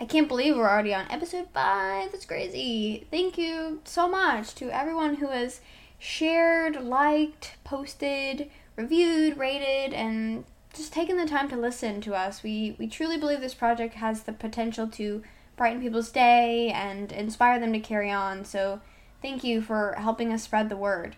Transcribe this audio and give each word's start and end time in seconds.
I 0.00 0.06
can't 0.06 0.28
believe 0.28 0.56
we're 0.56 0.66
already 0.66 0.94
on 0.94 1.10
episode 1.10 1.48
5. 1.52 2.10
That's 2.10 2.24
crazy. 2.24 3.06
Thank 3.10 3.36
you 3.36 3.82
so 3.84 4.08
much 4.08 4.54
to 4.54 4.70
everyone 4.70 5.16
who 5.16 5.28
has 5.28 5.60
shared, 5.98 6.82
liked, 6.82 7.56
posted, 7.64 8.50
reviewed, 8.76 9.36
rated, 9.36 9.92
and 9.92 10.44
just 10.72 10.94
taken 10.94 11.18
the 11.18 11.26
time 11.26 11.50
to 11.50 11.56
listen 11.56 12.00
to 12.00 12.14
us. 12.14 12.42
We, 12.42 12.76
we 12.78 12.86
truly 12.86 13.18
believe 13.18 13.42
this 13.42 13.52
project 13.52 13.92
has 13.96 14.22
the 14.22 14.32
potential 14.32 14.86
to 14.88 15.22
brighten 15.58 15.82
people's 15.82 16.10
day 16.10 16.70
and 16.70 17.12
inspire 17.12 17.60
them 17.60 17.74
to 17.74 17.80
carry 17.80 18.10
on. 18.10 18.46
So, 18.46 18.80
thank 19.20 19.44
you 19.44 19.60
for 19.60 19.96
helping 19.98 20.32
us 20.32 20.42
spread 20.42 20.70
the 20.70 20.78
word. 20.78 21.16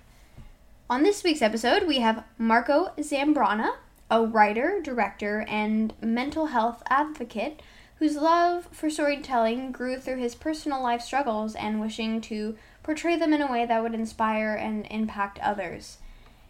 On 0.91 1.05
this 1.05 1.23
week's 1.23 1.41
episode, 1.41 1.87
we 1.87 2.01
have 2.01 2.25
Marco 2.37 2.91
Zambrana, 2.99 3.77
a 4.11 4.27
writer, 4.27 4.81
director, 4.83 5.45
and 5.47 5.95
mental 6.03 6.47
health 6.47 6.83
advocate 6.91 7.63
whose 8.03 8.17
love 8.17 8.67
for 8.73 8.91
storytelling 8.91 9.71
grew 9.71 9.97
through 9.97 10.17
his 10.17 10.35
personal 10.35 10.83
life 10.83 11.01
struggles 11.01 11.55
and 11.55 11.81
wishing 11.81 12.21
to 12.21 12.57
portray 12.83 13.15
them 13.15 13.33
in 13.33 13.41
a 13.41 13.47
way 13.49 13.65
that 13.65 13.81
would 13.81 13.95
inspire 13.95 14.57
and 14.57 14.85
impact 14.91 15.39
others. 15.39 15.99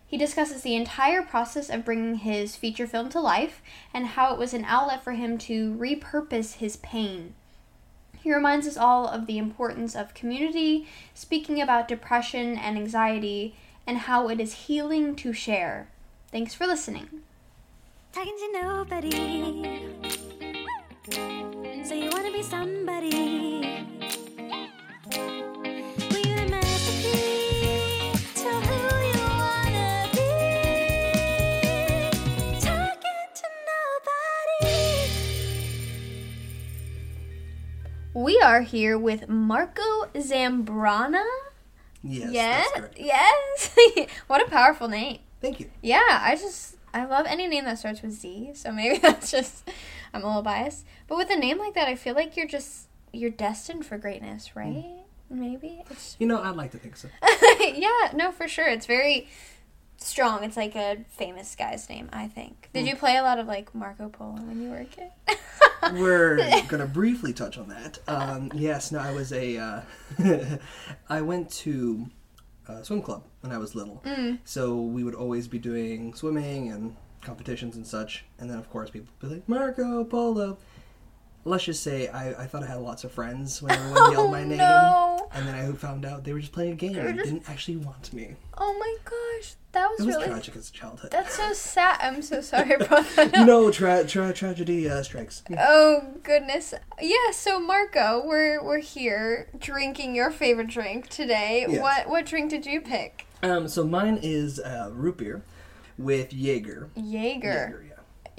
He 0.07 0.17
discusses 0.17 0.63
the 0.63 0.75
entire 0.75 1.21
process 1.21 1.69
of 1.69 1.85
bringing 1.85 2.15
his 2.15 2.57
feature 2.57 2.87
film 2.87 3.11
to 3.11 3.21
life 3.21 3.61
and 3.93 4.07
how 4.07 4.33
it 4.33 4.39
was 4.39 4.55
an 4.55 4.65
outlet 4.65 5.05
for 5.05 5.13
him 5.13 5.37
to 5.41 5.75
repurpose 5.75 6.55
his 6.55 6.79
pain. 6.79 7.35
He 8.23 8.33
reminds 8.33 8.67
us 8.67 8.79
all 8.79 9.07
of 9.07 9.27
the 9.27 9.37
importance 9.37 9.95
of 9.95 10.15
community, 10.15 10.89
speaking 11.13 11.61
about 11.61 11.87
depression 11.87 12.57
and 12.57 12.79
anxiety, 12.79 13.57
and 13.87 13.99
how 13.99 14.31
it 14.31 14.41
is 14.41 14.55
healing 14.55 15.15
to 15.17 15.35
share. 15.35 15.89
Thanks 16.31 16.55
for 16.55 16.67
listening. 16.67 17.21
Talking 18.11 18.39
to 18.39 18.53
nobody. 18.63 19.93
So 21.85 21.95
you 21.95 22.11
wanna 22.13 22.31
be 22.31 22.43
somebody. 22.43 23.11
Well, 25.11 26.21
you're 26.25 26.39
a 26.39 26.49
masterpiece. 26.49 28.23
Tell 28.41 28.61
who 28.61 28.79
you 29.09 29.19
wanna 29.37 30.09
be. 30.13 30.29
Talking 32.61 33.27
to 33.35 33.49
nobody. 34.55 34.71
We 38.15 38.41
are 38.41 38.61
here 38.61 38.97
with 38.97 39.29
Marco 39.29 40.07
Zambrana. 40.15 41.25
Yes. 42.05 42.31
Yes, 42.33 42.71
That's 42.77 42.97
yes. 42.97 44.09
what 44.29 44.41
a 44.41 44.49
powerful 44.49 44.87
name. 44.87 45.19
Thank 45.41 45.59
you. 45.59 45.69
Yeah, 45.83 46.01
I 46.09 46.37
just 46.37 46.77
I 46.95 47.07
love 47.07 47.27
any 47.27 47.49
name 47.49 47.65
that 47.65 47.79
starts 47.79 48.03
with 48.03 48.13
Z. 48.13 48.53
So 48.55 48.71
maybe 48.71 48.99
that's 49.03 49.31
just 49.33 49.69
I'm 50.15 50.23
a 50.23 50.27
little 50.27 50.43
biased. 50.43 50.85
But 51.07 51.19
with 51.19 51.31
a 51.31 51.37
name 51.37 51.59
like 51.59 51.75
that, 51.75 51.89
I 51.89 51.95
feel 51.95 52.15
like 52.15 52.37
you're 52.37 52.47
just 52.47 52.89
you're 53.13 53.31
destined 53.31 53.85
for 53.87 53.99
greatness, 53.99 54.57
right? 54.57 54.85
Maybe 55.31 55.83
it's 55.91 56.17
You 56.19 56.27
know, 56.27 56.43
I'd 56.43 56.57
like 56.57 56.73
to 56.73 56.79
think 56.79 56.97
so. 56.97 57.09
yeah, 57.61 58.11
no, 58.15 58.33
for 58.33 58.49
sure. 58.49 58.69
It's 58.69 58.87
very 58.87 59.29
strong. 59.97 60.45
It's 60.45 60.57
like 60.57 60.75
a 60.77 61.05
famous 61.09 61.55
guy's 61.57 61.89
name, 61.89 62.09
I 62.13 62.29
think. 62.29 62.69
Did 62.75 62.87
you 62.87 62.97
play 62.97 63.17
a 63.17 63.23
lot 63.23 63.39
of 63.39 63.47
like 63.47 63.75
Marco 63.75 64.09
Polo 64.09 64.41
when 64.43 64.61
you 64.63 64.71
were 64.71 64.79
a 64.79 64.85
kid? 64.85 65.11
We're 65.95 66.63
gonna 66.69 66.87
briefly 66.87 67.33
touch 67.33 67.59
on 67.59 67.69
that. 67.69 67.99
Um, 68.07 68.51
yes, 68.55 68.93
no, 68.93 68.99
I 68.99 69.13
was 69.13 69.33
a. 69.33 69.57
Uh, 69.59 69.81
I 71.09 71.23
went 71.23 71.51
to 71.51 72.07
a 72.69 72.85
swim 72.85 73.03
club 73.03 73.25
when 73.41 73.53
I 73.53 73.59
was 73.59 73.75
little, 73.75 74.03
so 74.45 74.81
we 74.81 75.03
would 75.03 75.15
always 75.15 75.49
be 75.49 75.59
doing 75.59 76.15
swimming 76.15 76.71
and 76.71 76.97
competitions 77.23 77.77
and 77.77 77.87
such. 77.87 78.25
And 78.39 78.51
then, 78.51 78.59
of 78.59 78.69
course, 78.71 78.91
people 78.91 79.09
be 79.21 79.29
like 79.29 79.49
Marco 79.49 80.05
Polo. 80.05 80.59
Let's 81.45 81.65
just 81.65 81.83
say 81.83 82.07
I, 82.07 82.43
I 82.45 82.47
thought 82.47 82.63
I 82.63 82.67
had 82.67 82.79
lots 82.79 83.03
of 83.03 83.11
friends 83.11 83.61
when 83.61 83.73
everyone 83.73 84.13
yelled 84.13 84.31
my 84.31 84.45
name, 84.45 84.59
no. 84.59 85.29
and 85.35 85.45
then 85.45 85.57
I 85.57 85.73
found 85.73 86.05
out 86.05 86.23
they 86.23 86.33
were 86.33 86.39
just 86.39 86.53
playing 86.53 86.71
a 86.71 86.77
game 86.77 86.97
and 86.97 87.19
didn't 87.19 87.51
actually 87.51 87.79
want 87.79 88.13
me. 88.13 88.37
Oh 88.57 88.77
my 88.79 88.97
gosh, 89.05 89.55
that 89.73 89.89
was, 89.91 89.99
It 89.99 90.07
was 90.07 90.15
really 90.19 90.29
tragic 90.29 90.55
as 90.55 90.69
a 90.69 90.73
childhood. 90.73 91.11
that's 91.11 91.35
so 91.35 91.53
sad. 91.53 91.99
I'm 92.01 92.23
so 92.23 92.43
sorry 92.43 92.75
about 92.75 93.05
that. 93.17 93.45
know, 93.45 93.73
tra- 93.73 94.05
tra- 94.07 94.33
tragedy 94.33 94.89
uh, 94.89 95.03
strikes. 95.03 95.43
Oh 95.59 96.05
goodness. 96.23 96.75
Yeah, 97.01 97.33
so 97.33 97.59
Marco, 97.59 98.23
we're 98.25 98.63
we're 98.63 98.79
here 98.79 99.49
drinking 99.59 100.15
your 100.15 100.31
favorite 100.31 100.69
drink 100.69 101.09
today. 101.09 101.67
Yes. 101.69 101.83
What 101.83 102.09
what 102.09 102.25
drink 102.25 102.51
did 102.51 102.67
you 102.67 102.81
pick? 102.81 103.27
Um, 103.43 103.67
so 103.67 103.85
mine 103.85 104.21
is 104.23 104.61
uh, 104.61 104.91
root 104.93 105.17
beer 105.17 105.43
with 105.99 106.33
Jaeger. 106.33 106.91
Jaeger. 106.97 107.85
Yeah. 107.89 107.93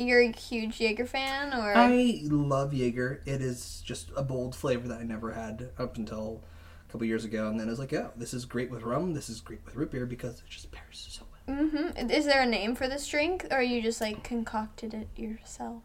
You're 0.05 0.21
a 0.21 0.31
huge 0.31 0.79
Jaeger 0.79 1.05
fan 1.05 1.53
or 1.53 1.75
I 1.75 2.21
love 2.23 2.73
Jaeger. 2.73 3.21
It 3.25 3.41
is 3.41 3.81
just 3.85 4.11
a 4.15 4.23
bold 4.23 4.55
flavor 4.55 4.87
that 4.87 4.99
I 4.99 5.03
never 5.03 5.31
had 5.31 5.69
up 5.77 5.97
until 5.97 6.41
a 6.87 6.91
couple 6.91 7.05
years 7.05 7.25
ago, 7.25 7.47
and 7.47 7.59
then 7.59 7.67
I 7.67 7.69
was 7.69 7.79
like, 7.79 7.93
"Oh, 7.93 8.11
this 8.15 8.33
is 8.33 8.45
great 8.45 8.71
with 8.71 8.81
rum. 8.83 9.13
This 9.13 9.29
is 9.29 9.39
great 9.41 9.63
with 9.65 9.75
root 9.75 9.91
beer 9.91 10.05
because 10.05 10.39
it 10.39 10.49
just 10.49 10.71
pairs 10.71 11.07
so 11.09 11.23
well." 11.47 11.57
Mm-hmm. 11.57 12.09
Is 12.09 12.25
there 12.25 12.41
a 12.41 12.45
name 12.45 12.73
for 12.75 12.87
this 12.87 13.07
drink 13.07 13.45
or 13.51 13.61
you 13.61 13.81
just 13.81 14.01
like 14.01 14.23
concocted 14.23 14.93
it 14.93 15.07
yourself? 15.15 15.83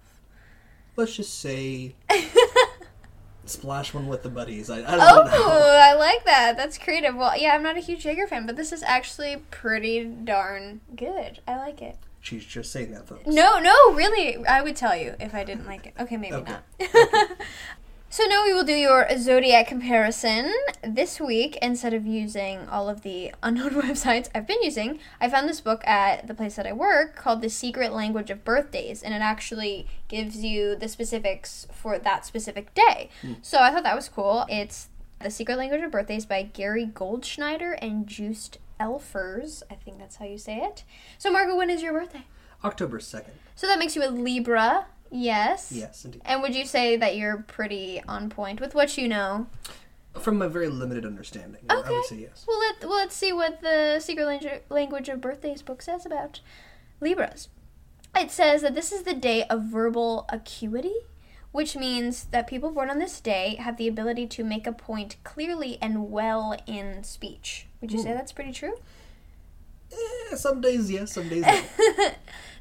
Let's 0.96 1.14
just 1.14 1.38
say, 1.38 1.94
splash 3.50 3.92
one 3.94 4.06
with 4.06 4.22
the 4.22 4.28
buddies. 4.28 4.70
I, 4.70 4.78
I 4.78 4.96
don't 4.96 5.00
Oh, 5.00 5.24
know. 5.24 5.78
I 5.82 5.94
like 5.94 6.24
that. 6.24 6.56
That's 6.56 6.78
creative. 6.78 7.14
Well, 7.16 7.36
yeah, 7.36 7.54
I'm 7.54 7.62
not 7.62 7.76
a 7.76 7.80
huge 7.80 8.04
Jaeger 8.04 8.26
fan, 8.26 8.46
but 8.46 8.56
this 8.56 8.72
is 8.72 8.82
actually 8.82 9.36
pretty 9.50 10.04
darn 10.04 10.80
good. 10.94 11.40
I 11.46 11.56
like 11.56 11.80
it. 11.82 11.96
She's 12.20 12.44
just 12.44 12.72
saying 12.72 12.90
that, 12.92 13.06
folks. 13.08 13.26
No, 13.26 13.58
no, 13.58 13.92
really. 13.94 14.44
I 14.46 14.60
would 14.62 14.76
tell 14.76 14.96
you 14.96 15.14
if 15.20 15.34
I 15.34 15.44
didn't 15.44 15.66
like 15.66 15.86
it. 15.86 15.94
Okay, 15.98 16.16
maybe 16.16 16.34
Okay. 16.36 16.52
not. 16.52 16.64
so 18.10 18.24
now 18.24 18.44
we 18.44 18.54
will 18.54 18.64
do 18.64 18.72
your 18.72 19.06
zodiac 19.18 19.66
comparison 19.66 20.52
this 20.82 21.20
week. 21.20 21.58
Instead 21.60 21.92
of 21.92 22.06
using 22.06 22.66
all 22.68 22.88
of 22.88 23.02
the 23.02 23.32
unknown 23.42 23.70
websites 23.70 24.28
I've 24.34 24.46
been 24.46 24.62
using, 24.62 24.98
I 25.20 25.28
found 25.28 25.48
this 25.48 25.60
book 25.60 25.86
at 25.86 26.26
the 26.26 26.34
place 26.34 26.56
that 26.56 26.66
I 26.66 26.72
work 26.72 27.16
called 27.16 27.42
The 27.42 27.50
Secret 27.50 27.92
Language 27.92 28.30
of 28.30 28.44
Birthdays, 28.44 29.02
and 29.02 29.12
it 29.12 29.20
actually 29.20 29.86
gives 30.08 30.44
you 30.44 30.74
the 30.74 30.88
specifics 30.88 31.66
for 31.72 31.98
that 31.98 32.24
specific 32.24 32.72
day. 32.74 33.10
Hmm. 33.20 33.34
So 33.42 33.58
I 33.58 33.70
thought 33.70 33.82
that 33.82 33.96
was 33.96 34.08
cool. 34.08 34.46
It's 34.48 34.88
The 35.20 35.30
Secret 35.30 35.58
Language 35.58 35.82
of 35.82 35.90
Birthdays 35.90 36.26
by 36.26 36.42
Gary 36.42 36.86
Goldschneider 36.86 37.76
and 37.82 38.06
Joost 38.06 38.58
Elffers. 38.80 39.62
I 39.70 39.74
think 39.74 39.98
that's 39.98 40.16
how 40.16 40.24
you 40.24 40.38
say 40.38 40.58
it. 40.58 40.84
So, 41.18 41.30
Marco, 41.30 41.56
when 41.56 41.68
is 41.68 41.82
your 41.82 41.92
birthday? 41.92 42.24
October 42.64 42.98
second. 43.00 43.34
So 43.54 43.66
that 43.66 43.78
makes 43.78 43.94
you 43.94 44.04
a 44.04 44.10
Libra, 44.10 44.86
yes. 45.10 45.72
Yes, 45.72 46.04
indeed. 46.04 46.22
And 46.24 46.42
would 46.42 46.54
you 46.54 46.64
say 46.64 46.96
that 46.96 47.16
you're 47.16 47.38
pretty 47.38 48.02
on 48.06 48.30
point 48.30 48.60
with 48.60 48.74
what 48.74 48.96
you 48.98 49.08
know? 49.08 49.46
From 50.18 50.42
a 50.42 50.48
very 50.48 50.68
limited 50.68 51.04
understanding, 51.04 51.62
I 51.68 51.76
would 51.76 52.04
say 52.06 52.16
yes. 52.16 52.44
Well, 52.48 52.58
let, 52.58 52.80
well, 52.80 52.98
let's 52.98 53.14
see 53.14 53.32
what 53.32 53.60
the 53.60 54.00
Secret 54.00 54.64
Language 54.68 55.08
of 55.08 55.20
Birthdays 55.20 55.62
book 55.62 55.80
says 55.82 56.04
about 56.04 56.40
Libras. 57.00 57.48
It 58.16 58.30
says 58.30 58.62
that 58.62 58.74
this 58.74 58.90
is 58.90 59.02
the 59.02 59.14
day 59.14 59.44
of 59.44 59.64
verbal 59.64 60.26
acuity, 60.28 60.94
which 61.52 61.76
means 61.76 62.24
that 62.26 62.48
people 62.48 62.70
born 62.70 62.90
on 62.90 62.98
this 62.98 63.20
day 63.20 63.56
have 63.60 63.76
the 63.76 63.86
ability 63.86 64.26
to 64.28 64.42
make 64.44 64.66
a 64.66 64.72
point 64.72 65.16
clearly 65.24 65.78
and 65.80 66.10
well 66.10 66.56
in 66.66 67.04
speech. 67.04 67.66
Would 67.80 67.92
you 67.92 68.00
say 68.00 68.12
that's 68.12 68.32
pretty 68.32 68.52
true? 68.52 68.74
Eh, 70.30 70.36
some 70.36 70.60
days 70.60 70.90
yes, 70.90 71.12
some 71.12 71.28
days 71.28 71.42
no. 71.42 71.52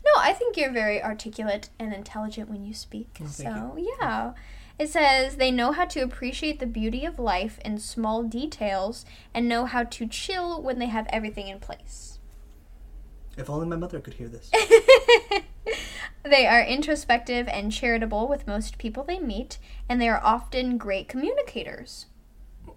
No, 0.06 0.12
I 0.22 0.32
think 0.34 0.56
you're 0.56 0.72
very 0.72 1.04
articulate 1.04 1.70
and 1.80 1.94
intelligent 1.94 2.50
when 2.50 2.64
you 2.64 2.74
speak. 2.74 3.20
so, 3.28 3.78
yeah. 4.00 4.34
It 4.80 4.90
says 4.90 5.36
they 5.36 5.52
know 5.52 5.72
how 5.74 5.86
to 5.86 6.00
appreciate 6.02 6.60
the 6.60 6.68
beauty 6.68 7.04
of 7.04 7.20
life 7.20 7.60
in 7.66 7.78
small 7.80 8.24
details 8.24 9.06
and 9.34 9.50
know 9.50 9.66
how 9.66 9.84
to 9.84 10.08
chill 10.08 10.62
when 10.62 10.80
they 10.80 10.86
have 10.86 11.08
everything 11.10 11.48
in 11.48 11.60
place. 11.60 12.20
If 13.38 13.50
only 13.50 13.68
my 13.68 13.76
mother 13.76 14.00
could 14.00 14.14
hear 14.16 14.30
this. 14.30 14.50
They 16.24 16.46
are 16.46 16.62
introspective 16.62 17.48
and 17.48 17.72
charitable 17.72 18.28
with 18.28 18.48
most 18.48 18.78
people 18.78 19.04
they 19.04 19.20
meet, 19.20 19.60
and 19.88 20.02
they 20.02 20.10
are 20.10 20.20
often 20.24 20.78
great 20.78 21.08
communicators. 21.08 22.08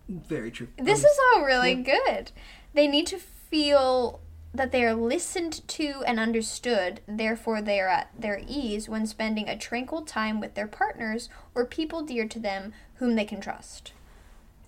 Very 0.09 0.51
true. 0.53 0.69
This 0.77 1.01
Um, 1.01 1.07
is 1.07 1.19
all 1.35 1.45
really 1.45 1.75
good. 1.75 2.31
They 2.75 2.87
need 2.87 3.07
to 3.09 3.19
feel 3.19 4.21
that 4.53 4.73
they 4.73 4.85
are 4.85 4.95
listened 4.95 5.67
to 5.69 6.03
and 6.07 6.19
understood, 6.19 7.01
therefore, 7.07 7.63
they 7.63 7.81
are 7.81 7.89
at 7.89 8.11
their 8.19 8.43
ease 8.47 8.89
when 8.89 9.07
spending 9.07 9.49
a 9.49 9.57
tranquil 9.57 10.03
time 10.03 10.41
with 10.41 10.55
their 10.55 10.67
partners 10.67 11.29
or 11.55 11.65
people 11.65 12.03
dear 12.03 12.27
to 12.27 12.39
them 12.39 12.73
whom 12.97 13.15
they 13.15 13.25
can 13.25 13.41
trust. 13.41 13.93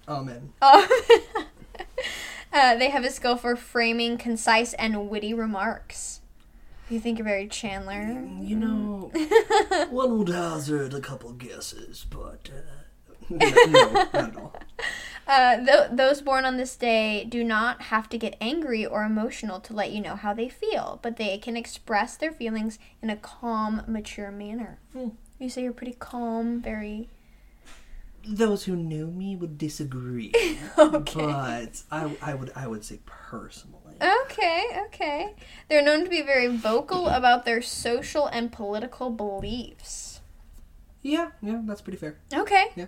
Amen. 0.09 0.53
Uh, 2.53 2.77
they 2.77 2.91
have 2.91 3.05
a 3.05 3.11
skill 3.11 3.37
for 3.37 3.57
framing 3.57 4.19
concise 4.19 4.75
and 4.75 5.09
witty 5.09 5.33
remarks. 5.33 6.21
You 6.91 7.01
think 7.01 7.19
you're 7.19 7.25
very 7.25 7.49
Chandler? 7.49 8.29
You 8.41 8.57
know, 8.57 9.11
one 9.91 10.19
would 10.19 10.29
hazard 10.29 10.93
a 10.93 11.01
couple 11.01 11.33
guesses, 11.33 12.05
but 12.11 12.51
uh, 12.55 12.82
no, 13.39 13.65
no, 13.67 13.93
not 13.93 14.15
at 14.15 14.37
all. 14.37 14.53
Uh, 15.25 15.57
th- 15.65 15.91
those 15.93 16.21
born 16.21 16.45
on 16.45 16.57
this 16.57 16.75
day 16.77 17.25
do 17.25 17.45
not 17.45 17.83
have 17.83 18.09
to 18.09 18.19
get 18.19 18.37
angry 18.41 18.85
or 18.85 19.05
emotional 19.05 19.61
to 19.61 19.73
let 19.73 19.93
you 19.93 20.01
know 20.01 20.17
how 20.17 20.35
they 20.35 20.49
feel, 20.49 20.99
but 21.01 21.17
they 21.17 21.39
can 21.39 21.57
express 21.57 22.17
their 22.17 22.33
feelings 22.33 22.79
in 23.01 23.09
a 23.09 23.17
calm, 23.17 23.83
mature 23.87 24.33
manner. 24.33 24.81
You 25.39 25.49
say 25.49 25.63
you're 25.63 25.73
pretty 25.73 25.97
calm, 25.99 26.61
very. 26.61 27.09
Those 28.27 28.65
who 28.65 28.75
knew 28.75 29.07
me 29.07 29.37
would 29.37 29.59
disagree, 29.59 30.33
but 30.77 31.83
I, 31.91 32.17
I 32.21 32.35
would, 32.35 32.53
I 32.57 32.67
would 32.67 32.85
say 32.85 32.99
personally. 33.07 33.97
Okay, 34.25 34.65
okay. 34.87 35.35
They're 35.69 35.83
known 35.83 36.03
to 36.05 36.11
be 36.11 36.23
very 36.23 36.49
vocal 36.49 37.07
about 37.09 37.45
their 37.45 37.63
social 37.63 38.27
and 38.27 38.51
political 38.53 39.11
beliefs. 39.11 40.21
Yeah, 41.03 41.31
yeah, 41.41 41.61
that's 41.65 41.81
pretty 41.81 41.99
fair. 41.99 42.19
Okay. 42.33 42.67
Yeah. 42.77 42.87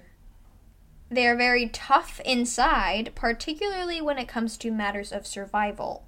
They 1.14 1.28
are 1.28 1.36
very 1.36 1.68
tough 1.68 2.20
inside, 2.24 3.12
particularly 3.14 4.02
when 4.02 4.18
it 4.18 4.26
comes 4.26 4.56
to 4.58 4.72
matters 4.72 5.12
of 5.12 5.28
survival. 5.28 6.04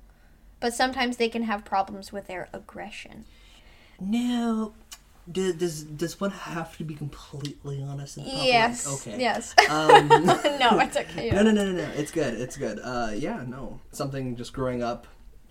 But 0.58 0.74
sometimes 0.74 1.16
they 1.16 1.28
can 1.28 1.44
have 1.44 1.64
problems 1.64 2.12
with 2.12 2.26
their 2.26 2.48
aggression. 2.52 3.24
Now, 4.00 4.72
does 5.30 5.54
does, 5.54 5.82
does 5.84 6.20
one 6.20 6.32
have 6.32 6.76
to 6.78 6.84
be 6.84 6.94
completely 6.94 7.82
honest 7.82 8.16
in 8.16 8.24
public? 8.24 8.46
Yes. 8.46 9.06
Okay. 9.06 9.20
Yes. 9.20 9.54
Um, 9.70 10.08
no, 10.08 10.78
it's 10.80 10.96
okay. 10.96 11.30
No, 11.32 11.42
no, 11.42 11.52
no, 11.52 11.64
no, 11.66 11.72
no. 11.72 11.88
It's 11.94 12.10
good. 12.10 12.34
It's 12.34 12.56
good. 12.56 12.80
Uh, 12.82 13.12
yeah, 13.14 13.44
no. 13.46 13.78
Something 13.92 14.34
just 14.34 14.52
growing 14.52 14.82
up, 14.82 15.06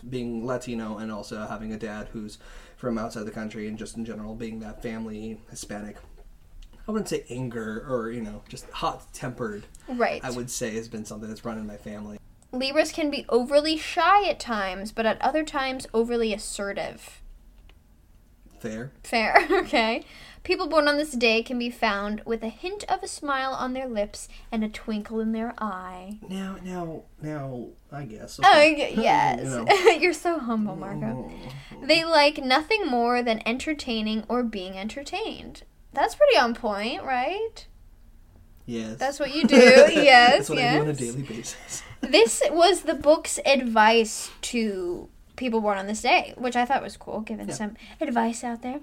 being 0.10 0.46
Latino, 0.46 0.98
and 0.98 1.13
also 1.13 1.48
having 1.48 1.72
a 1.72 1.78
dad 1.78 2.10
who's 2.12 2.40
from 2.75 2.98
outside 2.98 3.24
the 3.24 3.31
country, 3.31 3.69
and 3.69 3.78
just 3.78 3.96
in 3.96 4.04
general 4.04 4.36
being 4.36 4.60
that 4.60 4.81
family 4.81 5.40
Hispanic. 5.50 5.96
I 6.87 6.91
wouldn't 6.91 7.09
say 7.09 7.25
anger 7.29 7.85
or 7.89 8.11
you 8.11 8.21
know 8.21 8.43
just 8.47 8.69
hot 8.69 9.11
tempered. 9.13 9.65
Right. 9.87 10.23
I 10.23 10.31
would 10.31 10.49
say 10.49 10.75
has 10.75 10.87
been 10.87 11.05
something 11.05 11.29
that's 11.29 11.45
run 11.45 11.57
in 11.57 11.67
my 11.67 11.77
family. 11.77 12.19
Libras 12.51 12.91
can 12.91 13.09
be 13.09 13.25
overly 13.29 13.77
shy 13.77 14.27
at 14.29 14.39
times, 14.39 14.91
but 14.91 15.05
at 15.05 15.21
other 15.21 15.43
times 15.43 15.87
overly 15.93 16.33
assertive. 16.33 17.21
Fair. 18.59 18.91
Fair, 19.03 19.47
okay. 19.51 20.03
People 20.43 20.67
born 20.67 20.87
on 20.87 20.97
this 20.97 21.11
day 21.11 21.41
can 21.41 21.57
be 21.57 21.71
found 21.71 22.21
with 22.23 22.43
a 22.43 22.49
hint 22.49 22.83
of 22.87 23.01
a 23.01 23.07
smile 23.07 23.51
on 23.51 23.73
their 23.73 23.87
lips 23.87 24.29
and 24.51 24.63
a 24.63 24.69
twinkle 24.69 25.19
in 25.19 25.31
their 25.31 25.53
eye. 25.57 26.19
Now, 26.29 26.57
now, 26.63 27.03
now. 27.21 27.69
I 27.91 28.03
guess. 28.05 28.39
Oh, 28.43 28.57
okay. 28.59 28.93
y- 28.95 29.01
yes. 29.03 29.41
You. 29.43 29.91
You're 30.01 30.13
so 30.13 30.37
humble, 30.37 30.75
Marco. 30.75 31.31
Mm-hmm. 31.31 31.87
They 31.87 32.05
like 32.05 32.37
nothing 32.37 32.85
more 32.85 33.23
than 33.23 33.41
entertaining 33.45 34.23
or 34.27 34.43
being 34.43 34.77
entertained. 34.77 35.63
That's 35.95 36.15
pretty 36.15 36.38
on 36.38 36.53
point, 36.53 37.03
right? 37.03 37.68
Yes. 38.65 38.97
That's 38.97 39.19
what 39.19 39.33
you 39.33 39.44
do. 39.47 39.56
yes, 39.56 40.31
That's 40.38 40.50
what 40.50 40.57
yes. 40.59 40.74
I 40.74 40.77
do 40.77 40.81
on 40.83 40.89
a 40.89 40.94
daily 40.94 41.21
basis. 41.21 41.83
This 42.01 42.44
was 42.51 42.81
the 42.81 42.94
book's 42.94 43.39
advice 43.47 44.30
to 44.42 45.09
people 45.38 45.59
born 45.59 45.80
on 45.80 45.88
this 45.88 46.03
day, 46.03 46.36
which 46.38 46.56
I 46.56 46.63
thought 46.63 46.83
was 46.83 46.97
cool, 46.97 47.21
giving 47.21 47.51
some 47.51 47.75
advice 48.00 48.44
out 48.44 48.62
there. 48.62 48.81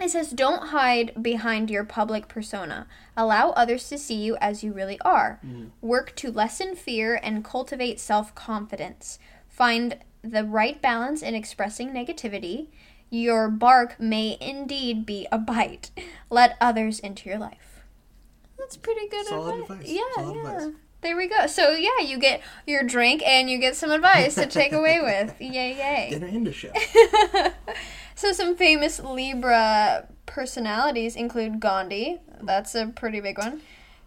It 0.00 0.10
says, 0.10 0.30
Don't 0.30 0.68
hide 0.68 1.22
behind 1.22 1.70
your 1.70 1.84
public 1.84 2.26
persona. 2.26 2.88
Allow 3.16 3.50
others 3.50 3.88
to 3.90 3.98
see 3.98 4.16
you 4.16 4.36
as 4.40 4.64
you 4.64 4.72
really 4.72 4.98
are. 5.00 5.38
Mm. 5.46 5.70
Work 5.80 6.16
to 6.16 6.32
lessen 6.32 6.74
fear 6.74 7.20
and 7.22 7.44
cultivate 7.44 8.00
self 8.00 8.34
confidence. 8.34 9.20
Find 9.48 9.98
the 10.22 10.44
right 10.44 10.80
balance 10.80 11.22
in 11.22 11.34
expressing 11.34 11.90
negativity. 11.90 12.68
Your 13.10 13.48
bark 13.48 13.98
may 13.98 14.36
indeed 14.40 15.06
be 15.06 15.26
a 15.32 15.38
bite. 15.38 15.90
Let 16.30 16.56
others 16.60 17.00
into 17.00 17.28
your 17.28 17.38
life. 17.38 17.84
That's 18.58 18.76
pretty 18.76 19.08
good 19.08 19.26
Solid 19.26 19.60
advice. 19.60 19.70
advice. 19.70 19.88
Yeah, 19.90 20.02
Solid 20.14 20.36
yeah. 20.36 20.56
advice. 20.56 20.74
There 21.00 21.16
we 21.16 21.28
go. 21.28 21.46
So 21.46 21.70
yeah, 21.70 22.00
you 22.00 22.18
get 22.18 22.42
your 22.66 22.82
drink 22.82 23.22
and 23.24 23.48
you 23.48 23.58
get 23.58 23.76
some 23.76 23.90
advice 23.90 24.34
to 24.34 24.46
take 24.46 24.72
away 24.72 24.98
with. 25.02 25.40
Yay, 25.40 25.76
yay. 25.76 26.08
Dinner 26.10 26.26
and 26.26 26.48
a 26.48 26.52
show. 26.52 26.72
So 28.18 28.32
some 28.32 28.56
famous 28.56 28.98
Libra 28.98 30.08
personalities 30.26 31.14
include 31.14 31.60
Gandhi. 31.60 32.18
That's 32.42 32.74
a 32.74 32.88
pretty 32.88 33.20
big 33.20 33.38
one. 33.38 33.60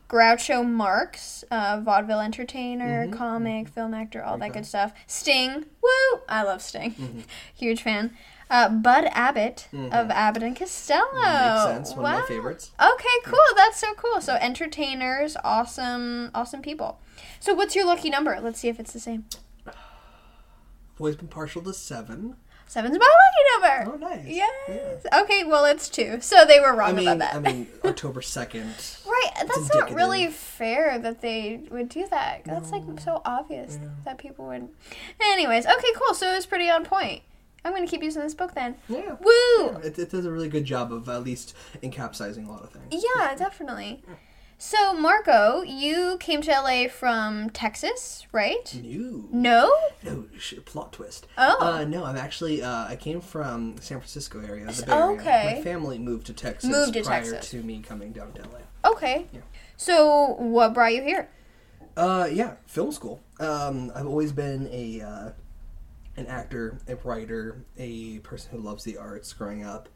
Groucho 0.10 0.70
Marx, 0.70 1.46
uh, 1.50 1.80
vaudeville 1.82 2.20
entertainer, 2.20 3.06
mm-hmm, 3.06 3.14
comic, 3.14 3.68
mm-hmm. 3.68 3.74
film 3.74 3.94
actor, 3.94 4.22
all 4.22 4.38
that 4.40 4.52
good 4.52 4.66
stuff. 4.66 4.92
Sting, 5.08 5.64
woo! 5.82 6.20
I 6.28 6.44
love 6.44 6.62
Sting. 6.62 6.92
Mm-hmm. 6.92 7.20
Huge 7.56 7.82
fan. 7.82 8.18
Uh, 8.52 8.68
Bud 8.68 9.06
Abbott 9.14 9.70
of 9.74 10.12
Abbott 10.12 10.44
and 10.44 10.58
Costello. 10.58 11.06
Makes 11.14 11.64
sense. 11.64 11.96
One 11.96 12.16
of 12.16 12.20
my 12.22 12.28
favorites. 12.28 12.72
Okay, 12.82 13.18
cool. 13.24 13.40
That's 13.56 13.80
so 13.80 13.94
cool. 13.94 14.20
So 14.20 14.36
entertainers, 14.36 15.38
awesome, 15.42 16.32
awesome 16.36 16.62
people. 16.62 17.00
So 17.40 17.54
what's 17.54 17.78
your 17.78 17.86
lucky 17.86 18.10
number? 18.10 18.38
Let's 18.42 18.60
see 18.60 18.68
if 18.68 18.78
it's 18.78 18.92
the 18.92 19.00
same. 19.00 19.24
I've 19.68 19.74
always 21.00 21.16
been 21.16 21.30
partial 21.30 21.62
to 21.62 21.74
seven. 21.74 22.36
Seven's 22.68 22.98
my 22.98 23.06
lucky 23.06 23.88
number. 23.88 23.92
Oh, 23.94 24.10
nice. 24.10 24.28
Yes. 24.28 25.06
Okay, 25.14 25.46
well 25.46 25.64
it's 25.64 25.88
two. 25.88 26.20
So 26.20 26.44
they 26.46 26.60
were 26.60 26.76
wrong 26.76 26.90
I 26.90 26.94
mean, 26.94 27.08
about 27.08 27.20
that. 27.20 27.36
I 27.36 27.40
mean, 27.40 27.68
October 27.86 28.22
second. 28.22 28.74
right. 29.06 29.32
That's 29.48 29.74
not 29.74 29.94
really 29.94 30.28
fair 30.28 31.00
that 31.00 31.22
they 31.22 31.62
would 31.72 31.88
do 31.88 32.06
that. 32.10 32.44
That's 32.46 32.72
like 32.72 32.84
so 33.00 33.22
obvious 33.24 33.80
that 34.04 34.18
people 34.18 34.48
would. 34.48 34.68
Anyways, 35.22 35.66
okay, 35.66 35.92
cool. 35.96 36.14
So 36.14 36.32
it 36.32 36.36
was 36.36 36.46
pretty 36.46 36.70
on 36.70 36.84
point. 36.84 37.24
I'm 37.64 37.74
gonna 37.74 37.88
keep 37.88 38.02
using 38.04 38.22
this 38.24 38.34
book 38.34 38.54
then. 38.54 38.76
Yeah. 38.90 39.16
Woo! 39.22 39.68
It, 39.84 39.98
it 40.00 40.10
does 40.10 40.26
a 40.26 40.32
really 40.32 40.50
good 40.50 40.66
job 40.66 40.92
of 40.92 41.08
at 41.10 41.24
least 41.24 41.56
encapsulating 41.84 42.48
a 42.48 42.52
lot 42.52 42.64
of 42.64 42.72
things. 42.72 43.04
Yeah, 43.18 43.36
definitely. 43.36 44.04
So 44.58 44.94
Marco, 44.94 45.64
you 45.64 46.18
came 46.20 46.42
to 46.44 46.52
LA 46.52 46.88
from 46.88 47.50
Texas, 47.50 48.28
right? 48.32 48.80
No. 48.84 49.28
No. 49.32 49.76
No, 50.04 50.26
sh- 50.38 50.54
plot 50.66 50.94
twist. 50.94 51.26
Oh. 51.38 51.58
Uh, 51.60 51.84
no, 51.86 52.04
I'm 52.04 52.16
actually, 52.16 52.62
uh, 52.62 52.86
I 52.88 52.96
came 52.96 53.22
from 53.22 53.78
San 53.82 53.98
Francisco 53.98 54.40
area, 54.40 54.66
the 54.68 54.86
Bay 54.86 54.92
Area. 54.92 55.06
okay. 55.20 55.54
My 55.58 55.62
family 55.64 55.98
moved 55.98 56.28
to 56.28 56.34
Texas 56.34 56.70
Moved 56.70 56.94
to 56.94 57.02
prior 57.02 57.22
Texas. 57.24 57.50
to 57.50 57.64
me 57.64 57.80
coming 57.82 58.12
down 58.12 58.34
to 58.34 58.42
LA. 58.44 58.92
Okay. 58.92 59.26
So 59.78 60.36
what 60.38 60.76
brought 60.76 60.94
you 60.94 61.02
here? 61.02 61.28
Uh, 61.98 62.30
yeah, 62.32 62.54
film 62.68 62.92
school. 62.92 63.20
Um, 63.40 63.92
I've 63.96 64.06
always 64.06 64.32
been 64.32 64.70
a, 64.72 65.02
uh, 65.02 65.30
an 66.18 66.28
actor, 66.28 66.80
a 66.88 66.96
writer, 66.96 67.64
a 67.78 68.20
person 68.20 68.52
who 68.52 68.60
loves 68.60 68.84
the 68.84 68.98
arts 68.98 69.34
growing 69.34 69.64
up. 69.64 69.90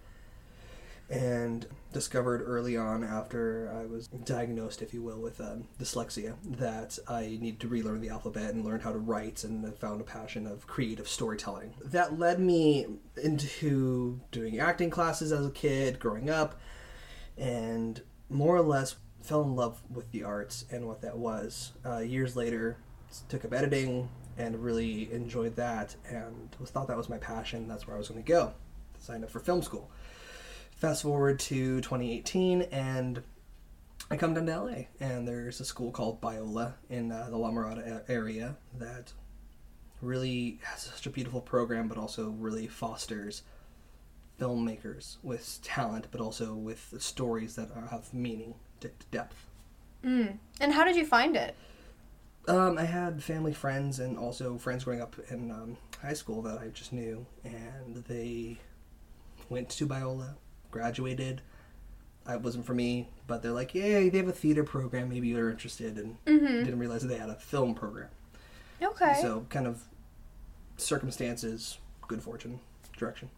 And 1.08 1.68
discovered 1.94 2.42
early 2.42 2.76
on, 2.76 3.04
after 3.04 3.72
I 3.72 3.86
was 3.86 4.08
diagnosed, 4.08 4.82
if 4.82 4.92
you 4.92 5.04
will, 5.04 5.20
with 5.20 5.40
um, 5.40 5.68
dyslexia, 5.80 6.34
that 6.58 6.98
I 7.08 7.38
needed 7.40 7.60
to 7.60 7.68
relearn 7.68 8.02
the 8.02 8.10
alphabet 8.10 8.56
and 8.56 8.66
learn 8.66 8.80
how 8.80 8.92
to 8.92 8.98
write, 8.98 9.44
and 9.44 9.64
I 9.68 9.70
found 9.70 10.02
a 10.02 10.04
passion 10.04 10.48
of 10.48 10.66
creative 10.66 11.08
storytelling. 11.08 11.76
That 11.84 12.18
led 12.18 12.40
me 12.40 12.88
into 13.22 14.20
doing 14.32 14.60
acting 14.60 14.90
classes 14.90 15.32
as 15.32 15.46
a 15.46 15.52
kid, 15.52 16.00
growing 16.00 16.28
up, 16.28 16.60
and 17.38 18.02
more 18.28 18.56
or 18.56 18.64
less 18.64 18.96
fell 19.22 19.44
in 19.44 19.56
love 19.56 19.84
with 19.94 20.12
the 20.12 20.24
arts 20.24 20.66
and 20.72 20.88
what 20.88 21.02
that 21.02 21.18
was. 21.18 21.74
Uh, 21.86 22.00
years 22.00 22.36
later, 22.36 22.78
took 23.30 23.46
up 23.46 23.54
editing 23.54 24.10
and 24.38 24.62
really 24.64 25.12
enjoyed 25.12 25.56
that, 25.56 25.96
and 26.10 26.56
was 26.60 26.70
thought 26.70 26.88
that 26.88 26.98
was 26.98 27.10
my 27.10 27.18
passion. 27.18 27.68
That's 27.68 27.88
where 27.88 27.96
I 27.96 28.00
was 28.00 28.10
going 28.10 28.24
to 28.24 28.28
go. 28.28 28.54
Signed 29.00 29.24
up 29.24 29.30
for 29.30 29.40
film 29.40 29.62
school. 29.62 29.90
Fast 30.76 31.04
forward 31.04 31.40
to 31.40 31.80
2018, 31.82 32.64
and 32.64 33.22
I 34.12 34.18
come 34.18 34.34
down 34.34 34.46
to 34.46 34.60
LA, 34.60 34.76
and 35.00 35.28
there's 35.28 35.60
a 35.60 35.66
school 35.66 35.92
called 35.92 36.22
Biola 36.22 36.74
in 36.90 37.12
uh, 37.12 37.28
the 37.30 37.38
La 37.38 37.50
Mirada 37.50 38.04
area 38.10 38.56
that 38.78 39.14
really 40.02 40.60
has 40.64 40.82
such 40.82 41.06
a 41.06 41.10
beautiful 41.10 41.42
program, 41.42 41.88
but 41.88 41.98
also 41.98 42.30
really 42.30 42.68
fosters 42.68 43.44
filmmakers 44.40 45.18
with 45.24 45.60
talent, 45.64 46.08
but 46.12 46.20
also 46.22 46.54
with 46.54 46.94
stories 47.00 47.56
that 47.56 47.70
are, 47.76 47.88
have 47.88 48.14
meaning, 48.14 48.54
de- 48.80 48.92
depth. 49.12 49.48
And 50.60 50.74
how 50.74 50.84
did 50.84 50.96
you 50.96 51.06
find 51.06 51.36
it? 51.36 51.56
Um, 52.48 52.78
I 52.78 52.84
had 52.84 53.24
family 53.24 53.54
friends 53.54 54.00
and 54.00 54.18
also 54.18 54.58
friends 54.58 54.84
growing 54.84 55.02
up 55.02 55.16
in 55.30 55.52
um, 55.52 55.78
high 56.02 56.14
school 56.14 56.42
that 56.44 56.60
I 56.60 56.68
just 56.68 56.94
knew, 56.94 57.26
and 57.44 58.04
they 58.08 58.58
went 59.50 59.70
to 59.70 59.88
Biola, 59.88 60.36
graduated. 60.72 61.42
It 62.30 62.42
wasn't 62.42 62.66
for 62.66 62.74
me, 62.74 63.10
but 63.28 63.42
they're 63.42 63.52
like, 63.52 63.74
"Yay, 63.74 64.10
they 64.10 64.18
have 64.18 64.28
a 64.28 64.32
theater 64.32 64.64
program. 64.64 65.10
Maybe 65.10 65.28
you're 65.28 65.50
interested." 65.50 65.98
And 65.98 66.18
didn't 66.66 66.80
realize 66.80 67.02
that 67.02 67.08
they 67.08 67.18
had 67.18 67.30
a 67.30 67.36
film 67.36 67.74
program. 67.76 68.10
Okay. 68.82 69.18
So, 69.22 69.46
kind 69.50 69.68
of 69.68 69.84
circumstances, 70.78 71.78
good 72.08 72.22
fortune, 72.22 72.60
direction. 72.98 73.30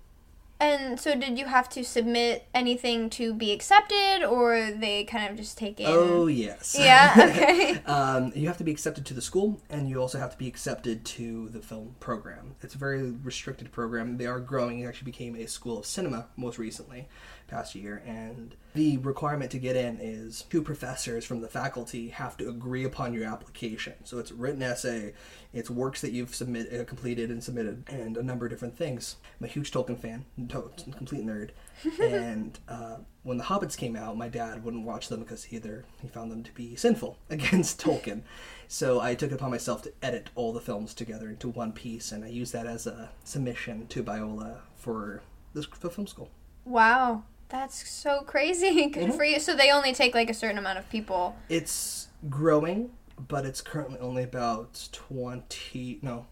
And 0.60 1.00
so, 1.00 1.16
did 1.16 1.38
you 1.38 1.46
have 1.46 1.70
to 1.70 1.84
submit 1.84 2.48
anything 2.54 3.10
to 3.12 3.34
be 3.34 3.52
accepted, 3.52 4.24
or 4.24 4.72
they 4.72 5.04
kind 5.04 5.30
of 5.30 5.38
just 5.38 5.58
take 5.58 5.80
it? 5.80 5.86
Oh 5.88 6.28
yes. 6.28 6.76
Yeah. 6.78 7.14
Okay. 7.38 7.82
Um, 7.86 8.32
you 8.36 8.48
have 8.48 8.58
to 8.58 8.64
be 8.64 8.72
accepted 8.72 9.06
to 9.08 9.14
the 9.14 9.22
school, 9.22 9.62
and 9.70 9.90
you 9.90 10.02
also 10.02 10.18
have 10.18 10.32
to 10.32 10.38
be 10.38 10.48
accepted 10.48 11.06
to 11.06 11.50
the 11.50 11.60
film 11.60 11.96
program. 12.00 12.56
It's 12.62 12.74
a 12.74 12.78
very 12.78 13.12
restricted 13.12 13.72
program. 13.72 14.18
They 14.18 14.26
are 14.26 14.40
growing. 14.40 14.80
It 14.80 14.86
actually 14.86 15.12
became 15.12 15.36
a 15.36 15.48
school 15.48 15.78
of 15.78 15.86
cinema 15.86 16.28
most 16.36 16.58
recently, 16.58 17.08
past 17.48 17.76
year, 17.76 18.02
and 18.06 18.56
the 18.74 18.98
requirement 18.98 19.52
to 19.52 19.60
get 19.60 19.76
in 19.76 20.00
is 20.00 20.44
two 20.50 20.62
professors 20.62 21.26
from 21.26 21.42
the 21.42 21.48
faculty 21.48 22.10
have 22.10 22.38
to 22.38 22.50
agree 22.50 22.84
upon 22.84 23.14
your 23.14 23.26
application. 23.26 23.94
So 24.04 24.20
it's 24.20 24.32
a 24.32 24.36
written 24.36 24.62
essay, 24.62 25.14
it's 25.54 25.70
works 25.70 26.02
that 26.02 26.12
you've 26.12 26.36
submit, 26.36 26.74
uh, 26.74 26.84
completed 26.86 27.30
and 27.30 27.44
submitted, 27.44 27.84
and 27.88 28.18
a 28.18 28.24
number 28.24 28.46
of 28.46 28.52
different 28.52 28.78
things. 28.78 29.16
I'm 29.40 29.46
a 29.46 29.50
huge 29.50 29.72
Tolkien 29.72 30.00
fan, 30.00 30.26
to- 30.50 30.72
complete 30.96 31.26
nerd, 31.26 31.50
and 32.02 32.58
uh, 32.68 32.98
when 33.24 33.38
the 33.38 33.46
Hobbits 33.46 33.78
came 33.78 33.96
out, 33.96 34.18
my 34.18 34.28
dad 34.30 34.64
wouldn't 34.64 34.86
watch 34.86 35.10
them 35.10 35.22
because 35.22 35.52
either 35.52 35.86
he 36.02 36.08
found 36.08 36.32
them 36.32 36.44
to 36.44 36.52
be 36.54 36.76
sinful 36.76 37.18
against 37.30 37.82
Tolkien. 37.82 38.22
So 38.68 39.00
I 39.00 39.16
took 39.16 39.32
it 39.32 39.36
upon 39.36 39.52
myself 39.52 39.82
to 39.84 39.94
edit 40.02 40.30
all 40.36 40.54
the 40.54 40.62
films 40.62 40.94
together 40.94 41.30
into 41.30 41.50
one 41.50 41.72
piece, 41.72 42.12
and 42.12 42.24
I 42.24 42.28
used 42.28 42.54
that 42.54 42.68
as 42.68 42.86
a 42.86 43.10
submission 43.24 43.88
to 43.88 44.04
Biola 44.04 44.58
for 44.76 45.22
this 45.54 45.68
the 45.80 45.90
film 45.90 46.08
school. 46.08 46.30
wow, 46.66 47.24
that's 47.50 47.88
so 47.88 48.22
crazy. 48.22 48.88
Good 48.90 49.14
for 49.14 49.24
you. 49.24 49.40
So 49.40 49.56
they 49.56 49.72
only 49.72 49.94
take 49.94 50.14
like 50.14 50.30
a 50.30 50.34
certain 50.34 50.58
amount 50.58 50.80
of 50.80 50.90
people. 50.90 51.36
It's 51.50 52.08
growing, 52.30 52.92
but 53.28 53.46
it's 53.46 53.62
currently 53.62 54.00
only 54.00 54.24
about 54.24 54.88
twenty 54.92 56.00
no, 56.02 56.28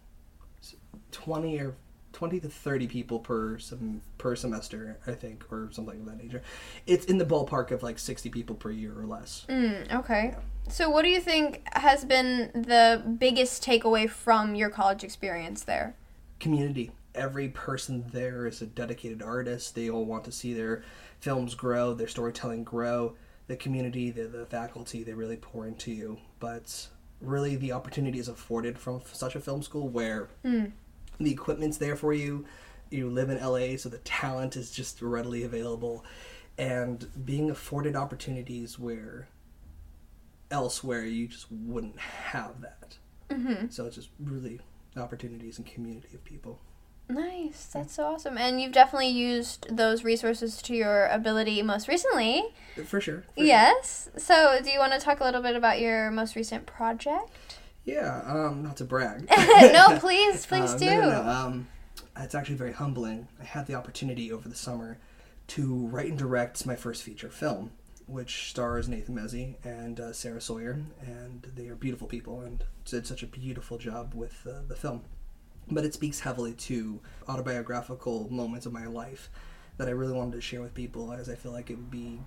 twenty 1.11 1.59
or 1.59 1.75
twenty 2.11 2.39
to 2.39 2.49
thirty 2.49 2.87
people 2.87 3.19
per 3.19 3.57
sem- 3.57 4.01
per 4.17 4.35
semester, 4.35 4.97
I 5.07 5.11
think, 5.11 5.51
or 5.51 5.69
something 5.71 5.99
of 5.99 6.05
that 6.07 6.17
nature. 6.17 6.41
It's 6.85 7.05
in 7.05 7.17
the 7.17 7.25
ballpark 7.25 7.71
of 7.71 7.83
like 7.83 7.99
sixty 7.99 8.29
people 8.29 8.55
per 8.55 8.71
year 8.71 8.93
or 8.97 9.05
less. 9.05 9.45
Mm, 9.49 9.93
okay. 9.93 10.35
So, 10.67 10.89
what 10.89 11.03
do 11.03 11.09
you 11.09 11.21
think 11.21 11.61
has 11.73 12.03
been 12.03 12.49
the 12.53 13.03
biggest 13.19 13.63
takeaway 13.63 14.09
from 14.09 14.55
your 14.55 14.69
college 14.69 15.03
experience 15.03 15.63
there? 15.63 15.95
community. 16.39 16.91
Every 17.15 17.49
person 17.49 18.05
there 18.11 18.45
is 18.45 18.61
a 18.61 18.65
dedicated 18.65 19.21
artist. 19.21 19.73
They 19.73 19.89
all 19.89 20.05
want 20.05 20.25
to 20.25 20.31
see 20.31 20.53
their 20.53 20.83
films 21.19 21.55
grow, 21.55 21.93
their 21.93 22.07
storytelling 22.07 22.63
grow. 22.63 23.15
The 23.47 23.55
community, 23.55 24.11
the, 24.11 24.23
the 24.23 24.45
faculty, 24.45 25.03
they 25.03 25.13
really 25.13 25.37
pour 25.37 25.67
into 25.67 25.91
you. 25.91 26.17
But 26.39 26.87
really, 27.21 27.55
the 27.55 27.71
opportunity 27.71 28.19
is 28.19 28.27
afforded 28.27 28.77
from 28.77 29.01
such 29.11 29.35
a 29.35 29.39
film 29.39 29.61
school 29.61 29.87
where 29.87 30.29
the 31.19 31.31
equipment's 31.31 31.77
there 31.77 31.95
for 31.95 32.13
you. 32.13 32.45
You 32.89 33.09
live 33.09 33.29
in 33.29 33.39
LA, 33.39 33.77
so 33.77 33.89
the 33.89 33.99
talent 33.99 34.55
is 34.55 34.71
just 34.71 35.01
readily 35.01 35.43
available. 35.43 36.03
And 36.57 37.07
being 37.25 37.49
afforded 37.49 37.95
opportunities 37.95 38.79
where 38.79 39.27
elsewhere 40.51 41.05
you 41.05 41.27
just 41.27 41.51
wouldn't 41.51 41.99
have 41.99 42.61
that. 42.61 42.97
Mm-hmm. 43.29 43.67
So 43.69 43.85
it's 43.85 43.95
just 43.95 44.09
really 44.19 44.59
opportunities 44.95 45.57
and 45.57 45.65
community 45.67 46.09
of 46.13 46.23
people. 46.23 46.59
Nice. 47.07 47.65
That's 47.73 47.93
so 47.93 48.05
awesome. 48.05 48.37
And 48.37 48.59
you've 48.59 48.71
definitely 48.71 49.09
used 49.09 49.67
those 49.75 50.03
resources 50.03 50.61
to 50.63 50.75
your 50.75 51.05
ability 51.07 51.61
most 51.61 51.87
recently. 51.87 52.43
For 52.75 52.99
sure. 52.99 53.21
for 53.21 53.33
sure. 53.37 53.45
Yes. 53.45 54.09
So, 54.17 54.59
do 54.63 54.69
you 54.71 54.79
want 54.79 54.93
to 54.93 54.99
talk 54.99 55.19
a 55.19 55.23
little 55.23 55.41
bit 55.41 55.55
about 55.55 55.79
your 55.79 56.09
most 56.11 56.35
recent 56.35 56.65
project? 56.65 57.29
Yeah, 57.83 58.21
um, 58.25 58.63
not 58.63 58.77
to 58.77 58.85
brag. 58.85 59.29
no, 59.29 59.97
please, 59.99 60.45
please 60.47 60.73
Um, 60.73 60.79
do. 60.79 60.85
no, 60.85 61.01
no, 61.01 61.23
no, 61.23 61.29
Um, 61.29 61.67
it's 62.17 62.33
actually 62.33 62.55
very 62.55 62.73
humbling. 62.73 63.27
I 63.39 63.43
had 63.43 63.67
the 63.67 63.75
opportunity 63.75 64.31
over 64.31 64.49
the 64.49 64.55
summer 64.55 64.97
to 65.49 65.85
write 65.87 66.07
and 66.09 66.17
direct 66.17 66.65
my 66.65 66.75
first 66.75 67.03
feature 67.03 67.29
film, 67.29 67.69
which 68.07 68.49
stars 68.49 68.89
Nathan 68.89 69.15
Mezzi 69.15 69.57
and 69.63 69.99
uh, 69.99 70.11
Sarah 70.13 70.41
Sawyer, 70.41 70.81
and 71.05 71.51
they 71.55 71.67
are 71.67 71.75
beautiful 71.75 72.07
people 72.07 72.41
and 72.41 72.63
did 72.85 73.05
such 73.05 73.21
a 73.21 73.27
beautiful 73.27 73.77
job 73.77 74.13
with 74.15 74.47
uh, 74.49 74.61
the 74.67 74.75
film. 74.75 75.03
But 75.69 75.85
it 75.85 75.93
speaks 75.93 76.19
heavily 76.19 76.53
to 76.53 76.99
autobiographical 77.27 78.29
moments 78.31 78.65
of 78.65 78.73
my 78.73 78.85
life 78.85 79.29
that 79.77 79.87
I 79.87 79.91
really 79.91 80.13
wanted 80.13 80.33
to 80.33 80.41
share 80.41 80.61
with 80.61 80.73
people, 80.73 81.11
as 81.11 81.27
I 81.29 81.35
feel 81.35 81.51
like 81.51 81.69
it 81.69 81.75
would 81.75 81.91
be 81.91 82.19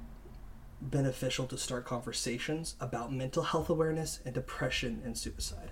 beneficial 0.81 1.47
to 1.47 1.57
start 1.59 1.85
conversations 1.85 2.77
about 2.81 3.13
mental 3.13 3.43
health 3.45 3.71
awareness 3.71 4.21
and 4.25 4.35
depression 4.35 5.03
and 5.05 5.17
suicide. 5.17 5.71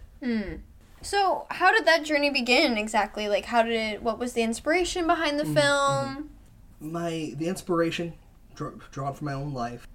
So, 1.02 1.46
how 1.50 1.72
did 1.72 1.84
that 1.86 2.04
journey 2.04 2.30
begin 2.30 2.78
exactly? 2.78 3.28
Like, 3.28 3.44
how 3.46 3.62
did 3.62 3.72
it, 3.74 4.02
what 4.02 4.18
was 4.18 4.32
the 4.32 4.42
inspiration 4.42 5.06
behind 5.06 5.38
the 5.38 5.44
Mm-hmm. 5.44 5.54
film? 5.54 6.30
my 6.78 7.32
the 7.36 7.48
inspiration 7.48 8.12
dr- 8.54 8.90
drawn 8.90 9.14
from 9.14 9.24
my 9.26 9.32
own 9.32 9.54
life 9.54 9.86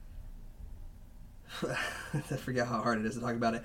i 1.64 2.18
forget 2.38 2.66
how 2.68 2.82
hard 2.82 3.00
it 3.00 3.06
is 3.06 3.14
to 3.16 3.22
talk 3.22 3.36
about 3.36 3.54
it 3.54 3.64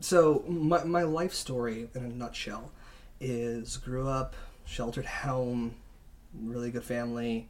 so 0.00 0.44
my, 0.48 0.84
my 0.84 1.02
life 1.02 1.34
story 1.34 1.88
in 1.94 2.04
a 2.04 2.08
nutshell 2.08 2.70
is 3.20 3.76
grew 3.76 4.08
up 4.08 4.34
sheltered 4.64 5.06
home 5.06 5.74
really 6.34 6.70
good 6.70 6.84
family 6.84 7.48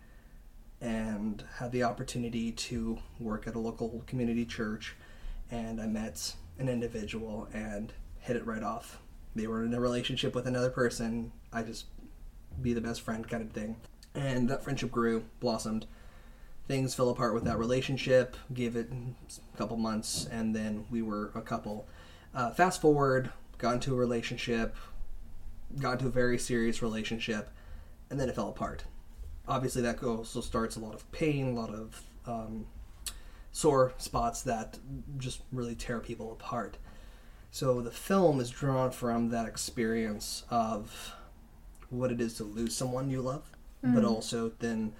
and 0.80 1.44
had 1.58 1.70
the 1.70 1.82
opportunity 1.82 2.50
to 2.52 2.98
work 3.18 3.46
at 3.46 3.54
a 3.54 3.58
local 3.58 4.02
community 4.06 4.44
church 4.44 4.96
and 5.50 5.80
i 5.80 5.86
met 5.86 6.34
an 6.60 6.68
individual 6.68 7.48
and 7.52 7.92
hit 8.20 8.36
it 8.36 8.46
right 8.46 8.62
off. 8.62 8.98
They 9.34 9.46
were 9.46 9.64
in 9.64 9.74
a 9.74 9.80
relationship 9.80 10.34
with 10.34 10.46
another 10.46 10.70
person 10.70 11.32
i 11.52 11.62
just 11.62 11.86
be 12.60 12.72
the 12.72 12.80
best 12.80 13.00
friend 13.00 13.28
kind 13.28 13.42
of 13.42 13.50
thing. 13.52 13.76
And 14.14 14.48
that 14.48 14.62
friendship 14.62 14.90
grew 14.90 15.24
blossomed. 15.40 15.86
Things 16.68 16.94
fell 16.94 17.08
apart 17.08 17.32
with 17.32 17.44
that 17.44 17.58
relationship 17.58 18.36
gave 18.52 18.76
it 18.76 18.90
a 18.92 19.56
couple 19.56 19.76
months 19.76 20.28
and 20.30 20.54
then 20.54 20.84
we 20.90 21.02
were 21.02 21.32
a 21.34 21.40
couple. 21.40 21.88
Uh, 22.34 22.50
fast 22.50 22.80
forward 22.80 23.30
got 23.58 23.74
into 23.74 23.94
a 23.94 23.96
relationship 23.96 24.76
got 25.78 25.92
into 25.92 26.06
a 26.06 26.10
very 26.10 26.38
serious 26.38 26.82
relationship 26.82 27.50
and 28.10 28.18
then 28.18 28.28
it 28.28 28.34
fell 28.34 28.48
apart. 28.48 28.84
Obviously 29.46 29.82
that 29.82 30.02
also 30.02 30.40
starts 30.40 30.76
a 30.76 30.80
lot 30.80 30.94
of 30.94 31.10
pain 31.12 31.48
a 31.48 31.60
lot 31.60 31.70
of 31.70 32.02
um, 32.26 32.66
sore 33.52 33.92
spots 33.98 34.42
that 34.42 34.78
just 35.18 35.42
really 35.52 35.74
tear 35.74 36.00
people 36.00 36.32
apart. 36.32 36.76
So 37.50 37.80
the 37.80 37.90
film 37.90 38.40
is 38.40 38.50
drawn 38.50 38.90
from 38.90 39.30
that 39.30 39.46
experience 39.46 40.44
of 40.50 41.14
what 41.88 42.12
it 42.12 42.20
is 42.20 42.34
to 42.34 42.44
lose 42.44 42.76
someone 42.76 43.10
you 43.10 43.20
love, 43.20 43.50
but 43.82 44.04
also 44.04 44.52
then 44.60 44.92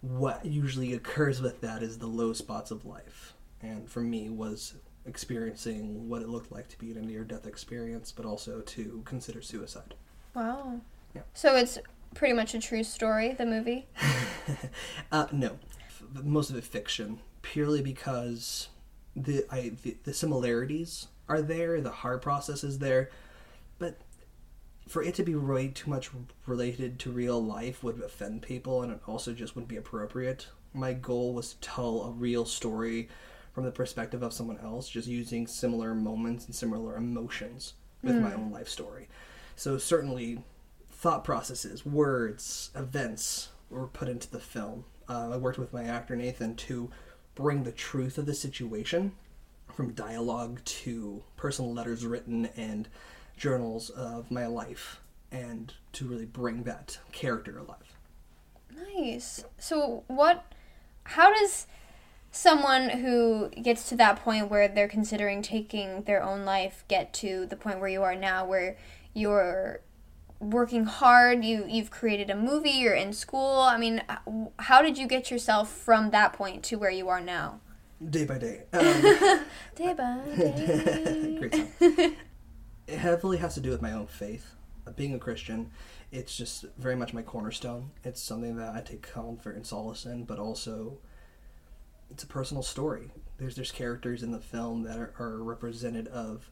what 0.00 0.44
usually 0.44 0.92
occurs 0.94 1.40
with 1.40 1.60
that 1.60 1.82
is 1.82 1.98
the 1.98 2.06
low 2.06 2.32
spots 2.32 2.70
of 2.70 2.84
life. 2.84 3.34
And 3.60 3.88
for 3.88 4.00
me 4.00 4.28
was 4.30 4.74
experiencing 5.06 6.08
what 6.08 6.22
it 6.22 6.28
looked 6.28 6.52
like 6.52 6.68
to 6.68 6.78
be 6.78 6.90
in 6.90 6.96
a 6.96 7.02
near 7.02 7.24
death 7.24 7.46
experience, 7.46 8.12
but 8.12 8.24
also 8.24 8.60
to 8.60 9.02
consider 9.04 9.42
suicide. 9.42 9.94
Wow. 10.34 10.80
Yeah. 11.14 11.22
So, 11.34 11.56
it's 11.56 11.78
pretty 12.14 12.34
much 12.34 12.54
a 12.54 12.60
true 12.60 12.84
story, 12.84 13.32
the 13.32 13.46
movie? 13.46 13.86
Uh, 15.12 15.26
no, 15.30 15.58
F- 15.86 16.24
most 16.24 16.48
of 16.50 16.56
it 16.56 16.64
fiction, 16.64 17.20
purely 17.42 17.82
because 17.82 18.68
the 19.14 19.44
I 19.50 19.72
the, 19.82 19.96
the 20.04 20.14
similarities 20.14 21.08
are 21.28 21.42
there, 21.42 21.80
the 21.80 21.90
hard 21.90 22.22
process 22.22 22.64
is 22.64 22.78
there, 22.78 23.10
but 23.78 24.00
for 24.88 25.02
it 25.02 25.14
to 25.16 25.22
be 25.22 25.34
way 25.34 25.68
too 25.68 25.90
much 25.90 26.10
related 26.46 26.98
to 27.00 27.10
real 27.10 27.42
life 27.42 27.82
would 27.84 28.00
offend 28.00 28.42
people, 28.42 28.82
and 28.82 28.92
it 28.92 29.00
also 29.06 29.32
just 29.32 29.54
wouldn't 29.54 29.68
be 29.68 29.76
appropriate. 29.76 30.48
My 30.74 30.92
goal 30.94 31.34
was 31.34 31.54
to 31.54 31.60
tell 31.60 32.02
a 32.02 32.10
real 32.10 32.44
story 32.46 33.08
from 33.52 33.64
the 33.64 33.70
perspective 33.70 34.22
of 34.22 34.32
someone 34.32 34.58
else, 34.58 34.88
just 34.88 35.08
using 35.08 35.46
similar 35.46 35.94
moments 35.94 36.46
and 36.46 36.54
similar 36.54 36.96
emotions 36.96 37.74
with 38.02 38.16
my 38.16 38.32
own 38.34 38.50
life 38.50 38.68
story. 38.68 39.08
So 39.56 39.78
certainly 39.78 40.42
thought 40.90 41.24
processes, 41.24 41.84
words, 41.84 42.70
events 42.74 43.50
were 43.70 43.86
put 43.86 44.08
into 44.08 44.30
the 44.30 44.40
film. 44.40 44.84
Uh, 45.08 45.30
I 45.32 45.36
worked 45.36 45.58
with 45.58 45.72
my 45.72 45.84
actor 45.84 46.16
Nathan 46.16 46.56
to 46.56 46.90
bring 47.34 47.62
the 47.62 47.72
truth 47.72 48.18
of 48.18 48.26
the 48.26 48.34
situation 48.34 49.12
from 49.72 49.92
dialogue 49.92 50.60
to 50.64 51.22
personal 51.36 51.72
letters 51.72 52.04
written 52.04 52.46
and 52.56 52.88
journals 53.36 53.90
of 53.90 54.30
my 54.30 54.46
life 54.46 55.00
and 55.30 55.72
to 55.92 56.06
really 56.06 56.26
bring 56.26 56.62
that 56.64 56.98
character 57.10 57.58
alive. 57.58 57.96
Nice. 58.94 59.44
So, 59.58 60.04
what, 60.06 60.52
how 61.04 61.32
does 61.32 61.66
someone 62.32 62.88
who 62.88 63.50
gets 63.50 63.88
to 63.90 63.96
that 63.96 64.24
point 64.24 64.50
where 64.50 64.66
they're 64.66 64.88
considering 64.88 65.42
taking 65.42 66.02
their 66.02 66.22
own 66.22 66.44
life 66.44 66.82
get 66.88 67.12
to 67.12 67.46
the 67.46 67.56
point 67.56 67.78
where 67.78 67.90
you 67.90 68.02
are 68.02 68.16
now, 68.16 68.44
where 68.44 68.76
you're 69.14 69.80
working 70.40 70.84
hard. 70.86 71.44
You 71.44 71.66
you've 71.68 71.90
created 71.90 72.30
a 72.30 72.34
movie. 72.34 72.70
You're 72.70 72.94
in 72.94 73.12
school. 73.12 73.60
I 73.60 73.76
mean, 73.76 74.02
how 74.58 74.82
did 74.82 74.98
you 74.98 75.06
get 75.06 75.30
yourself 75.30 75.70
from 75.70 76.10
that 76.10 76.32
point 76.32 76.64
to 76.64 76.76
where 76.76 76.90
you 76.90 77.08
are 77.08 77.20
now? 77.20 77.60
Day 78.10 78.24
by 78.24 78.38
day. 78.38 78.62
Um, 78.72 79.44
Day 79.76 79.94
by 79.94 80.18
day. 80.36 81.36
Great 81.38 81.54
song. 81.54 82.16
it 82.88 82.98
heavily 82.98 83.36
has 83.38 83.54
to 83.54 83.60
do 83.60 83.70
with 83.70 83.80
my 83.82 83.92
own 83.92 84.06
faith. 84.08 84.54
Uh, 84.86 84.90
Being 84.90 85.14
a 85.14 85.18
Christian, 85.18 85.70
it's 86.10 86.36
just 86.36 86.64
very 86.78 86.96
much 86.96 87.14
my 87.14 87.22
cornerstone. 87.22 87.90
It's 88.02 88.20
something 88.20 88.56
that 88.56 88.74
I 88.74 88.80
take 88.80 89.02
comfort 89.02 89.54
and 89.54 89.64
solace 89.64 90.04
in, 90.04 90.24
but 90.24 90.40
also 90.40 90.98
it's 92.12 92.22
a 92.22 92.26
personal 92.26 92.62
story. 92.62 93.10
There's 93.38 93.56
there's 93.56 93.72
characters 93.72 94.22
in 94.22 94.30
the 94.30 94.38
film 94.38 94.82
that 94.82 94.98
are, 94.98 95.14
are 95.18 95.42
represented 95.42 96.08
of 96.08 96.50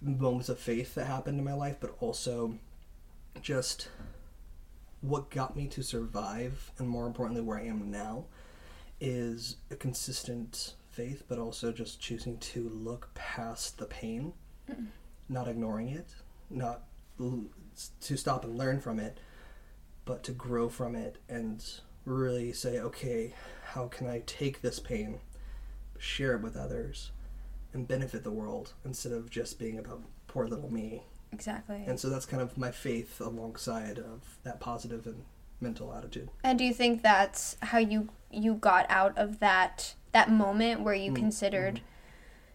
moments 0.00 0.48
of 0.48 0.58
faith 0.58 0.94
that 0.94 1.06
happened 1.06 1.38
in 1.38 1.44
my 1.44 1.52
life, 1.52 1.76
but 1.80 1.94
also 2.00 2.58
just 3.40 3.88
what 5.02 5.30
got 5.30 5.54
me 5.54 5.68
to 5.68 5.82
survive, 5.82 6.72
and 6.78 6.88
more 6.88 7.06
importantly, 7.06 7.42
where 7.42 7.58
I 7.58 7.64
am 7.64 7.90
now, 7.90 8.24
is 9.00 9.56
a 9.70 9.76
consistent 9.76 10.74
faith, 10.90 11.24
but 11.28 11.38
also 11.38 11.70
just 11.72 12.00
choosing 12.00 12.38
to 12.38 12.68
look 12.68 13.10
past 13.14 13.78
the 13.78 13.84
pain, 13.84 14.32
mm. 14.70 14.86
not 15.28 15.48
ignoring 15.48 15.90
it, 15.90 16.14
not 16.48 16.84
l- 17.20 17.44
to 18.00 18.16
stop 18.16 18.44
and 18.44 18.56
learn 18.56 18.80
from 18.80 18.98
it, 18.98 19.20
but 20.06 20.22
to 20.24 20.32
grow 20.32 20.68
from 20.70 20.94
it 20.94 21.18
and 21.28 21.62
really 22.06 22.52
say, 22.52 22.78
okay, 22.78 23.34
how 23.72 23.88
can 23.88 24.06
I 24.06 24.22
take 24.24 24.62
this 24.62 24.78
pain, 24.78 25.20
share 25.98 26.34
it 26.34 26.42
with 26.42 26.56
others, 26.56 27.10
and 27.74 27.86
benefit 27.86 28.24
the 28.24 28.30
world 28.30 28.72
instead 28.84 29.12
of 29.12 29.28
just 29.28 29.58
being 29.58 29.78
about 29.78 30.02
poor 30.26 30.46
little 30.46 30.72
me. 30.72 31.02
Exactly. 31.32 31.84
And 31.86 32.00
so 32.00 32.08
that's 32.08 32.24
kind 32.24 32.42
of 32.42 32.56
my 32.56 32.70
faith 32.70 33.20
alongside 33.20 33.98
of 33.98 34.38
that 34.44 34.60
positive 34.60 35.06
and 35.06 35.24
mental 35.60 35.92
attitude. 35.92 36.30
And 36.42 36.58
do 36.58 36.64
you 36.64 36.72
think 36.72 37.02
that's 37.02 37.56
how 37.60 37.78
you 37.78 38.08
you 38.30 38.54
got 38.54 38.86
out 38.88 39.16
of 39.18 39.40
that 39.40 39.94
that 40.12 40.30
moment 40.30 40.80
where 40.82 40.94
you 40.94 41.10
mm, 41.10 41.16
considered 41.16 41.76
mm-hmm. 41.76 41.84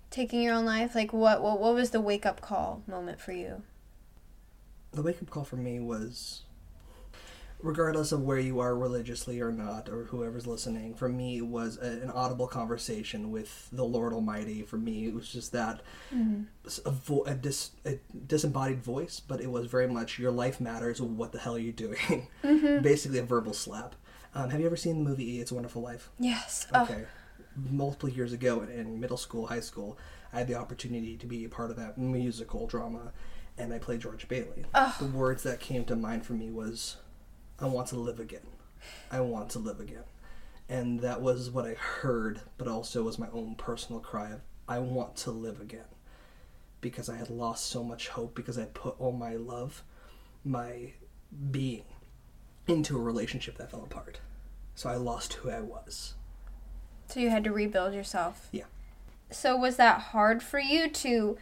taking 0.10 0.41
your 0.41 0.55
own 0.55 0.65
life? 0.65 0.96
Like 0.96 1.13
what 1.13 1.43
what 1.43 1.60
what 1.60 1.75
was 1.75 1.91
the 1.91 2.01
wake 2.01 2.25
up 2.25 2.41
call 2.41 2.81
moment 2.88 3.20
for 3.20 3.34
you? 3.34 3.62
the 4.91 5.01
wake 5.01 5.22
up 5.22 5.29
call 5.29 5.43
for 5.43 5.55
me 5.55 5.79
was 5.79 6.43
regardless 7.63 8.12
of 8.12 8.22
where 8.22 8.39
you 8.39 8.60
are 8.60 8.75
religiously 8.75 9.39
or 9.41 9.51
not 9.51 9.88
or 9.89 10.06
whoever's 10.06 10.48
listening 10.48 10.94
for 10.96 11.08
me 11.10 11.38
it 11.38 11.46
was 11.46 11.77
a, 11.77 11.86
an 12.01 12.10
audible 12.12 12.48
conversation 12.48 13.32
with 13.32 13.70
the 13.72 13.84
lord 13.86 14.13
almighty. 14.13 14.63
For 14.63 14.77
me 14.77 15.06
it 15.08 15.13
was 15.13 15.27
just 15.32 15.51
that 15.51 15.82
a, 16.86 16.91
vo- 16.91 17.24
a, 17.25 17.34
dis- 17.36 17.72
a 17.86 18.00
disembodied 18.27 18.82
voice 18.84 19.20
but 19.20 19.41
it 19.41 19.51
was 19.51 19.68
very 19.68 19.88
much 19.88 20.20
your 20.20 20.32
life 20.32 20.60
matters. 20.62 21.01
What 21.01 21.32
the 21.32 21.39
hell 21.39 21.56
are 21.56 21.60
you 21.60 21.72
doing? 21.74 22.27
Basically 22.82 23.20
a 23.20 23.24
verbal 23.24 23.53
slap. 23.53 23.96
Um, 24.34 24.50
have 24.50 24.60
you 24.60 24.65
ever 24.65 24.77
seen 24.77 25.03
the 25.03 25.10
movie 25.10 25.39
it's 25.41 25.51
a 25.51 25.56
wonderful 25.56 25.82
life? 25.82 26.10
Yes. 26.20 26.65
Okay. 26.74 27.03
Multiple 27.70 28.08
years 28.10 28.32
ago 28.32 28.62
in 28.62 29.00
middle 29.00 29.18
school, 29.18 29.48
high 29.48 29.60
school, 29.60 29.98
I 30.32 30.38
had 30.39 30.48
the 30.48 30.56
opportunity 30.56 31.18
to 31.18 31.25
be 31.25 31.44
a 31.44 31.50
part 31.50 31.70
of 31.70 31.75
that 31.75 31.98
musical 31.98 32.65
drama, 32.65 33.12
and 33.58 33.74
I 33.74 33.77
played 33.77 34.00
George 34.00 34.30
Bailey. 34.30 34.63
The 35.00 35.06
words 35.08 35.44
that 35.44 35.60
came 35.60 35.84
to 35.86 35.98
mind 35.98 36.25
for 36.25 36.32
me 36.32 36.50
was, 36.50 36.96
"I 37.62 37.68
want 37.68 37.88
to 37.89 37.96
live 37.96 38.20
again. 38.20 38.48
I 39.12 39.22
want 39.22 39.51
to 39.51 39.60
live 39.60 39.80
again," 39.80 40.03
and 40.68 41.00
that 41.01 41.22
was 41.22 41.50
what 41.50 41.65
I 41.65 41.75
heard, 41.75 42.41
but 42.58 42.68
also 42.68 43.03
was 43.03 43.20
my 43.20 43.30
own 43.32 43.56
personal 43.56 44.01
cry 44.01 44.32
of, 44.32 44.41
"I 44.68 44.80
want 44.80 45.15
to 45.18 45.32
live 45.32 45.62
again," 45.62 45.86
because 46.82 47.08
I 47.08 47.15
had 47.15 47.30
lost 47.30 47.65
so 47.68 47.84
much 47.84 48.10
hope 48.10 48.36
because 48.36 48.58
I 48.58 48.65
put 48.65 49.00
all 49.00 49.12
my 49.12 49.36
love, 49.36 49.84
my 50.44 50.94
being, 51.51 51.86
into 52.68 52.98
a 52.98 53.01
relationship 53.01 53.58
that 53.58 53.72
fell 53.72 53.84
apart. 53.84 54.20
So 54.75 54.89
I 54.89 54.96
lost 54.96 55.34
who 55.34 55.50
I 55.50 55.62
was. 55.62 56.15
So 57.08 57.20
you 57.20 57.30
had 57.30 57.43
to 57.43 57.52
rebuild 57.52 57.93
yourself. 57.93 58.47
Yeah. 58.52 58.65
So 59.30 59.56
was 59.56 59.76
that 59.78 60.00
hard 60.00 60.41
for 60.41 60.60
you 60.60 60.89
to 60.89 61.38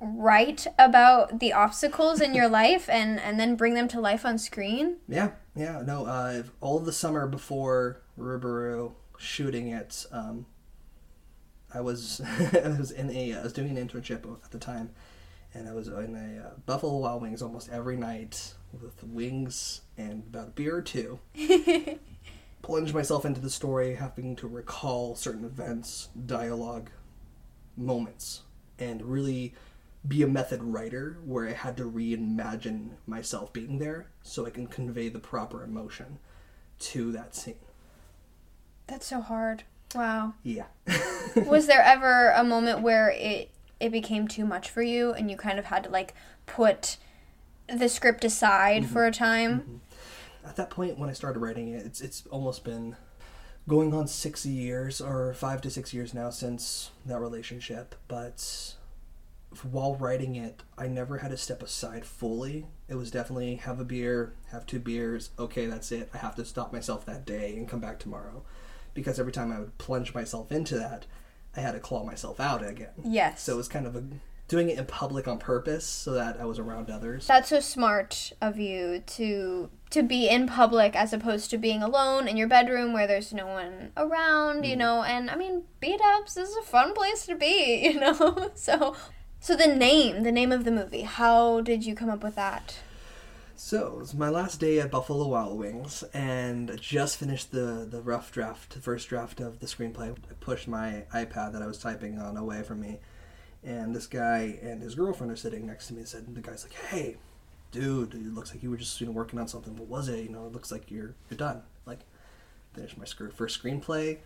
write 0.00 0.66
about 0.78 1.40
the 1.40 1.52
obstacles 1.52 2.20
in 2.20 2.34
your 2.34 2.48
life 2.48 2.88
and 2.88 3.18
and 3.18 3.40
then 3.40 3.56
bring 3.56 3.74
them 3.74 3.88
to 3.88 4.00
life 4.00 4.24
on 4.26 4.38
screen? 4.38 4.96
Yeah, 5.08 5.30
yeah, 5.54 5.82
no. 5.84 6.06
Uh, 6.06 6.42
all 6.60 6.78
the 6.78 6.92
summer 6.92 7.26
before 7.26 8.02
Rubaru 8.18 8.92
shooting 9.18 9.68
it, 9.68 10.06
um, 10.12 10.46
I 11.72 11.80
was 11.80 12.20
I 12.52 12.76
was 12.78 12.90
in 12.90 13.10
a 13.10 13.34
I 13.34 13.42
was 13.42 13.52
doing 13.52 13.76
an 13.76 13.88
internship 13.88 14.24
at 14.44 14.50
the 14.50 14.58
time, 14.58 14.90
and 15.54 15.68
I 15.68 15.72
was 15.72 15.88
in 15.88 16.14
a 16.14 16.48
uh, 16.48 16.50
Buffalo 16.66 16.98
Wild 16.98 17.22
Wings 17.22 17.42
almost 17.42 17.70
every 17.70 17.96
night 17.96 18.54
with 18.80 19.02
wings 19.04 19.80
and 19.96 20.24
about 20.28 20.48
a 20.48 20.50
beer 20.50 20.76
or 20.76 20.82
two. 20.82 21.18
Plunge 22.62 22.92
myself 22.92 23.24
into 23.24 23.40
the 23.40 23.50
story, 23.50 23.94
having 23.94 24.34
to 24.36 24.48
recall 24.48 25.14
certain 25.14 25.44
events, 25.44 26.08
dialogue, 26.26 26.90
moments, 27.76 28.42
and 28.78 29.02
really 29.02 29.54
be 30.06 30.22
a 30.22 30.26
method 30.26 30.62
writer 30.62 31.18
where 31.24 31.48
I 31.48 31.52
had 31.52 31.76
to 31.78 31.84
reimagine 31.84 32.90
myself 33.06 33.52
being 33.52 33.78
there 33.78 34.06
so 34.22 34.46
I 34.46 34.50
can 34.50 34.66
convey 34.66 35.08
the 35.08 35.18
proper 35.18 35.64
emotion 35.64 36.18
to 36.78 37.12
that 37.12 37.34
scene. 37.34 37.56
That's 38.86 39.06
so 39.06 39.20
hard. 39.20 39.64
Wow. 39.94 40.34
Yeah. 40.42 40.66
was 41.36 41.66
there 41.66 41.82
ever 41.82 42.30
a 42.30 42.44
moment 42.44 42.82
where 42.82 43.10
it 43.10 43.50
it 43.78 43.90
became 43.90 44.26
too 44.26 44.46
much 44.46 44.70
for 44.70 44.82
you 44.82 45.12
and 45.12 45.30
you 45.30 45.36
kind 45.36 45.58
of 45.58 45.66
had 45.66 45.84
to 45.84 45.90
like 45.90 46.14
put 46.46 46.96
the 47.68 47.88
script 47.88 48.24
aside 48.24 48.84
mm-hmm. 48.84 48.92
for 48.92 49.06
a 49.06 49.12
time? 49.12 49.60
Mm-hmm. 49.60 50.48
At 50.48 50.56
that 50.56 50.70
point 50.70 50.98
when 50.98 51.10
I 51.10 51.12
started 51.12 51.40
writing 51.40 51.68
it, 51.68 51.84
it's 51.84 52.00
it's 52.00 52.26
almost 52.30 52.64
been 52.64 52.96
going 53.68 53.92
on 53.92 54.06
6 54.06 54.46
years 54.46 55.00
or 55.00 55.34
5 55.34 55.60
to 55.62 55.70
6 55.70 55.92
years 55.92 56.14
now 56.14 56.30
since 56.30 56.90
that 57.04 57.18
relationship, 57.18 57.96
but 58.06 58.75
while 59.64 59.94
writing 59.94 60.36
it, 60.36 60.62
I 60.76 60.88
never 60.88 61.18
had 61.18 61.30
to 61.30 61.36
step 61.36 61.62
aside 61.62 62.04
fully. 62.04 62.66
It 62.88 62.94
was 62.94 63.10
definitely 63.10 63.56
have 63.56 63.80
a 63.80 63.84
beer, 63.84 64.34
have 64.50 64.66
two 64.66 64.78
beers, 64.78 65.30
okay, 65.38 65.66
that's 65.66 65.92
it. 65.92 66.10
I 66.14 66.18
have 66.18 66.36
to 66.36 66.44
stop 66.44 66.72
myself 66.72 67.04
that 67.06 67.24
day 67.24 67.56
and 67.56 67.68
come 67.68 67.80
back 67.80 67.98
tomorrow. 67.98 68.42
Because 68.94 69.20
every 69.20 69.32
time 69.32 69.52
I 69.52 69.58
would 69.58 69.76
plunge 69.78 70.14
myself 70.14 70.50
into 70.50 70.78
that, 70.78 71.06
I 71.56 71.60
had 71.60 71.72
to 71.72 71.80
claw 71.80 72.04
myself 72.04 72.40
out 72.40 72.66
again. 72.66 72.92
Yes. 73.04 73.42
So 73.42 73.54
it 73.54 73.56
was 73.56 73.68
kind 73.68 73.86
of 73.86 73.96
a, 73.96 74.04
doing 74.48 74.70
it 74.70 74.78
in 74.78 74.86
public 74.86 75.26
on 75.26 75.38
purpose 75.38 75.84
so 75.84 76.12
that 76.12 76.40
I 76.40 76.44
was 76.44 76.58
around 76.58 76.90
others. 76.90 77.26
That's 77.26 77.48
so 77.48 77.60
smart 77.60 78.32
of 78.40 78.58
you 78.58 79.02
to 79.06 79.70
to 79.90 80.02
be 80.02 80.28
in 80.28 80.46
public 80.46 80.96
as 80.96 81.12
opposed 81.12 81.50
to 81.50 81.58
being 81.58 81.82
alone 81.82 82.26
in 82.26 82.36
your 82.36 82.48
bedroom 82.48 82.92
where 82.92 83.06
there's 83.06 83.32
no 83.32 83.46
one 83.46 83.92
around, 83.96 84.64
you 84.64 84.72
mm-hmm. 84.72 84.80
know. 84.80 85.02
And 85.02 85.30
I 85.30 85.36
mean, 85.36 85.62
B-Dubs 85.80 86.36
is 86.36 86.56
a 86.56 86.62
fun 86.62 86.92
place 86.92 87.24
to 87.26 87.36
be, 87.36 87.88
you 87.92 88.00
know. 88.00 88.50
so, 88.54 88.96
so 89.40 89.56
the 89.56 89.66
name, 89.66 90.22
the 90.22 90.32
name 90.32 90.52
of 90.52 90.64
the 90.64 90.70
movie, 90.70 91.02
how 91.02 91.60
did 91.60 91.84
you 91.84 91.94
come 91.94 92.10
up 92.10 92.22
with 92.22 92.34
that? 92.34 92.78
So 93.58 94.00
it's 94.02 94.12
my 94.12 94.28
last 94.28 94.60
day 94.60 94.80
at 94.80 94.90
Buffalo 94.90 95.28
Wild 95.28 95.58
Wings, 95.58 96.04
and 96.12 96.70
I 96.70 96.76
just 96.76 97.16
finished 97.16 97.52
the 97.52 97.88
the 97.90 98.02
rough 98.02 98.30
draft, 98.30 98.74
the 98.74 98.80
first 98.80 99.08
draft 99.08 99.40
of 99.40 99.60
the 99.60 99.66
screenplay. 99.66 100.10
I 100.10 100.34
pushed 100.40 100.68
my 100.68 101.04
iPad 101.14 101.52
that 101.52 101.62
I 101.62 101.66
was 101.66 101.78
typing 101.78 102.18
on 102.18 102.36
away 102.36 102.62
from 102.62 102.80
me, 102.82 102.98
and 103.64 103.94
this 103.94 104.06
guy 104.06 104.58
and 104.62 104.82
his 104.82 104.94
girlfriend 104.94 105.32
are 105.32 105.36
sitting 105.36 105.66
next 105.66 105.86
to 105.86 105.94
me. 105.94 106.00
And 106.00 106.08
said, 106.08 106.34
the 106.34 106.42
guy's 106.42 106.64
like, 106.64 106.74
"Hey, 106.90 107.16
dude, 107.70 108.14
it 108.14 108.34
looks 108.34 108.52
like 108.52 108.62
you 108.62 108.70
were 108.70 108.76
just 108.76 109.00
you 109.00 109.06
know, 109.06 109.12
working 109.12 109.38
on 109.38 109.48
something. 109.48 109.74
What 109.76 109.88
was 109.88 110.08
it? 110.08 110.22
You 110.22 110.28
know, 110.28 110.46
it 110.46 110.52
looks 110.52 110.70
like 110.70 110.90
you're 110.90 111.14
you're 111.30 111.38
done. 111.38 111.62
Like, 111.86 112.00
finished 112.74 112.98
my 112.98 113.06
first 113.30 113.62
screenplay. 113.62 114.18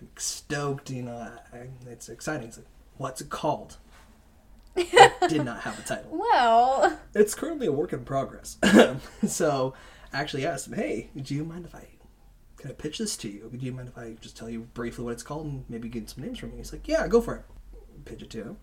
I'm 0.00 0.08
stoked. 0.16 0.90
You 0.90 1.02
know, 1.02 1.32
I, 1.52 1.68
it's 1.90 2.08
exciting. 2.08 2.46
He's 2.46 2.58
like, 2.58 2.66
what's 2.98 3.20
it 3.20 3.30
called? 3.30 3.78
Did 5.28 5.44
not 5.44 5.60
have 5.60 5.78
a 5.78 5.82
title. 5.82 6.10
Well, 6.36 6.98
It's 7.14 7.34
currently 7.34 7.66
a 7.66 7.72
work 7.72 7.92
in 7.92 8.04
progress. 8.04 8.58
so 9.26 9.74
I 10.12 10.20
actually 10.20 10.44
asked 10.46 10.66
him, 10.66 10.74
hey, 10.74 11.10
do 11.20 11.34
you 11.34 11.44
mind 11.44 11.64
if 11.64 11.74
I 11.74 11.88
can 12.58 12.70
I 12.70 12.74
pitch 12.74 12.98
this 12.98 13.16
to 13.18 13.28
you? 13.28 13.50
Do 13.54 13.64
you 13.64 13.72
mind 13.72 13.88
if 13.88 13.98
I 13.98 14.16
just 14.20 14.36
tell 14.36 14.48
you 14.48 14.60
briefly 14.74 15.04
what 15.04 15.12
it's 15.12 15.22
called 15.22 15.46
and 15.46 15.64
maybe 15.68 15.88
get 15.88 16.08
some 16.10 16.24
names 16.24 16.38
from 16.38 16.50
you? 16.52 16.56
He's 16.56 16.72
like, 16.72 16.88
yeah, 16.88 17.06
go 17.06 17.20
for 17.20 17.36
it. 17.36 17.44
Pitch 18.04 18.22
it 18.22 18.30
to 18.30 18.42
him. 18.42 18.56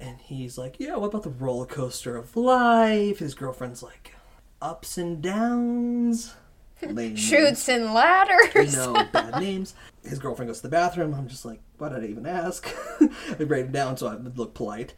And 0.00 0.18
he's 0.20 0.56
like, 0.58 0.76
yeah, 0.78 0.96
what 0.96 1.08
about 1.08 1.22
the 1.24 1.30
roller 1.30 1.66
coaster 1.66 2.16
of 2.16 2.36
life? 2.36 3.18
His 3.18 3.34
girlfriend's 3.34 3.82
like, 3.82 4.14
ups 4.62 4.96
and 4.98 5.22
downs. 5.22 6.34
Chutes 7.16 7.68
and 7.68 7.84
you 7.84 7.90
ladders. 7.92 8.76
know, 8.76 9.04
bad 9.12 9.40
names. 9.40 9.74
His 10.04 10.18
girlfriend 10.20 10.48
goes 10.48 10.58
to 10.58 10.62
the 10.62 10.68
bathroom. 10.68 11.12
I'm 11.14 11.26
just 11.26 11.44
like, 11.44 11.60
why 11.78 11.88
did 11.88 12.04
I 12.04 12.06
even 12.06 12.26
ask? 12.26 12.68
I 13.00 13.42
write 13.42 13.64
it 13.64 13.72
down 13.72 13.96
so 13.96 14.06
I 14.06 14.14
would 14.14 14.38
look 14.38 14.54
polite. 14.54 14.94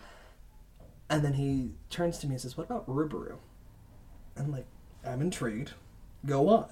And 1.11 1.25
then 1.25 1.35
he 1.35 1.73
turns 1.91 2.19
to 2.19 2.29
me 2.29 2.35
and 2.35 2.41
says, 2.41 2.57
What 2.57 2.65
about 2.65 2.89
Rubaru? 2.89 3.37
I'm 4.39 4.53
like, 4.53 4.67
I'm 5.05 5.21
intrigued. 5.21 5.73
Go 6.25 6.49
on. 6.49 6.67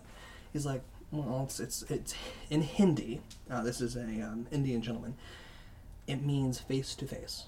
He's 0.53 0.65
like, 0.65 0.83
Well, 1.11 1.43
it's 1.45 1.59
it's, 1.59 1.83
it's 1.91 2.15
in 2.49 2.63
Hindi. 2.63 3.21
Uh, 3.51 3.63
this 3.63 3.81
is 3.81 3.97
a 3.97 4.23
um, 4.23 4.47
Indian 4.53 4.81
gentleman. 4.81 5.17
It 6.07 6.23
means 6.23 6.61
face 6.61 6.95
to 6.95 7.07
face, 7.07 7.47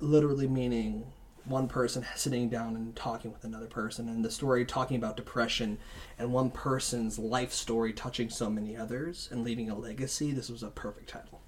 literally 0.00 0.48
meaning 0.48 1.12
one 1.44 1.68
person 1.68 2.04
sitting 2.16 2.48
down 2.48 2.74
and 2.74 2.96
talking 2.96 3.32
with 3.32 3.44
another 3.44 3.66
person, 3.66 4.08
and 4.08 4.24
the 4.24 4.30
story 4.30 4.64
talking 4.64 4.96
about 4.96 5.16
depression, 5.16 5.78
and 6.18 6.32
one 6.32 6.50
person's 6.50 7.18
life 7.18 7.52
story 7.52 7.92
touching 7.92 8.30
so 8.30 8.50
many 8.50 8.76
others 8.76 9.28
and 9.30 9.44
leaving 9.44 9.70
a 9.70 9.78
legacy. 9.78 10.32
This 10.32 10.48
was 10.48 10.62
a 10.62 10.70
perfect 10.70 11.10
title. 11.10 11.40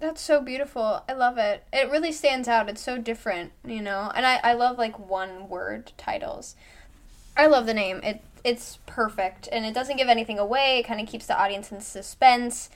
That's 0.00 0.22
so 0.22 0.40
beautiful. 0.40 1.02
I 1.06 1.12
love 1.12 1.36
it. 1.36 1.64
It 1.72 1.90
really 1.90 2.10
stands 2.10 2.48
out. 2.48 2.70
It's 2.70 2.80
so 2.80 2.96
different, 2.96 3.52
you 3.64 3.82
know. 3.82 4.10
And 4.14 4.24
I, 4.24 4.40
I 4.42 4.52
love 4.54 4.78
like 4.78 4.98
one 4.98 5.48
word 5.48 5.92
titles. 5.98 6.56
I 7.36 7.46
love 7.46 7.66
the 7.66 7.74
name. 7.74 8.00
It 8.02 8.22
it's 8.42 8.78
perfect 8.86 9.48
and 9.52 9.66
it 9.66 9.74
doesn't 9.74 9.98
give 9.98 10.08
anything 10.08 10.38
away. 10.38 10.78
It 10.78 10.86
kind 10.86 11.00
of 11.00 11.06
keeps 11.06 11.26
the 11.26 11.38
audience 11.38 11.70
in 11.70 11.80
suspense, 11.82 12.70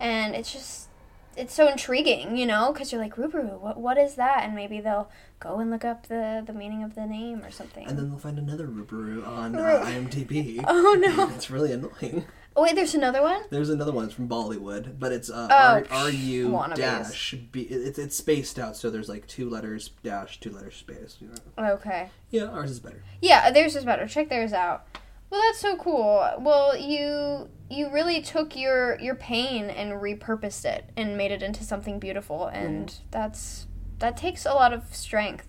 and 0.00 0.34
it's 0.34 0.52
just 0.52 0.88
it's 1.36 1.54
so 1.54 1.68
intriguing, 1.68 2.36
you 2.36 2.46
know, 2.46 2.72
because 2.72 2.92
you're 2.92 3.00
like 3.00 3.16
Rubaru, 3.16 3.58
what 3.58 3.78
what 3.78 3.96
is 3.96 4.16
that? 4.16 4.42
And 4.42 4.54
maybe 4.54 4.80
they'll 4.80 5.10
go 5.40 5.58
and 5.60 5.70
look 5.70 5.84
up 5.84 6.08
the 6.08 6.42
the 6.44 6.52
meaning 6.52 6.82
of 6.82 6.94
the 6.94 7.06
name 7.06 7.44
or 7.44 7.50
something. 7.50 7.86
And 7.86 7.96
then 7.96 8.08
they'll 8.08 8.18
find 8.18 8.38
another 8.38 8.66
Rubaru 8.66 9.26
on 9.26 9.54
uh, 9.54 9.84
IMDb. 9.86 10.64
oh 10.68 10.94
no! 10.98 11.28
It's 11.34 11.50
really 11.50 11.72
annoying. 11.72 12.24
Oh 12.56 12.62
wait, 12.62 12.76
there's 12.76 12.94
another 12.94 13.20
one. 13.20 13.42
There's 13.50 13.68
another 13.70 13.90
one 13.90 14.04
it's 14.04 14.14
from 14.14 14.28
Bollywood, 14.28 14.98
but 14.98 15.10
it's 15.10 15.28
uh, 15.28 15.48
Oh, 15.50 15.82
R 15.90 16.10
U 16.10 16.64
dash 16.76 17.34
B. 17.50 17.62
It's 17.62 17.98
it's 17.98 18.16
spaced 18.16 18.58
out, 18.58 18.76
so 18.76 18.90
there's 18.90 19.08
like 19.08 19.26
two 19.26 19.50
letters 19.50 19.90
dash, 20.04 20.38
two 20.38 20.50
letters 20.50 20.76
space. 20.76 21.16
You 21.20 21.28
know. 21.58 21.72
Okay. 21.74 22.10
Yeah, 22.30 22.44
ours 22.44 22.70
is 22.70 22.78
better. 22.78 23.02
Yeah, 23.20 23.50
theirs 23.50 23.74
is 23.74 23.84
better. 23.84 24.06
Check 24.06 24.28
theirs 24.28 24.52
out. 24.52 24.86
Well, 25.30 25.40
that's 25.48 25.58
so 25.58 25.76
cool. 25.76 26.28
Well, 26.38 26.76
you 26.76 27.48
you 27.68 27.90
really 27.90 28.22
took 28.22 28.54
your 28.56 29.00
your 29.00 29.16
pain 29.16 29.64
and 29.64 29.92
repurposed 30.00 30.64
it 30.64 30.90
and 30.96 31.16
made 31.16 31.32
it 31.32 31.42
into 31.42 31.64
something 31.64 31.98
beautiful, 31.98 32.46
and 32.46 32.94
that's 33.10 33.66
that 33.98 34.16
takes 34.16 34.46
a 34.46 34.52
lot 34.52 34.72
of 34.72 34.94
strength. 34.94 35.48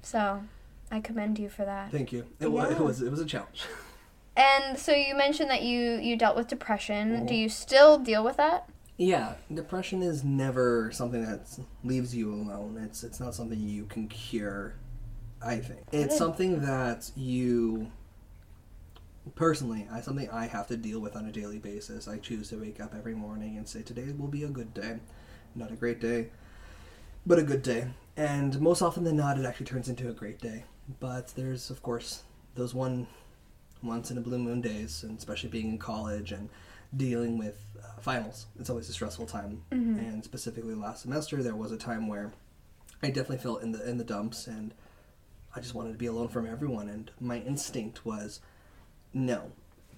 So, 0.00 0.44
I 0.90 1.00
commend 1.00 1.38
you 1.38 1.50
for 1.50 1.64
that. 1.66 1.90
Thank 1.90 2.12
you. 2.12 2.26
It, 2.40 2.48
Yeah. 2.48 2.70
it 2.70 2.78
was 2.80 3.02
it 3.02 3.10
was 3.10 3.20
a 3.20 3.26
challenge. 3.26 3.64
And 4.36 4.78
so 4.78 4.92
you 4.92 5.14
mentioned 5.14 5.50
that 5.50 5.62
you 5.62 5.98
you 5.98 6.16
dealt 6.16 6.36
with 6.36 6.48
depression. 6.48 7.10
Do 7.10 7.16
mm-hmm. 7.16 7.34
you 7.34 7.48
still 7.48 7.98
deal 7.98 8.24
with 8.24 8.36
that? 8.36 8.68
Yeah, 8.96 9.34
depression 9.52 10.02
is 10.02 10.22
never 10.22 10.90
something 10.92 11.24
that 11.24 11.58
leaves 11.82 12.14
you 12.14 12.32
alone. 12.32 12.80
It's 12.82 13.04
it's 13.04 13.20
not 13.20 13.34
something 13.34 13.60
you 13.60 13.84
can 13.86 14.08
cure. 14.08 14.74
I 15.44 15.58
think 15.58 15.80
it's 15.92 16.16
something 16.16 16.62
that 16.62 17.10
you 17.16 17.90
personally, 19.34 19.86
I 19.90 20.00
something 20.00 20.28
I 20.30 20.46
have 20.46 20.68
to 20.68 20.76
deal 20.76 21.00
with 21.00 21.16
on 21.16 21.26
a 21.26 21.32
daily 21.32 21.58
basis. 21.58 22.08
I 22.08 22.18
choose 22.18 22.48
to 22.50 22.56
wake 22.56 22.80
up 22.80 22.94
every 22.96 23.14
morning 23.14 23.56
and 23.56 23.68
say 23.68 23.82
today 23.82 24.12
will 24.16 24.28
be 24.28 24.44
a 24.44 24.48
good 24.48 24.74
day, 24.74 24.98
not 25.54 25.70
a 25.70 25.76
great 25.76 26.00
day, 26.00 26.28
but 27.26 27.38
a 27.38 27.42
good 27.42 27.62
day. 27.62 27.88
And 28.16 28.60
most 28.60 28.82
often 28.82 29.04
than 29.04 29.16
not, 29.16 29.38
it 29.38 29.44
actually 29.44 29.66
turns 29.66 29.88
into 29.88 30.08
a 30.08 30.12
great 30.12 30.40
day. 30.40 30.64
But 31.00 31.28
there's 31.36 31.70
of 31.70 31.82
course 31.82 32.22
those 32.54 32.74
one 32.74 33.06
once 33.84 34.10
in 34.10 34.18
a 34.18 34.20
blue 34.20 34.38
moon 34.38 34.60
days, 34.60 35.02
and 35.02 35.18
especially 35.18 35.50
being 35.50 35.68
in 35.68 35.78
college 35.78 36.32
and 36.32 36.48
dealing 36.96 37.38
with 37.38 37.64
uh, 37.82 38.00
finals. 38.00 38.46
It's 38.58 38.70
always 38.70 38.88
a 38.88 38.92
stressful 38.92 39.26
time. 39.26 39.62
And 39.98 40.24
specifically 40.24 40.74
last 40.74 41.02
semester, 41.02 41.42
there 41.42 41.56
was 41.56 41.72
a 41.72 41.76
time 41.76 42.06
where 42.08 42.32
I 43.02 43.08
definitely 43.08 43.38
felt 43.38 43.62
in 43.62 43.72
the 43.72 43.88
in 43.88 43.98
the 43.98 44.04
dumps, 44.04 44.46
and 44.46 44.72
I 45.54 45.60
just 45.60 45.74
wanted 45.74 45.92
to 45.92 45.98
be 45.98 46.06
alone 46.06 46.28
from 46.28 46.46
everyone. 46.46 46.88
And 46.88 47.10
my 47.20 47.38
instinct 47.38 48.04
was, 48.06 48.40
no. 49.12 49.52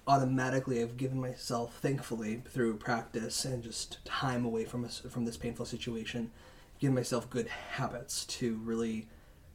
Automatically, 0.07 0.81
I've 0.81 0.95
given 0.97 1.19
myself, 1.19 1.79
thankfully, 1.81 2.41
through 2.49 2.77
practice 2.77 3.43
and 3.43 3.61
just 3.61 4.03
time 4.05 4.45
away 4.45 4.63
from 4.63 4.85
us 4.85 5.01
from 5.09 5.25
this 5.25 5.37
painful 5.37 5.65
situation, 5.65 6.31
given 6.79 6.95
myself 6.95 7.29
good 7.29 7.47
habits 7.47 8.25
to 8.25 8.55
really 8.63 9.07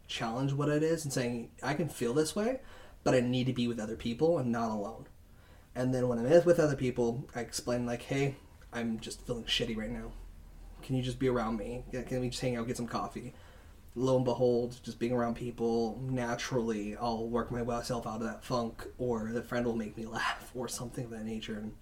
challenge 0.06 0.52
what 0.52 0.68
it 0.68 0.82
is 0.82 1.04
and 1.04 1.12
saying 1.12 1.50
I 1.62 1.72
can 1.72 1.88
feel 1.88 2.12
this 2.12 2.36
way, 2.36 2.60
but 3.04 3.14
I 3.14 3.20
need 3.20 3.46
to 3.46 3.52
be 3.52 3.68
with 3.68 3.80
other 3.80 3.96
people 3.96 4.38
and 4.38 4.52
not 4.52 4.70
alone. 4.70 5.06
And 5.74 5.94
then 5.94 6.08
when 6.08 6.18
I'm 6.18 6.44
with 6.44 6.60
other 6.60 6.76
people, 6.76 7.24
I 7.34 7.40
explain 7.40 7.86
like, 7.86 8.02
"Hey, 8.02 8.36
I'm 8.72 9.00
just 9.00 9.22
feeling 9.26 9.44
shitty 9.44 9.76
right 9.76 9.90
now. 9.90 10.12
Can 10.82 10.96
you 10.96 11.02
just 11.02 11.18
be 11.18 11.28
around 11.28 11.56
me? 11.56 11.84
Can 11.90 12.20
we 12.20 12.28
just 12.28 12.42
hang 12.42 12.56
out, 12.56 12.66
get 12.66 12.76
some 12.76 12.86
coffee?" 12.86 13.34
Lo 13.94 14.16
and 14.16 14.24
behold, 14.24 14.80
just 14.82 14.98
being 14.98 15.12
around 15.12 15.36
people 15.36 16.00
naturally, 16.02 16.96
I'll 16.96 17.28
work 17.28 17.50
myself 17.50 18.06
out 18.06 18.22
of 18.22 18.26
that 18.26 18.42
funk, 18.42 18.86
or 18.96 19.30
the 19.32 19.42
friend 19.42 19.66
will 19.66 19.76
make 19.76 19.96
me 19.96 20.06
laugh, 20.06 20.50
or 20.54 20.66
something 20.66 21.04
of 21.04 21.10
that 21.10 21.24
nature. 21.24 21.58
And 21.58 21.74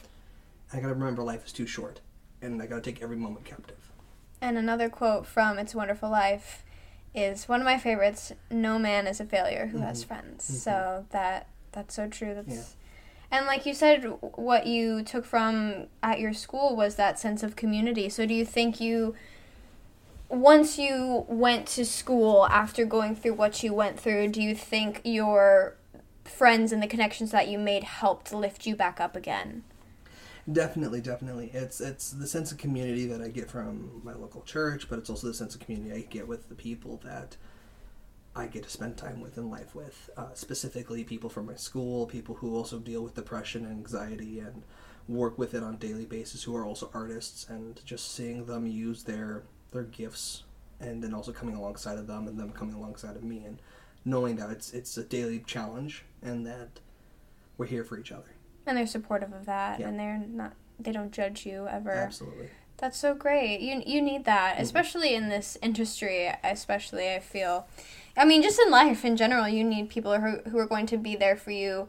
I 0.72 0.80
gotta 0.80 0.94
remember, 0.94 1.22
life 1.22 1.46
is 1.46 1.52
too 1.52 1.66
short, 1.66 2.00
and 2.42 2.60
I 2.60 2.66
gotta 2.66 2.80
take 2.80 3.00
every 3.00 3.16
moment 3.16 3.44
captive. 3.44 3.92
And 4.40 4.58
another 4.58 4.88
quote 4.88 5.26
from 5.26 5.58
It's 5.58 5.74
a 5.74 5.76
Wonderful 5.76 6.10
Life 6.10 6.64
is 7.14 7.48
one 7.48 7.60
of 7.60 7.64
my 7.64 7.78
favorites. 7.78 8.32
No 8.50 8.78
man 8.78 9.06
is 9.06 9.20
a 9.20 9.24
failure 9.24 9.66
who 9.66 9.78
has 9.78 10.04
mm-hmm. 10.04 10.08
friends. 10.14 10.44
Mm-hmm. 10.44 10.54
So 10.56 11.06
that 11.10 11.48
that's 11.72 11.94
so 11.94 12.08
true. 12.08 12.34
That's 12.34 12.48
Yeah. 12.48 13.38
and 13.38 13.46
like 13.46 13.66
you 13.66 13.74
said, 13.74 14.04
what 14.20 14.66
you 14.66 15.02
took 15.02 15.24
from 15.24 15.86
at 16.02 16.20
your 16.20 16.32
school 16.32 16.76
was 16.76 16.96
that 16.96 17.18
sense 17.18 17.42
of 17.42 17.56
community. 17.56 18.08
So 18.08 18.26
do 18.26 18.34
you 18.34 18.44
think 18.44 18.80
you, 18.80 19.14
once 20.28 20.78
you 20.78 21.24
went 21.28 21.66
to 21.68 21.84
school 21.84 22.46
after 22.50 22.84
going 22.84 23.14
through 23.14 23.34
what 23.34 23.62
you 23.62 23.72
went 23.72 23.98
through, 24.00 24.28
do 24.28 24.42
you 24.42 24.54
think 24.54 25.00
your 25.04 25.76
friends 26.24 26.72
and 26.72 26.82
the 26.82 26.86
connections 26.86 27.30
that 27.30 27.48
you 27.48 27.58
made 27.58 27.84
helped 27.84 28.32
lift 28.32 28.66
you 28.66 28.74
back 28.74 29.00
up 29.00 29.14
again? 29.14 29.64
Definitely, 30.50 31.00
definitely. 31.00 31.50
It's 31.52 31.80
it's 31.80 32.10
the 32.10 32.26
sense 32.26 32.50
of 32.52 32.58
community 32.58 33.06
that 33.06 33.20
I 33.20 33.28
get 33.28 33.50
from 33.50 34.00
my 34.04 34.14
local 34.14 34.42
church, 34.42 34.88
but 34.88 34.98
it's 34.98 35.10
also 35.10 35.26
the 35.26 35.34
sense 35.34 35.54
of 35.54 35.60
community 35.60 35.94
I 35.94 36.06
get 36.08 36.26
with 36.26 36.48
the 36.48 36.54
people 36.54 37.00
that 37.04 37.36
I 38.34 38.46
get 38.46 38.62
to 38.64 38.70
spend 38.70 38.96
time 38.96 39.20
with 39.20 39.36
in 39.36 39.50
life 39.50 39.74
with. 39.74 40.08
Uh, 40.16 40.32
specifically, 40.34 41.04
people 41.04 41.28
from 41.30 41.46
my 41.46 41.56
school, 41.56 42.06
people 42.06 42.36
who 42.36 42.56
also 42.56 42.78
deal 42.78 43.02
with 43.02 43.14
depression 43.14 43.64
and 43.64 43.72
anxiety 43.72 44.40
and 44.40 44.62
work 45.08 45.38
with 45.38 45.54
it 45.54 45.62
on 45.62 45.74
a 45.74 45.78
daily 45.78 46.06
basis, 46.06 46.42
who 46.44 46.56
are 46.56 46.64
also 46.64 46.90
artists, 46.94 47.46
and 47.48 47.84
just 47.84 48.14
seeing 48.14 48.44
them 48.46 48.66
use 48.66 49.02
their 49.04 49.42
their 49.72 49.84
gifts, 49.84 50.44
and 50.80 51.02
then 51.04 51.14
also 51.14 51.32
coming 51.32 51.54
alongside 51.54 51.98
of 51.98 52.06
them, 52.06 52.26
and 52.28 52.38
them 52.38 52.50
coming 52.50 52.74
alongside 52.74 53.16
of 53.16 53.22
me, 53.22 53.44
and 53.44 53.60
knowing 54.04 54.36
that 54.36 54.50
it's 54.50 54.72
it's 54.72 54.96
a 54.96 55.04
daily 55.04 55.40
challenge, 55.40 56.04
and 56.22 56.46
that 56.46 56.80
we're 57.58 57.66
here 57.66 57.84
for 57.84 57.98
each 57.98 58.12
other. 58.12 58.30
And 58.66 58.76
they're 58.76 58.86
supportive 58.86 59.32
of 59.32 59.46
that, 59.46 59.80
Yeah. 59.80 59.88
and 59.88 59.98
they're 59.98 60.18
not. 60.18 60.54
They 60.78 60.92
don't 60.92 61.12
judge 61.12 61.44
you 61.44 61.66
ever. 61.68 61.92
Absolutely. 61.92 62.48
That's 62.78 62.98
so 62.98 63.14
great. 63.14 63.60
You 63.60 63.82
you 63.84 64.00
need 64.00 64.24
that, 64.24 64.54
mm-hmm. 64.54 64.62
especially 64.62 65.14
in 65.14 65.28
this 65.28 65.58
industry. 65.60 66.32
Especially, 66.42 67.12
I 67.12 67.20
feel. 67.20 67.66
I 68.16 68.24
mean, 68.24 68.42
just 68.42 68.60
in 68.60 68.70
life 68.70 69.04
in 69.04 69.16
general, 69.16 69.48
you 69.48 69.64
need 69.64 69.90
people 69.90 70.18
who 70.18 70.38
who 70.50 70.58
are 70.58 70.66
going 70.66 70.86
to 70.86 70.96
be 70.96 71.16
there 71.16 71.36
for 71.36 71.50
you 71.50 71.88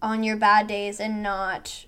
on 0.00 0.22
your 0.22 0.36
bad 0.36 0.66
days 0.66 1.00
and 1.00 1.22
not 1.22 1.86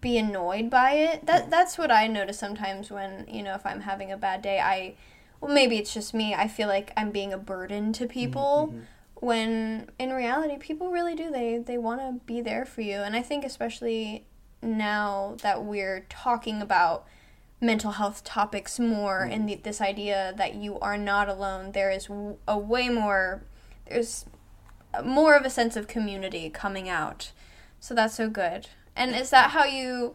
be 0.00 0.16
annoyed 0.18 0.70
by 0.70 0.92
it. 0.92 1.26
That 1.26 1.50
that's 1.50 1.78
what 1.78 1.90
I 1.90 2.06
notice 2.06 2.38
sometimes 2.38 2.90
when 2.90 3.26
you 3.28 3.42
know 3.42 3.54
if 3.54 3.64
I'm 3.64 3.80
having 3.80 4.12
a 4.12 4.16
bad 4.16 4.42
day. 4.42 4.60
I 4.60 4.94
well 5.40 5.52
maybe 5.52 5.78
it's 5.78 5.94
just 5.94 6.14
me. 6.14 6.34
I 6.34 6.48
feel 6.48 6.68
like 6.68 6.92
I'm 6.96 7.10
being 7.10 7.32
a 7.32 7.38
burden 7.38 7.92
to 7.94 8.04
mm-hmm. 8.04 8.12
people. 8.12 8.68
Mm-hmm. 8.72 8.80
When 9.20 9.90
in 9.98 10.10
reality, 10.10 10.56
people 10.58 10.90
really 10.90 11.14
do. 11.14 11.30
They 11.30 11.58
they 11.58 11.78
want 11.78 12.00
to 12.00 12.24
be 12.24 12.40
there 12.40 12.64
for 12.64 12.80
you, 12.80 12.96
and 12.96 13.14
I 13.14 13.22
think 13.22 13.44
especially 13.44 14.26
now 14.62 15.36
that 15.42 15.64
we're 15.64 16.06
talking 16.08 16.60
about 16.60 17.06
mental 17.60 17.92
health 17.92 18.24
topics 18.24 18.78
more 18.78 19.22
and 19.22 19.48
the, 19.48 19.54
this 19.56 19.80
idea 19.80 20.32
that 20.36 20.54
you 20.54 20.78
are 20.80 20.96
not 20.96 21.28
alone 21.28 21.72
there 21.72 21.90
is 21.90 22.08
a 22.48 22.58
way 22.58 22.88
more 22.88 23.42
there's 23.86 24.24
more 25.04 25.34
of 25.34 25.44
a 25.44 25.50
sense 25.50 25.76
of 25.76 25.86
community 25.86 26.48
coming 26.48 26.88
out 26.88 27.32
so 27.78 27.94
that's 27.94 28.14
so 28.14 28.30
good 28.30 28.68
and 28.96 29.14
is 29.14 29.30
that 29.30 29.50
how 29.50 29.64
you 29.64 30.14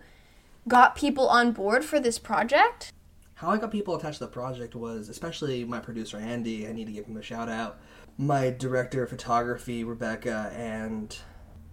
got 0.68 0.96
people 0.96 1.28
on 1.28 1.52
board 1.52 1.86
for 1.86 2.00
this 2.00 2.18
project 2.18 2.92
How 3.36 3.50
I 3.50 3.58
got 3.58 3.72
people 3.72 3.96
attached 3.96 4.20
to 4.20 4.26
the 4.26 4.32
project 4.32 4.76
was, 4.76 5.10
especially 5.10 5.66
my 5.66 5.80
producer 5.80 6.18
Andy. 6.18 6.68
I 6.68 6.72
need 6.72 6.86
to 6.86 6.94
give 6.94 7.06
him 7.06 7.18
a 7.18 7.22
shout 7.22 7.50
out. 7.50 7.78
My 8.18 8.50
director 8.50 9.04
of 9.04 9.10
photography 9.10 9.84
Rebecca, 9.84 10.52
and 10.56 11.18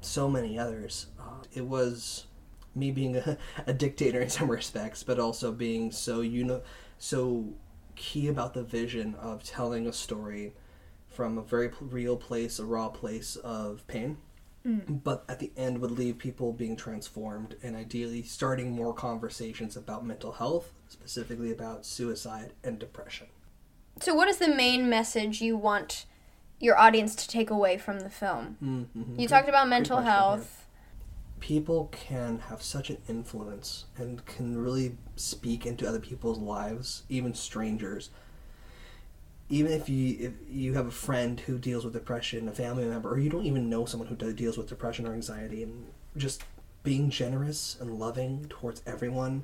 so 0.01 0.29
many 0.29 0.59
others. 0.59 1.07
Uh, 1.19 1.45
it 1.53 1.67
was 1.67 2.27
me 2.75 2.91
being 2.91 3.17
a, 3.17 3.39
a 3.67 3.73
dictator 3.73 4.21
in 4.21 4.29
some 4.29 4.51
respects, 4.51 5.03
but 5.03 5.19
also 5.19 5.53
being 5.53 5.93
so 5.93 6.21
you 6.21 6.45
know 6.45 6.63
so 6.99 7.55
key 7.95 8.29
about 8.29 8.55
the 8.55 8.63
vision 8.63 9.15
of 9.17 9.45
telling 9.45 9.87
a 9.87 9.93
story 9.93 10.55
from 11.09 11.37
a 11.37 11.43
very 11.43 11.69
p- 11.69 11.77
real 11.81 12.17
place, 12.17 12.59
a 12.59 12.65
raw 12.65 12.89
place 12.89 13.37
of 13.37 13.87
pain 13.87 14.17
but 14.65 15.25
at 15.29 15.41
the 15.41 15.51
end 15.57 15.79
would 15.79 15.91
leave 15.91 16.19
people 16.19 16.53
being 16.53 16.77
transformed 16.77 17.57
and 17.63 17.75
ideally 17.75 18.23
starting 18.23 18.71
more 18.71 18.95
conversations 18.95 19.77
about 19.77 20.07
mental 20.07 20.33
health, 20.33 20.73
specifically 20.89 21.51
about 21.51 21.85
suicide 21.85 22.53
and 22.63 22.79
depression. 22.79 23.27
so 24.01 24.15
what 24.15 24.29
is 24.29 24.39
the 24.39 24.49
main 24.49 24.89
message 24.89 25.41
you 25.41 25.57
want 25.57 26.07
your 26.62 26.79
audience 26.79 27.14
to 27.14 27.29
take 27.29 27.51
away 27.51 27.77
from 27.77 28.01
the 28.01 28.09
film 28.11 28.57
Mm-hmm. 28.62 29.20
you 29.20 29.29
talked 29.29 29.48
about 29.48 29.68
mental 29.68 30.01
health 30.01 30.59
People 31.40 31.88
can 31.90 32.38
have 32.48 32.62
such 32.62 32.88
an 32.88 32.98
influence 33.09 33.87
and 33.96 34.25
can 34.27 34.57
really 34.57 34.96
speak 35.16 35.66
into 35.66 35.88
other 35.88 35.98
people's 35.98 36.38
lives, 36.38 37.03
even 37.09 37.35
strangers, 37.35 38.11
even 39.48 39.72
if 39.72 39.88
you 39.88 40.16
if 40.20 40.33
you 40.48 40.75
have 40.75 40.87
a 40.87 40.92
friend 40.92 41.40
who 41.40 41.59
deals 41.59 41.85
with 41.85 41.94
depression, 41.94 42.48
a 42.48 42.53
family 42.53 42.85
member, 42.85 43.11
or 43.11 43.18
you 43.18 43.29
don't 43.29 43.44
even 43.44 43.68
know 43.68 43.85
someone 43.85 44.09
who 44.09 44.33
deals 44.33 44.57
with 44.57 44.68
depression 44.68 45.05
or 45.05 45.14
anxiety, 45.14 45.64
and 45.64 45.87
just 46.16 46.44
being 46.85 47.11
generous 47.11 47.77
and 47.81 47.98
loving 47.98 48.46
towards 48.48 48.81
everyone, 48.87 49.42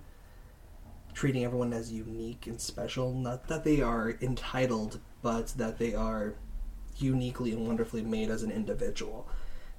treating 1.14 1.44
everyone 1.44 1.72
as 1.72 1.92
unique 1.92 2.46
and 2.46 2.60
special. 2.60 3.12
Not 3.12 3.48
that 3.48 3.64
they 3.64 3.80
are 3.80 4.14
entitled, 4.22 5.00
but 5.20 5.48
that 5.56 5.78
they 5.80 5.94
are 5.96 6.34
uniquely 7.02 7.52
and 7.52 7.66
wonderfully 7.66 8.02
made 8.02 8.30
as 8.30 8.42
an 8.42 8.50
individual. 8.50 9.28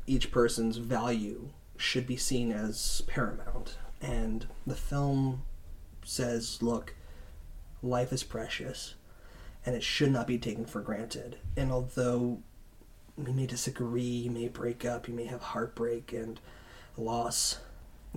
Each 0.07 0.31
person's 0.31 0.77
value 0.77 1.49
should 1.77 2.07
be 2.07 2.17
seen 2.17 2.51
as 2.51 3.01
paramount. 3.07 3.77
And 4.01 4.47
the 4.65 4.75
film 4.75 5.43
says, 6.03 6.61
look, 6.61 6.95
life 7.81 8.11
is 8.11 8.23
precious 8.23 8.95
and 9.65 9.75
it 9.75 9.83
should 9.83 10.11
not 10.11 10.27
be 10.27 10.37
taken 10.37 10.65
for 10.65 10.81
granted. 10.81 11.37
And 11.55 11.71
although 11.71 12.39
you 13.17 13.33
may 13.33 13.45
disagree, 13.45 14.01
you 14.01 14.31
may 14.31 14.47
break 14.47 14.85
up, 14.85 15.07
you 15.07 15.13
may 15.13 15.25
have 15.25 15.41
heartbreak 15.41 16.13
and 16.13 16.39
loss, 16.97 17.59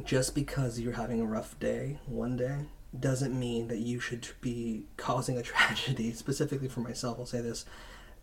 just 0.04 0.34
because 0.34 0.80
you're 0.80 0.94
having 0.94 1.20
a 1.20 1.26
rough 1.26 1.58
day 1.58 1.98
one 2.06 2.36
day 2.36 2.66
doesn't 2.98 3.38
mean 3.38 3.68
that 3.68 3.78
you 3.78 4.00
should 4.00 4.26
be 4.40 4.84
causing 4.96 5.36
a 5.38 5.42
tragedy. 5.42 6.12
Specifically 6.12 6.68
for 6.68 6.80
myself, 6.80 7.18
I'll 7.18 7.26
say 7.26 7.40
this 7.40 7.64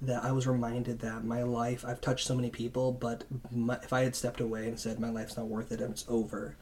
that 0.01 0.23
I 0.23 0.31
was 0.31 0.47
reminded 0.47 0.99
that 0.99 1.25
my 1.25 1.43
life, 1.43 1.83
I've 1.85 2.01
touched 2.01 2.25
so 2.25 2.35
many 2.35 2.49
people, 2.49 2.91
but 2.91 3.25
my, 3.51 3.77
if 3.83 3.91
I 3.91 4.03
had 4.03 4.15
stepped 4.15 4.39
away 4.39 4.67
and 4.67 4.79
said 4.79 4.99
my 4.99 5.09
life's 5.09 5.35
not 5.35 5.47
worth 5.47 5.71
it 5.71 5.81
and 5.81 5.91
it's 5.91 6.05
over, 6.07 6.55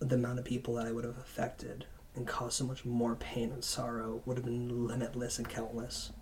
the 0.00 0.16
amount 0.16 0.38
of 0.38 0.44
people 0.44 0.74
that 0.74 0.86
I 0.86 0.92
would 0.92 1.04
have 1.04 1.18
affected 1.18 1.86
and 2.14 2.26
caused 2.26 2.56
so 2.56 2.64
much 2.64 2.84
more 2.84 3.14
pain 3.14 3.52
and 3.52 3.64
sorrow 3.64 4.22
would 4.26 4.36
have 4.36 4.44
been 4.44 4.86
limitless 4.86 5.38
and 5.38 5.48
countless. 5.48 6.12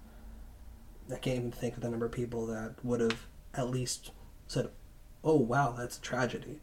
I 1.13 1.17
can't 1.17 1.39
even 1.39 1.53
think 1.53 1.75
of 1.75 1.83
the 1.83 1.89
number 1.89 2.07
of 2.07 2.13
people 2.13 2.47
that 2.47 2.75
would 2.85 3.01
have 3.01 3.27
at 3.55 3.71
least 3.71 4.11
said, 4.47 4.71
"Oh 5.23 5.37
wow, 5.37 5.73
that's 5.73 5.99
a 5.99 6.01
tragedy." 6.01 6.61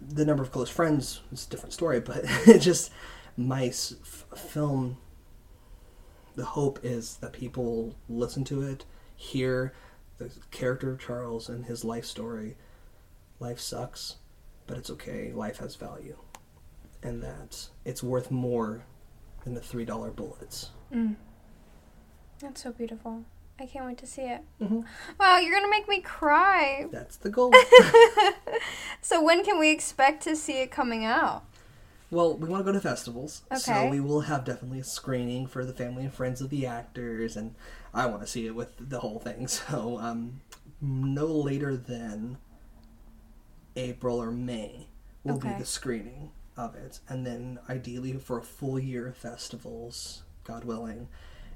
The 0.00 0.24
number 0.24 0.42
of 0.42 0.52
close 0.52 0.68
friends 0.68 1.20
is 1.32 1.46
a 1.46 1.50
different 1.50 1.72
story, 1.72 2.00
but 2.00 2.20
it 2.46 2.58
just 2.58 2.92
my 3.36 3.66
f- 3.66 4.26
film. 4.36 4.98
The 6.34 6.44
hope 6.44 6.80
is 6.82 7.16
that 7.16 7.32
people 7.32 7.94
listen 8.08 8.44
to 8.44 8.62
it, 8.62 8.84
hear 9.16 9.74
the 10.18 10.30
character 10.50 10.90
of 10.90 10.98
Charles 10.98 11.48
and 11.48 11.66
his 11.66 11.84
life 11.84 12.04
story. 12.04 12.56
Life 13.38 13.60
sucks, 13.60 14.16
but 14.66 14.78
it's 14.78 14.90
okay. 14.90 15.32
Life 15.32 15.58
has 15.58 15.74
value, 15.74 16.16
and 17.02 17.22
that 17.22 17.68
it's 17.84 18.02
worth 18.02 18.30
more 18.30 18.84
than 19.44 19.54
the 19.54 19.60
three 19.60 19.84
dollar 19.84 20.10
bullets. 20.10 20.70
That's 22.40 22.62
so 22.62 22.72
beautiful. 22.72 23.24
I 23.60 23.66
can't 23.66 23.84
wait 23.86 23.98
to 23.98 24.06
see 24.06 24.22
it. 24.22 24.42
Mm-hmm. 24.60 24.80
Wow, 25.20 25.38
you're 25.38 25.54
gonna 25.54 25.70
make 25.70 25.88
me 25.88 26.00
cry. 26.00 26.86
That's 26.90 27.16
the 27.16 27.30
goal. 27.30 27.52
So 29.04 29.20
when 29.22 29.44
can 29.44 29.58
we 29.58 29.70
expect 29.70 30.22
to 30.24 30.36
see 30.36 30.60
it 30.60 30.70
coming 30.70 31.04
out? 31.04 31.44
Well, 32.12 32.36
we 32.36 32.46
want 32.46 32.60
to 32.60 32.70
go 32.70 32.72
to 32.72 32.80
festivals, 32.80 33.40
so 33.54 33.86
we 33.86 33.98
will 33.98 34.20
have 34.20 34.44
definitely 34.44 34.80
a 34.80 34.84
screening 34.84 35.46
for 35.46 35.64
the 35.64 35.72
family 35.72 36.04
and 36.04 36.12
friends 36.12 36.42
of 36.42 36.50
the 36.50 36.66
actors, 36.66 37.38
and 37.38 37.54
I 37.94 38.04
want 38.04 38.20
to 38.20 38.26
see 38.28 38.46
it 38.46 38.54
with 38.54 38.74
the 38.78 39.00
whole 39.00 39.18
thing. 39.18 39.46
So, 39.48 39.98
um, 39.98 40.42
no 40.80 41.26
later 41.26 41.74
than 41.74 42.36
April 43.76 44.20
or 44.20 44.30
May 44.30 44.88
will 45.24 45.36
Okay. 45.36 45.48
be 45.48 45.54
the 45.54 45.64
screening 45.64 46.32
of 46.54 46.74
it, 46.74 47.00
and 47.08 47.26
then 47.26 47.58
ideally 47.70 48.12
for 48.18 48.38
a 48.38 48.42
full 48.42 48.78
year 48.78 49.06
of 49.08 49.16
festivals, 49.16 50.22
God 50.44 50.64
willing, 50.64 51.08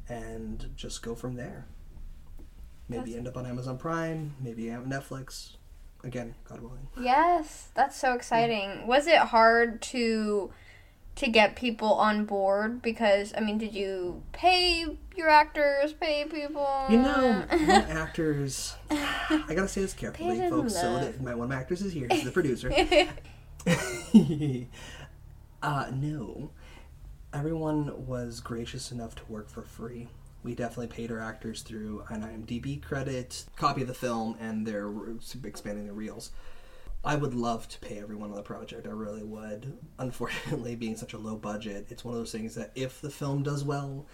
and 0.08 0.70
just 0.74 1.02
go 1.02 1.14
from 1.14 1.34
there. 1.34 1.66
Maybe 2.88 3.14
end 3.16 3.28
up 3.28 3.36
on 3.36 3.44
Amazon 3.46 3.76
Prime, 3.78 4.36
maybe 4.40 4.64
Netflix. 4.64 5.56
Again, 6.04 6.34
God 6.48 6.60
willing. 6.60 6.86
Yes, 7.00 7.68
that's 7.74 7.96
so 7.96 8.14
exciting. 8.14 8.86
Was 8.86 9.06
it 9.06 9.18
hard 9.18 9.82
to 9.82 10.52
to 11.16 11.28
get 11.28 11.56
people 11.56 11.94
on 11.94 12.26
board 12.26 12.82
because 12.82 13.32
I 13.36 13.40
mean, 13.40 13.58
did 13.58 13.74
you 13.74 14.22
pay 14.32 14.86
your 15.16 15.28
actors, 15.28 15.94
pay 15.94 16.26
people? 16.26 16.68
You 16.88 16.98
know, 16.98 17.44
actors. 17.50 18.76
I 18.90 19.44
gotta 19.48 19.68
say 19.68 19.80
this 19.80 19.94
carefully, 19.94 20.38
Paid 20.38 20.50
folks. 20.50 20.74
So 20.74 20.94
that 21.00 21.20
my 21.20 21.34
one 21.34 21.44
of 21.44 21.50
my 21.50 21.56
actors 21.56 21.82
is 21.82 21.92
here. 21.92 22.06
He's 22.10 22.24
the 22.24 22.30
producer. 22.30 22.70
uh, 25.62 25.90
no, 25.92 26.50
everyone 27.32 28.06
was 28.06 28.40
gracious 28.40 28.92
enough 28.92 29.14
to 29.16 29.22
work 29.28 29.48
for 29.48 29.62
free. 29.62 30.08
We 30.46 30.54
definitely 30.54 30.94
paid 30.94 31.10
our 31.10 31.18
actors 31.18 31.62
through 31.62 32.04
an 32.08 32.22
IMDb 32.22 32.80
credit, 32.80 33.46
copy 33.56 33.82
of 33.82 33.88
the 33.88 33.94
film, 33.94 34.36
and 34.38 34.64
they're 34.64 34.88
expanding 35.42 35.86
their 35.86 35.92
reels. 35.92 36.30
I 37.04 37.16
would 37.16 37.34
love 37.34 37.68
to 37.68 37.80
pay 37.80 37.98
everyone 37.98 38.30
on 38.30 38.36
the 38.36 38.42
project. 38.42 38.86
I 38.86 38.90
really 38.90 39.24
would. 39.24 39.76
Unfortunately, 39.98 40.76
being 40.76 40.96
such 40.96 41.14
a 41.14 41.18
low 41.18 41.34
budget, 41.34 41.88
it's 41.90 42.04
one 42.04 42.14
of 42.14 42.20
those 42.20 42.30
things 42.30 42.54
that 42.54 42.70
if 42.76 43.00
the 43.00 43.10
film 43.10 43.42
does 43.42 43.64
well, 43.64 44.06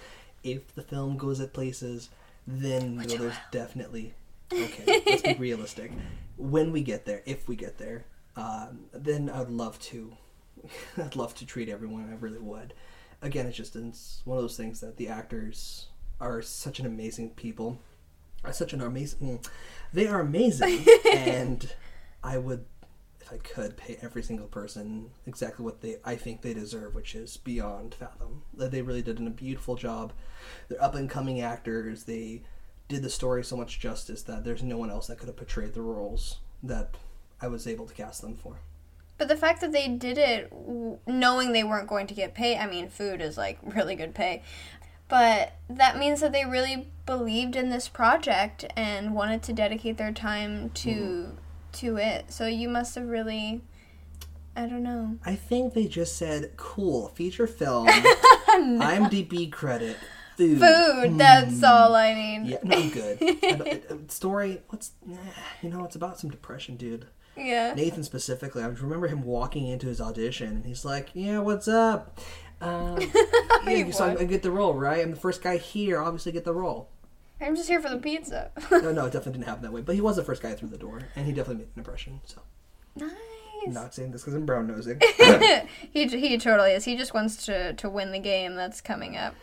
if 0.43 0.75
the 0.75 0.81
film 0.81 1.19
goes 1.19 1.39
at 1.39 1.53
places, 1.53 2.09
then 2.47 2.93
you 2.93 3.09
know, 3.09 3.25
there's 3.25 3.37
definitely 3.51 4.15
okay. 4.55 5.03
let's 5.05 5.21
be 5.21 5.35
realistic. 5.35 5.93
When 6.39 6.73
we 6.73 6.83
get 6.83 7.05
there, 7.05 7.21
if 7.27 7.47
we 7.47 7.57
get 7.57 7.77
there, 7.77 8.07
um, 8.37 8.87
then 8.95 9.29
I'd 9.29 9.51
love 9.51 9.79
to. 9.81 10.17
I'd 10.97 11.15
love 11.15 11.35
to 11.35 11.45
treat 11.45 11.69
everyone. 11.69 12.09
I 12.11 12.17
really 12.17 12.41
would. 12.41 12.73
Again, 13.21 13.47
it's 13.47 13.57
just 13.59 13.77
it's 13.77 14.23
one 14.25 14.39
of 14.39 14.43
those 14.43 14.57
things 14.57 14.81
that 14.81 14.97
the 14.97 15.09
actors 15.09 15.89
are 16.23 16.41
such 16.41 16.79
an 16.81 16.87
amazing 16.87 17.31
people. 17.31 17.79
Are 18.45 18.53
such 18.53 18.73
an 18.73 18.81
amazing. 18.81 19.19
mm, 19.39 19.49
They 19.93 20.07
are 20.07 20.21
amazing, 20.21 20.85
and 21.13 21.73
I 22.25 22.39
would, 22.39 22.65
if 23.21 23.33
I 23.33 23.37
could, 23.37 23.77
pay 23.77 23.99
every 24.03 24.23
single 24.23 24.47
person 24.47 25.11
exactly 25.27 25.65
what 25.65 25.81
they 25.81 25.97
I 26.05 26.17
think 26.17 26.43
they 26.43 26.55
deserve, 26.55 26.95
which 26.95 27.15
is 27.15 27.37
beyond 27.37 27.95
fathom. 27.95 28.43
That 28.55 28.71
They 28.71 28.83
really 28.83 29.03
did 29.03 29.21
a 29.21 29.31
beautiful 29.31 29.77
job. 29.77 30.13
They're 30.69 30.83
up 30.83 30.95
and 30.95 31.11
coming 31.11 31.41
actors. 31.41 32.05
They 32.05 32.43
did 32.89 33.03
the 33.03 33.11
story 33.11 33.45
so 33.45 33.57
much 33.57 33.79
justice 33.81 34.23
that 34.23 34.45
there's 34.45 34.63
no 34.63 34.77
one 34.77 34.91
else 34.91 35.07
that 35.07 35.19
could 35.19 35.29
have 35.29 35.37
portrayed 35.37 35.75
the 35.75 35.83
roles 35.83 36.39
that 36.63 36.97
I 37.41 37.49
was 37.49 37.67
able 37.67 37.87
to 37.87 37.95
cast 37.95 38.23
them 38.23 38.35
for. 38.37 38.57
But 39.19 39.29
the 39.29 39.37
fact 39.37 39.61
that 39.61 39.71
they 39.73 39.87
did 39.89 40.19
it 40.19 40.53
knowing 41.07 41.53
they 41.53 41.63
weren't 41.65 41.87
going 41.89 42.09
to 42.09 42.15
get 42.15 42.35
paid, 42.35 42.59
I 42.59 42.67
mean, 42.67 42.89
food 42.89 43.21
is 43.21 43.37
like 43.39 43.59
really 43.63 43.95
good 43.95 44.15
pay. 44.17 44.43
But 45.13 45.53
that 45.69 45.99
means 45.99 46.23
that 46.23 46.33
they 46.33 46.47
really 46.47 46.89
believed 47.05 47.55
in 47.55 47.69
this 47.69 47.87
project 47.87 48.65
and 48.75 49.15
wanted 49.15 49.43
to 49.43 49.53
dedicate 49.53 49.99
their 49.99 50.11
time 50.11 50.71
to 50.71 50.89
mm-hmm. 50.89 51.31
to 51.73 51.97
it. 51.99 52.33
So 52.33 52.47
you 52.47 52.67
must 52.67 52.95
have 52.95 53.07
really 53.07 53.61
I 54.57 54.65
don't 54.65 54.83
know. 54.83 55.19
I 55.23 55.35
think 55.35 55.75
they 55.75 55.87
just 55.87 56.17
said, 56.17 56.53
"Cool, 56.57 57.09
feature 57.09 57.47
film, 57.47 57.89
IMDb 58.49 59.53
credit, 59.53 59.99
food." 60.39 60.59
Food, 60.59 61.19
that's 61.19 61.59
hmm. 61.59 61.65
all 61.67 61.95
I 61.95 62.15
need. 62.15 62.47
Yeah, 62.47 62.59
no, 62.63 62.89
good. 62.89 64.11
Story, 64.11 64.63
what's, 64.71 64.93
you 65.61 65.69
know, 65.69 65.85
it's 65.85 65.97
about 65.97 66.21
some 66.21 66.31
depression, 66.31 66.77
dude. 66.77 67.07
Yeah. 67.37 67.75
Nathan 67.75 68.05
specifically, 68.05 68.63
I 68.63 68.67
remember 68.67 69.09
him 69.09 69.25
walking 69.25 69.67
into 69.67 69.89
his 69.89 70.01
audition, 70.01 70.49
and 70.49 70.65
he's 70.65 70.87
like, 70.87 71.11
"Yeah, 71.13 71.41
what's 71.41 71.69
up? 71.69 72.19
Um, 72.63 72.99
yeah, 73.67 73.91
so 73.91 74.07
I, 74.07 74.21
I 74.21 74.25
get 74.25 74.43
the 74.43 74.51
role, 74.51 74.75
right? 74.75 75.01
I'm 75.01 75.11
the 75.11 75.17
first 75.17 75.43
guy 75.43 75.57
here. 75.57 76.01
Obviously, 76.01 76.33
get 76.33 76.45
the 76.45 76.55
role." 76.55 76.89
I'm 77.41 77.57
just 77.57 77.69
here 77.69 77.81
for 77.81 77.89
the 77.89 77.97
pizza. 77.97 78.51
No, 78.71 78.93
no, 78.93 79.07
it 79.07 79.13
definitely 79.13 79.33
didn't 79.33 79.47
happen 79.47 79.63
that 79.63 79.73
way. 79.73 79.81
But 79.81 79.97
he 79.97 80.01
was 80.01 80.17
the 80.17 80.23
first 80.23 80.43
guy 80.43 80.55
through 80.55 80.69
the 80.69 80.79
door, 80.79 81.01
and 81.17 81.27
he 81.27 81.33
definitely 81.33 81.65
made 81.65 81.71
an 81.75 81.79
impression. 81.79 82.21
So, 82.25 82.41
nice. 82.97 83.11
not 83.67 83.95
saying 83.95 84.13
this 84.13 84.23
because 84.23 84.35
I'm 84.35 84.47
brown 84.47 84.69
nosing. 84.69 85.01
He 85.93 86.07
he 86.07 86.39
totally 86.39 86.73
is. 86.73 86.85
He 86.85 86.97
just 86.97 87.15
wants 87.15 87.45
to 87.47 87.73
to 87.75 87.91
win 87.91 88.13
the 88.13 88.19
game 88.19 88.55
that's 88.55 88.81
coming 88.81 89.17
up. 89.17 89.35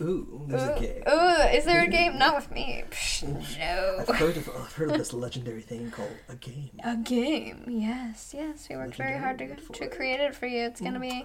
Ooh, 0.00 0.44
there's 0.46 0.62
a 0.62 0.78
game. 0.78 1.02
Ooh, 1.08 1.56
is 1.56 1.64
there 1.64 1.82
a 1.82 1.88
game? 1.98 2.18
Not 2.18 2.36
with 2.36 2.50
me. 2.50 2.84
Psh, 2.90 3.22
no. 3.58 3.96
I've 4.00 4.16
heard 4.16 4.36
of 4.36 4.48
I've 4.48 4.72
heard 4.72 4.90
of 4.90 4.98
this 4.98 5.12
legendary 5.12 5.62
thing 5.62 5.90
called 5.90 6.10
a 6.28 6.34
game. 6.34 6.70
A 6.84 6.96
game. 6.96 7.64
Yes, 7.68 8.34
yes. 8.36 8.66
We 8.68 8.76
worked 8.76 8.96
very 8.96 9.18
hard 9.18 9.38
to, 9.38 9.54
to 9.54 9.88
create 9.88 10.20
it 10.20 10.34
for 10.34 10.46
you. 10.46 10.64
It's 10.64 10.80
gonna 10.80 11.00
be 11.00 11.24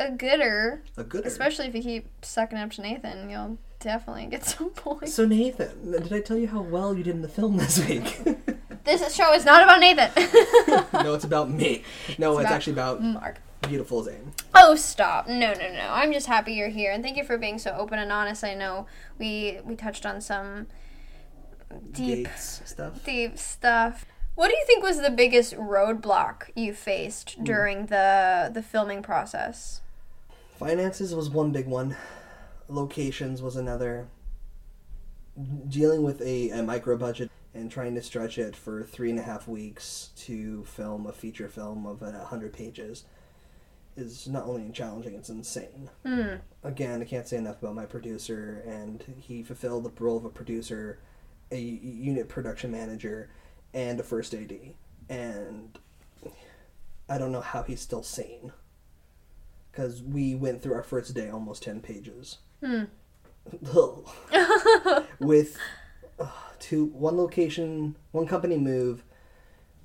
a 0.00 0.10
gooder. 0.10 0.82
A 0.96 1.04
good. 1.04 1.26
Especially 1.26 1.66
if 1.66 1.74
you 1.74 1.82
keep 1.82 2.24
sucking 2.24 2.58
up 2.58 2.70
to 2.72 2.82
Nathan, 2.82 3.30
you'll 3.30 3.58
definitely 3.78 4.26
get 4.26 4.44
some 4.46 4.70
points. 4.70 5.14
So 5.14 5.26
Nathan, 5.26 5.92
did 5.92 6.12
I 6.12 6.20
tell 6.20 6.36
you 6.38 6.48
how 6.48 6.62
well 6.62 6.94
you 6.94 7.04
did 7.04 7.14
in 7.14 7.22
the 7.22 7.28
film 7.28 7.56
this 7.56 7.86
week? 7.86 8.20
This 8.82 9.14
show 9.14 9.34
is 9.34 9.44
not 9.44 9.62
about 9.62 9.78
Nathan. 9.80 10.10
no, 11.04 11.14
it's 11.14 11.24
about 11.24 11.50
me. 11.50 11.84
No, 12.18 12.32
it's, 12.32 12.46
about 12.46 12.52
actually 12.52 12.72
about 12.72 13.02
Mark. 13.02 13.36
beautiful 13.60 14.02
Zane. 14.02 14.32
Oh, 14.54 14.74
stop! 14.74 15.28
No, 15.28 15.52
no, 15.52 15.72
no. 15.72 15.86
I'm 15.90 16.14
just 16.14 16.26
happy 16.26 16.54
you're 16.54 16.70
here, 16.70 16.90
and 16.90 17.04
thank 17.04 17.18
you 17.18 17.22
for 17.22 17.36
being 17.36 17.58
so 17.58 17.72
open 17.72 17.98
and 17.98 18.10
honest. 18.10 18.42
I 18.42 18.54
know 18.54 18.86
we 19.18 19.58
we 19.64 19.76
touched 19.76 20.06
on 20.06 20.22
some 20.22 20.66
deep, 21.92 22.26
Gates 22.26 22.62
stuff. 22.64 23.04
deep 23.04 23.38
stuff. 23.38 24.06
What 24.34 24.48
do 24.48 24.56
you 24.56 24.64
think 24.66 24.82
was 24.82 25.00
the 25.00 25.10
biggest 25.10 25.54
roadblock 25.56 26.44
you 26.54 26.72
faced 26.72 27.44
during 27.44 27.86
the 27.86 28.50
the 28.52 28.62
filming 28.62 29.02
process? 29.02 29.82
Finances 30.60 31.14
was 31.14 31.30
one 31.30 31.52
big 31.52 31.66
one. 31.66 31.96
Locations 32.68 33.40
was 33.40 33.56
another. 33.56 34.08
dealing 35.66 36.02
with 36.02 36.20
a, 36.20 36.50
a 36.50 36.62
micro 36.62 36.98
budget 36.98 37.30
and 37.54 37.70
trying 37.70 37.94
to 37.94 38.02
stretch 38.02 38.36
it 38.36 38.54
for 38.54 38.84
three 38.84 39.08
and 39.08 39.18
a 39.18 39.22
half 39.22 39.48
weeks 39.48 40.10
to 40.16 40.62
film 40.66 41.06
a 41.06 41.12
feature 41.12 41.48
film 41.48 41.86
of 41.86 42.02
a 42.02 42.12
hundred 42.26 42.52
pages 42.52 43.04
is 43.96 44.28
not 44.28 44.44
only 44.44 44.70
challenging, 44.70 45.14
it's 45.14 45.30
insane. 45.30 45.88
Hmm. 46.04 46.34
Again, 46.62 47.00
I 47.00 47.06
can't 47.06 47.26
say 47.26 47.38
enough 47.38 47.62
about 47.62 47.74
my 47.74 47.86
producer, 47.86 48.62
and 48.66 49.02
he 49.18 49.42
fulfilled 49.42 49.84
the 49.84 50.04
role 50.04 50.18
of 50.18 50.26
a 50.26 50.28
producer, 50.28 50.98
a 51.50 51.58
unit 51.58 52.28
production 52.28 52.70
manager, 52.70 53.30
and 53.72 53.98
a 53.98 54.02
first 54.02 54.34
AD. 54.34 54.52
And 55.08 55.78
I 57.08 57.16
don't 57.16 57.32
know 57.32 57.40
how 57.40 57.62
he's 57.62 57.80
still 57.80 58.02
sane. 58.02 58.52
Because 59.70 60.02
we 60.02 60.34
went 60.34 60.62
through 60.62 60.74
our 60.74 60.82
first 60.82 61.14
day 61.14 61.30
almost 61.30 61.62
10 61.62 61.80
pages. 61.80 62.38
With 65.20 65.56
uh, 66.18 66.28
two, 66.58 66.86
one 66.86 67.16
location, 67.16 67.96
one 68.12 68.26
company 68.26 68.56
move, 68.58 69.04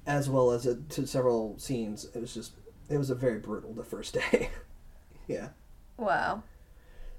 as 0.05 0.29
well 0.29 0.51
as 0.51 0.65
a, 0.65 0.75
to 0.75 1.05
several 1.07 1.57
scenes. 1.57 2.05
It 2.13 2.19
was 2.19 2.33
just, 2.33 2.53
it 2.89 2.97
was 2.97 3.09
a 3.09 3.15
very 3.15 3.39
brutal 3.39 3.73
the 3.73 3.83
first 3.83 4.13
day. 4.13 4.49
yeah. 5.27 5.49
Wow. 5.97 6.43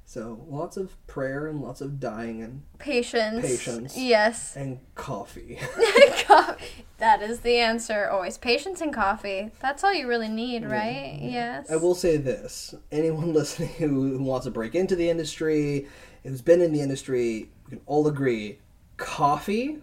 So 0.09 0.47
lots 0.49 0.77
of 0.77 1.05
prayer 1.09 1.49
and 1.49 1.61
lots 1.61 1.81
of 1.81 1.99
dying 1.99 2.41
and, 2.41 2.63
Patience. 2.79 3.45
Patience. 3.45 3.99
Yes. 3.99 4.55
and 4.57 4.79
coffee. 4.95 5.59
Co- 6.27 6.55
that 6.99 7.23
is 7.23 7.41
the 7.41 7.57
answer. 7.57 8.09
Always 8.09 8.39
patience 8.39 8.81
and 8.81 8.95
coffee. 8.95 9.51
That's 9.61 9.83
all 9.83 9.93
you 9.93 10.07
really 10.07 10.29
need, 10.29 10.65
right? 10.65 11.19
Yes. 11.21 11.69
I 11.69 11.77
will 11.77 11.97
say 11.97 12.17
this: 12.19 12.73
anyone 12.93 13.33
listening 13.35 13.71
who, 13.71 14.17
who 14.17 14.23
wants 14.23 14.45
to 14.47 14.53
break 14.53 14.77
into 14.77 14.95
the 14.95 15.11
industry, 15.11 15.89
who's 16.23 16.41
been 16.41 16.61
in 16.61 16.73
the 16.73 16.81
industry, 16.81 17.51
we 17.65 17.71
can 17.71 17.81
all 17.87 18.07
agree: 18.07 18.61
coffee, 18.99 19.79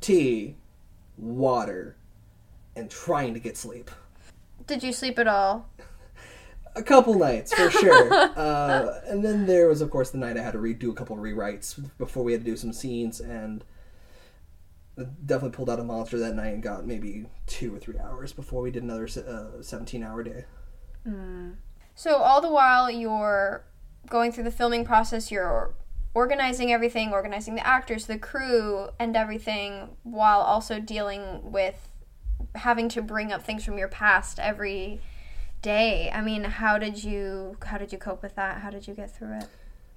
tea, 0.00 0.56
water, 1.18 1.96
and 2.74 2.90
trying 2.90 3.34
to 3.34 3.40
get 3.40 3.58
sleep. 3.58 3.90
Did 4.66 4.82
you 4.82 4.94
sleep 4.94 5.18
at 5.18 5.28
all? 5.28 5.68
A 6.76 6.82
couple 6.82 7.14
nights 7.14 7.52
for 7.52 7.70
sure, 7.70 8.12
uh, 8.36 9.00
and 9.06 9.24
then 9.24 9.46
there 9.46 9.66
was, 9.66 9.80
of 9.80 9.90
course, 9.90 10.10
the 10.10 10.18
night 10.18 10.36
I 10.36 10.42
had 10.42 10.52
to 10.52 10.58
redo 10.58 10.90
a 10.90 10.94
couple 10.94 11.16
rewrites 11.16 11.80
before 11.98 12.22
we 12.22 12.32
had 12.32 12.44
to 12.44 12.50
do 12.50 12.56
some 12.56 12.72
scenes, 12.72 13.18
and 13.18 13.64
definitely 15.24 15.56
pulled 15.56 15.70
out 15.70 15.80
a 15.80 15.84
monster 15.84 16.18
that 16.18 16.34
night 16.34 16.54
and 16.54 16.62
got 16.62 16.86
maybe 16.86 17.26
two 17.46 17.74
or 17.74 17.78
three 17.78 17.98
hours 17.98 18.32
before 18.32 18.62
we 18.62 18.70
did 18.70 18.82
another 18.82 19.08
uh, 19.26 19.62
seventeen-hour 19.62 20.22
day. 20.22 20.44
So 21.94 22.16
all 22.16 22.40
the 22.40 22.50
while 22.50 22.90
you're 22.90 23.64
going 24.08 24.30
through 24.30 24.44
the 24.44 24.50
filming 24.50 24.84
process, 24.84 25.30
you're 25.30 25.74
organizing 26.14 26.72
everything, 26.72 27.12
organizing 27.12 27.54
the 27.54 27.66
actors, 27.66 28.06
the 28.06 28.18
crew, 28.18 28.88
and 28.98 29.16
everything, 29.16 29.96
while 30.02 30.40
also 30.40 30.80
dealing 30.80 31.52
with 31.52 31.90
having 32.54 32.88
to 32.90 33.02
bring 33.02 33.32
up 33.32 33.42
things 33.42 33.64
from 33.64 33.78
your 33.78 33.88
past 33.88 34.38
every 34.38 35.00
day. 35.66 36.08
I 36.14 36.20
mean, 36.20 36.44
how 36.44 36.78
did 36.78 37.02
you 37.02 37.56
how 37.66 37.76
did 37.76 37.90
you 37.92 37.98
cope 37.98 38.22
with 38.22 38.36
that? 38.36 38.60
How 38.60 38.70
did 38.70 38.86
you 38.86 38.94
get 38.94 39.14
through 39.14 39.38
it? 39.38 39.48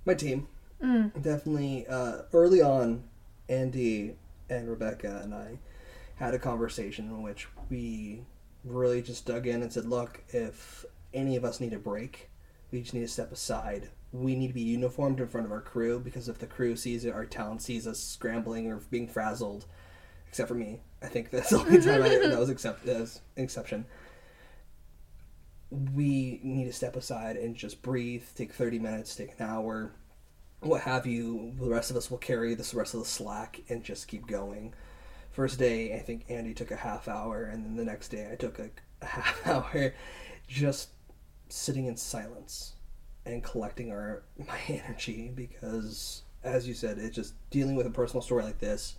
My 0.03 0.15
team. 0.15 0.47
Definitely. 0.81 1.85
Uh, 1.87 2.23
early 2.33 2.61
on, 2.61 3.03
Andy 3.47 4.15
and 4.49 4.67
Rebecca 4.67 5.21
and 5.23 5.33
I 5.33 5.59
had 6.15 6.33
a 6.33 6.39
conversation 6.39 7.05
in 7.05 7.21
which 7.21 7.47
we 7.69 8.23
really 8.63 9.01
just 9.01 9.25
dug 9.25 9.45
in 9.45 9.61
and 9.61 9.71
said, 9.71 9.85
look, 9.85 10.23
if 10.29 10.85
any 11.13 11.35
of 11.35 11.45
us 11.45 11.59
need 11.59 11.73
a 11.73 11.79
break, 11.79 12.29
we 12.71 12.81
just 12.81 12.93
need 12.95 13.01
to 13.01 13.07
step 13.07 13.31
aside. 13.31 13.89
We 14.11 14.35
need 14.35 14.47
to 14.47 14.53
be 14.53 14.61
uniformed 14.61 15.19
in 15.19 15.27
front 15.27 15.45
of 15.45 15.51
our 15.51 15.61
crew 15.61 15.99
because 15.99 16.27
if 16.27 16.39
the 16.39 16.47
crew 16.47 16.75
sees 16.75 17.05
it, 17.05 17.13
our 17.13 17.25
talent 17.25 17.61
sees 17.61 17.85
us 17.85 17.99
scrambling 17.99 18.71
or 18.71 18.77
being 18.89 19.07
frazzled, 19.07 19.65
except 20.27 20.47
for 20.47 20.55
me. 20.55 20.81
I 21.03 21.07
think 21.07 21.29
that's 21.29 21.51
the 21.51 21.59
only 21.59 21.79
time 21.79 22.01
I, 22.01 22.09
that 22.09 22.39
was 22.39 22.49
accept, 22.55 22.85
that 22.85 22.99
was 22.99 23.21
an 23.37 23.43
exception 23.43 23.85
we 25.71 26.39
need 26.43 26.65
to 26.65 26.73
step 26.73 26.95
aside 26.95 27.35
and 27.35 27.55
just 27.55 27.81
breathe, 27.81 28.23
take 28.35 28.53
30 28.53 28.79
minutes, 28.79 29.15
take 29.15 29.39
an 29.39 29.45
hour, 29.45 29.91
what 30.61 30.81
have 30.81 31.05
you. 31.05 31.53
The 31.59 31.69
rest 31.69 31.91
of 31.91 31.97
us 31.97 32.09
will 32.09 32.17
carry 32.17 32.55
this 32.55 32.73
rest 32.73 32.93
of 32.93 33.01
the 33.01 33.05
slack 33.05 33.61
and 33.69 33.83
just 33.83 34.07
keep 34.07 34.27
going. 34.27 34.73
First 35.31 35.59
day, 35.59 35.95
I 35.95 35.99
think 35.99 36.25
Andy 36.29 36.53
took 36.53 36.71
a 36.71 36.75
half 36.75 37.07
hour, 37.07 37.43
and 37.43 37.63
then 37.63 37.75
the 37.75 37.85
next 37.85 38.09
day, 38.09 38.29
I 38.31 38.35
took 38.35 38.59
a, 38.59 38.69
a 39.01 39.05
half 39.05 39.47
hour 39.47 39.93
just 40.47 40.89
sitting 41.49 41.85
in 41.85 41.95
silence 41.95 42.73
and 43.25 43.43
collecting 43.43 43.91
our 43.91 44.23
my 44.37 44.59
energy 44.67 45.31
because, 45.33 46.23
as 46.43 46.67
you 46.67 46.73
said, 46.73 46.97
it's 46.97 47.15
just 47.15 47.33
dealing 47.51 47.75
with 47.75 47.85
a 47.85 47.91
personal 47.91 48.21
story 48.21 48.43
like 48.43 48.59
this. 48.59 48.95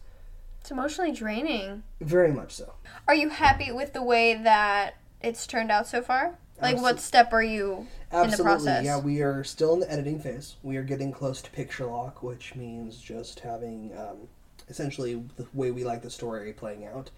It's 0.60 0.70
emotionally 0.70 1.12
draining. 1.12 1.82
Very 2.00 2.32
much 2.32 2.52
so. 2.52 2.74
Are 3.08 3.14
you 3.14 3.30
happy 3.30 3.72
with 3.72 3.92
the 3.92 4.02
way 4.02 4.34
that 4.34 4.96
it's 5.22 5.46
turned 5.46 5.70
out 5.70 5.86
so 5.86 6.02
far? 6.02 6.38
Like, 6.60 6.80
what 6.80 7.00
step 7.00 7.32
are 7.32 7.42
you 7.42 7.86
in 8.12 8.30
the 8.30 8.36
process? 8.42 8.84
Yeah, 8.84 8.98
we 8.98 9.22
are 9.22 9.44
still 9.44 9.74
in 9.74 9.80
the 9.80 9.90
editing 9.90 10.20
phase. 10.20 10.56
We 10.62 10.76
are 10.76 10.82
getting 10.82 11.12
close 11.12 11.40
to 11.42 11.50
picture 11.50 11.86
lock, 11.86 12.22
which 12.22 12.54
means 12.54 12.98
just 12.98 13.40
having 13.40 13.92
um, 13.96 14.28
essentially 14.68 15.22
the 15.36 15.46
way 15.52 15.70
we 15.70 15.84
like 15.84 16.02
the 16.02 16.10
story 16.10 16.52
playing 16.52 16.86
out. 16.86 17.10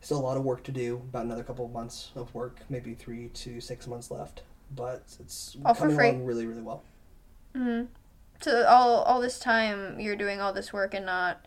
Still 0.00 0.18
a 0.18 0.20
lot 0.22 0.36
of 0.36 0.42
work 0.42 0.64
to 0.64 0.72
do. 0.72 0.96
About 1.10 1.24
another 1.26 1.44
couple 1.44 1.64
of 1.64 1.72
months 1.72 2.10
of 2.16 2.34
work, 2.34 2.58
maybe 2.68 2.94
three 2.94 3.28
to 3.28 3.60
six 3.60 3.86
months 3.86 4.10
left. 4.10 4.42
But 4.74 5.04
it's 5.20 5.56
All 5.64 5.74
for 5.74 5.82
coming 5.82 5.96
free. 5.96 6.08
along 6.08 6.24
really, 6.24 6.46
really 6.46 6.62
well. 6.62 6.82
Hmm. 7.54 7.82
So 8.40 8.66
all 8.66 9.02
all 9.02 9.20
this 9.20 9.38
time 9.38 10.00
you're 10.00 10.16
doing 10.16 10.40
all 10.40 10.52
this 10.52 10.72
work 10.72 10.94
and 10.94 11.06
not 11.06 11.46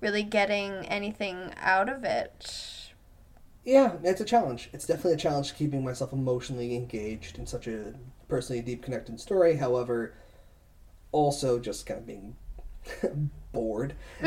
really 0.00 0.22
getting 0.24 0.72
anything 0.86 1.52
out 1.56 1.88
of 1.88 2.02
it. 2.04 2.83
Yeah, 3.64 3.94
it's 4.02 4.20
a 4.20 4.24
challenge. 4.24 4.68
It's 4.72 4.86
definitely 4.86 5.14
a 5.14 5.18
challenge 5.18 5.54
keeping 5.54 5.84
myself 5.84 6.12
emotionally 6.12 6.76
engaged 6.76 7.38
in 7.38 7.46
such 7.46 7.66
a 7.66 7.94
personally 8.28 8.62
deep 8.62 8.82
connected 8.82 9.18
story. 9.20 9.56
However, 9.56 10.14
also 11.12 11.58
just 11.58 11.86
kind 11.86 12.00
of 12.00 12.06
being 12.06 12.36
bored 13.52 13.94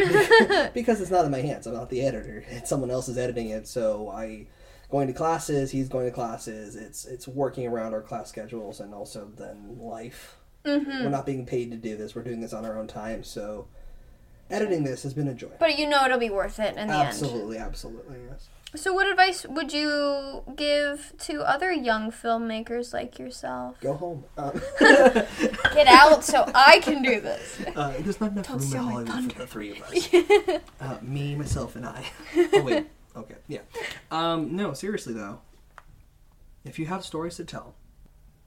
because 0.74 1.02
it's 1.02 1.12
not 1.12 1.26
in 1.26 1.32
my 1.32 1.42
hands. 1.42 1.68
I'm 1.68 1.74
not 1.74 1.90
the 1.90 2.02
editor. 2.02 2.44
It's 2.50 2.70
someone 2.70 2.90
else 2.90 3.08
is 3.08 3.18
editing 3.18 3.50
it. 3.50 3.68
So 3.68 4.10
I 4.10 4.48
going 4.90 5.08
to 5.08 5.14
classes. 5.14 5.72
He's 5.72 5.90
going 5.90 6.06
to 6.06 6.12
classes. 6.12 6.76
It's 6.76 7.06
it's 7.06 7.28
working 7.28 7.68
around 7.68 7.94
our 7.94 8.02
class 8.02 8.30
schedules 8.30 8.80
and 8.80 8.94
also 8.94 9.30
then 9.36 9.78
life. 9.80 10.38
Mm-hmm. 10.66 11.04
We're 11.04 11.10
not 11.10 11.26
being 11.26 11.46
paid 11.46 11.72
to 11.72 11.78
do 11.78 11.96
this. 11.96 12.16
We're 12.16 12.24
doing 12.24 12.42
this 12.42 12.54
on 12.54 12.66
our 12.66 12.78
own 12.78 12.88
time. 12.88 13.24
So 13.24 13.68
editing 14.50 14.84
this 14.84 15.04
has 15.04 15.14
been 15.14 15.28
a 15.28 15.36
joy. 15.36 15.52
But 15.60 15.78
you 15.78 15.88
know 15.88 16.04
it'll 16.06 16.18
be 16.18 16.30
worth 16.30 16.60
it 16.60 16.76
in 16.76 16.88
the 16.88 16.94
end. 16.94 17.08
Absolutely, 17.08 17.58
absolutely, 17.58 18.18
yes. 18.30 18.50
So 18.78 18.94
what 18.94 19.08
advice 19.10 19.44
would 19.46 19.74
you 19.74 20.44
give 20.56 21.14
to 21.22 21.42
other 21.42 21.72
young 21.72 22.12
filmmakers 22.12 22.94
like 22.94 23.18
yourself? 23.18 23.80
Go 23.82 23.94
home. 23.96 24.24
Um, 24.38 24.62
Get 24.80 25.88
out 25.88 26.24
so 26.24 26.50
I 26.54 26.80
can 26.84 27.02
do 27.02 27.20
this. 27.20 27.60
Uh, 27.76 27.96
there's 28.00 28.22
not 28.22 28.34
enough 28.34 28.50
room 28.50 28.62
in 28.62 28.78
Hollywood 28.78 29.34
for 29.34 29.40
the 29.40 29.48
three 29.48 29.72
of 29.72 29.82
us. 29.82 30.62
uh, 30.80 30.98
me, 31.02 31.36
myself, 31.36 31.76
and 31.76 31.86
I. 31.86 32.06
Oh 32.54 32.64
wait. 32.64 32.88
Okay. 33.16 33.36
Yeah. 33.48 33.62
Um, 34.12 34.56
no, 34.56 34.74
seriously 34.74 35.14
though. 35.14 35.42
If 36.64 36.78
you 36.78 36.86
have 36.86 37.04
stories 37.04 37.36
to 37.38 37.46
tell, 37.46 37.74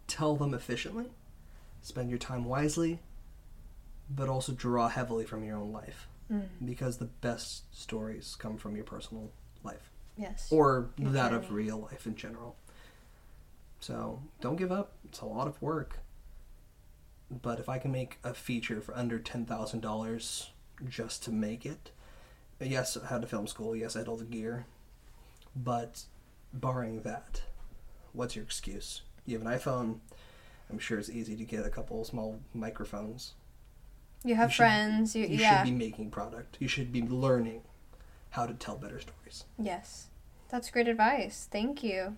tell 0.06 0.36
them 0.36 0.54
efficiently. 0.54 1.06
Spend 1.82 2.08
your 2.08 2.18
time 2.18 2.44
wisely, 2.44 3.00
but 4.08 4.28
also 4.28 4.52
draw 4.52 4.88
heavily 4.88 5.24
from 5.24 5.42
your 5.42 5.56
own 5.56 5.72
life, 5.72 6.06
because 6.64 6.98
the 6.98 7.06
best 7.06 7.74
stories 7.76 8.36
come 8.38 8.58
from 8.58 8.76
your 8.76 8.84
personal 8.84 9.32
life 9.64 9.89
Yes. 10.20 10.48
or 10.50 10.90
that 10.98 11.32
of 11.32 11.50
real 11.50 11.78
life 11.78 12.06
in 12.06 12.14
general. 12.14 12.56
So 13.80 14.20
don't 14.40 14.56
give 14.56 14.70
up. 14.70 14.92
It's 15.04 15.20
a 15.20 15.26
lot 15.26 15.46
of 15.48 15.60
work. 15.62 16.00
But 17.30 17.58
if 17.60 17.68
I 17.68 17.78
can 17.78 17.92
make 17.92 18.18
a 18.24 18.34
feature 18.34 18.80
for 18.80 18.94
under 18.96 19.18
ten 19.18 19.46
thousand 19.46 19.80
dollars 19.80 20.50
just 20.88 21.22
to 21.24 21.30
make 21.30 21.64
it, 21.64 21.90
yes, 22.60 22.96
I 22.96 23.06
had 23.06 23.22
a 23.24 23.26
film 23.26 23.46
school. 23.46 23.74
Yes, 23.76 23.96
I 23.96 24.00
had 24.00 24.08
all 24.08 24.16
the 24.16 24.24
gear. 24.24 24.66
But 25.56 26.02
barring 26.52 27.02
that, 27.02 27.42
what's 28.12 28.36
your 28.36 28.44
excuse? 28.44 29.02
You 29.26 29.38
have 29.38 29.46
an 29.46 29.52
iPhone. 29.58 29.98
I'm 30.70 30.78
sure 30.78 30.98
it's 30.98 31.08
easy 31.10 31.36
to 31.36 31.44
get 31.44 31.64
a 31.64 31.70
couple 31.70 32.04
small 32.04 32.40
microphones. 32.54 33.34
You 34.24 34.34
have 34.34 34.50
You 34.50 34.52
should- 34.54 34.56
friends. 34.58 35.16
You, 35.16 35.26
You 35.26 35.36
yeah. 35.38 35.64
should 35.64 35.70
be 35.70 35.76
making 35.76 36.10
product. 36.10 36.56
You 36.60 36.68
should 36.68 36.92
be 36.92 37.02
learning 37.02 37.62
how 38.30 38.46
to 38.46 38.54
tell 38.54 38.76
better 38.76 39.00
stories. 39.00 39.44
Yes. 39.58 40.08
That's 40.50 40.70
great 40.70 40.88
advice. 40.88 41.48
Thank 41.50 41.82
you. 41.82 42.16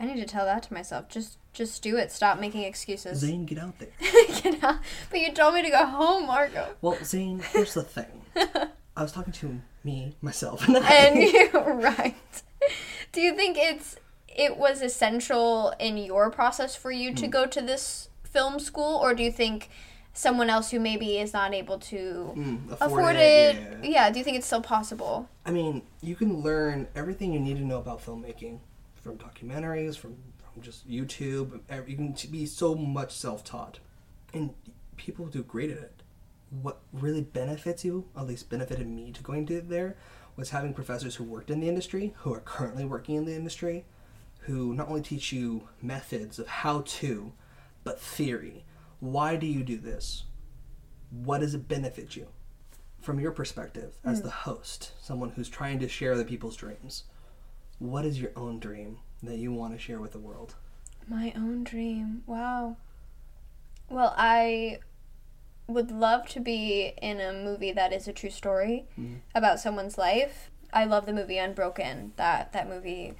I 0.00 0.06
need 0.06 0.16
to 0.16 0.24
tell 0.24 0.44
that 0.44 0.64
to 0.64 0.74
myself. 0.74 1.08
Just 1.08 1.38
just 1.52 1.82
do 1.82 1.96
it. 1.96 2.10
Stop 2.10 2.40
making 2.40 2.62
excuses. 2.62 3.18
Zane, 3.18 3.44
get 3.44 3.58
out 3.58 3.78
there. 3.78 3.90
Get 4.42 4.64
out. 4.64 4.78
But 5.10 5.20
you 5.20 5.32
told 5.32 5.54
me 5.54 5.62
to 5.62 5.70
go 5.70 5.84
home, 5.84 6.26
Marco. 6.26 6.74
Well, 6.80 6.96
Zane, 7.04 7.40
here's 7.52 7.74
the 7.74 7.82
thing. 7.82 8.22
I 8.96 9.02
was 9.02 9.12
talking 9.12 9.34
to 9.34 9.60
me, 9.84 10.16
myself, 10.22 10.66
and. 10.68 10.78
And 10.78 11.18
you're 11.18 11.74
right. 11.74 12.42
Do 13.12 13.20
you 13.20 13.36
think 13.36 13.58
it's 13.58 13.96
it 14.28 14.56
was 14.56 14.80
essential 14.82 15.74
in 15.78 15.98
your 15.98 16.30
process 16.30 16.74
for 16.74 16.90
you 16.90 17.14
to 17.14 17.26
hmm. 17.26 17.30
go 17.30 17.46
to 17.46 17.60
this 17.60 18.08
film 18.24 18.58
school 18.58 18.96
or 18.96 19.14
do 19.14 19.22
you 19.22 19.30
think 19.30 19.68
someone 20.14 20.50
else 20.50 20.70
who 20.70 20.78
maybe 20.78 21.18
is 21.18 21.32
not 21.32 21.54
able 21.54 21.78
to 21.78 22.32
Mm, 22.36 22.70
afford, 22.72 23.16
it. 23.16 23.56
yeah. 23.56 23.88
Yeah. 23.90 24.10
Do 24.10 24.18
you 24.18 24.24
think 24.24 24.36
it's 24.36 24.46
still 24.46 24.60
possible? 24.60 25.28
I 25.46 25.50
mean, 25.50 25.82
you 26.00 26.14
can 26.16 26.40
learn 26.42 26.88
everything 26.94 27.32
you 27.32 27.40
need 27.40 27.56
to 27.56 27.64
know 27.64 27.78
about 27.78 28.04
filmmaking 28.04 28.58
from 29.02 29.16
documentaries, 29.18 29.96
from, 29.96 30.16
from 30.52 30.62
just 30.62 30.88
YouTube. 30.88 31.60
You 31.88 31.96
can 31.96 32.14
be 32.30 32.46
so 32.46 32.74
much 32.74 33.12
self-taught, 33.14 33.78
and 34.34 34.50
people 34.96 35.26
do 35.26 35.42
great 35.42 35.70
at 35.70 35.78
it. 35.78 36.02
What 36.60 36.80
really 36.92 37.22
benefits 37.22 37.84
you, 37.84 38.06
at 38.16 38.26
least 38.26 38.50
benefited 38.50 38.86
me 38.86 39.10
to 39.12 39.22
going 39.22 39.46
to 39.46 39.60
there, 39.62 39.96
was 40.36 40.50
having 40.50 40.74
professors 40.74 41.14
who 41.16 41.24
worked 41.24 41.50
in 41.50 41.60
the 41.60 41.68
industry, 41.68 42.12
who 42.18 42.32
are 42.34 42.40
currently 42.40 42.84
working 42.84 43.14
in 43.16 43.24
the 43.24 43.34
industry, 43.34 43.84
who 44.40 44.74
not 44.74 44.88
only 44.88 45.00
teach 45.02 45.32
you 45.32 45.68
methods 45.80 46.38
of 46.38 46.46
how 46.46 46.82
to, 46.86 47.32
but 47.84 47.98
theory. 48.00 48.64
Why 49.02 49.34
do 49.34 49.48
you 49.48 49.64
do 49.64 49.78
this? 49.78 50.26
What 51.10 51.40
does 51.40 51.54
it 51.54 51.66
benefit 51.66 52.14
you? 52.14 52.28
From 53.00 53.18
your 53.18 53.32
perspective, 53.32 53.94
as 54.04 54.20
hmm. 54.20 54.26
the 54.26 54.30
host, 54.30 54.92
someone 55.02 55.30
who's 55.30 55.48
trying 55.48 55.80
to 55.80 55.88
share 55.88 56.16
the 56.16 56.24
people's 56.24 56.54
dreams, 56.54 57.02
what 57.80 58.04
is 58.04 58.20
your 58.20 58.30
own 58.36 58.60
dream 58.60 58.98
that 59.24 59.38
you 59.38 59.52
want 59.52 59.72
to 59.72 59.78
share 59.78 59.98
with 59.98 60.12
the 60.12 60.20
world? 60.20 60.54
My 61.08 61.32
own 61.34 61.64
dream. 61.64 62.22
Wow. 62.26 62.76
Well, 63.90 64.14
I 64.16 64.78
would 65.66 65.90
love 65.90 66.28
to 66.28 66.38
be 66.38 66.92
in 67.02 67.20
a 67.20 67.32
movie 67.32 67.72
that 67.72 67.92
is 67.92 68.06
a 68.06 68.12
true 68.12 68.30
story 68.30 68.86
hmm. 68.94 69.14
about 69.34 69.58
someone's 69.58 69.98
life. 69.98 70.48
I 70.72 70.84
love 70.84 71.06
the 71.06 71.12
movie 71.12 71.38
Unbroken. 71.38 72.12
That 72.14 72.52
that 72.52 72.68
movie 72.68 73.14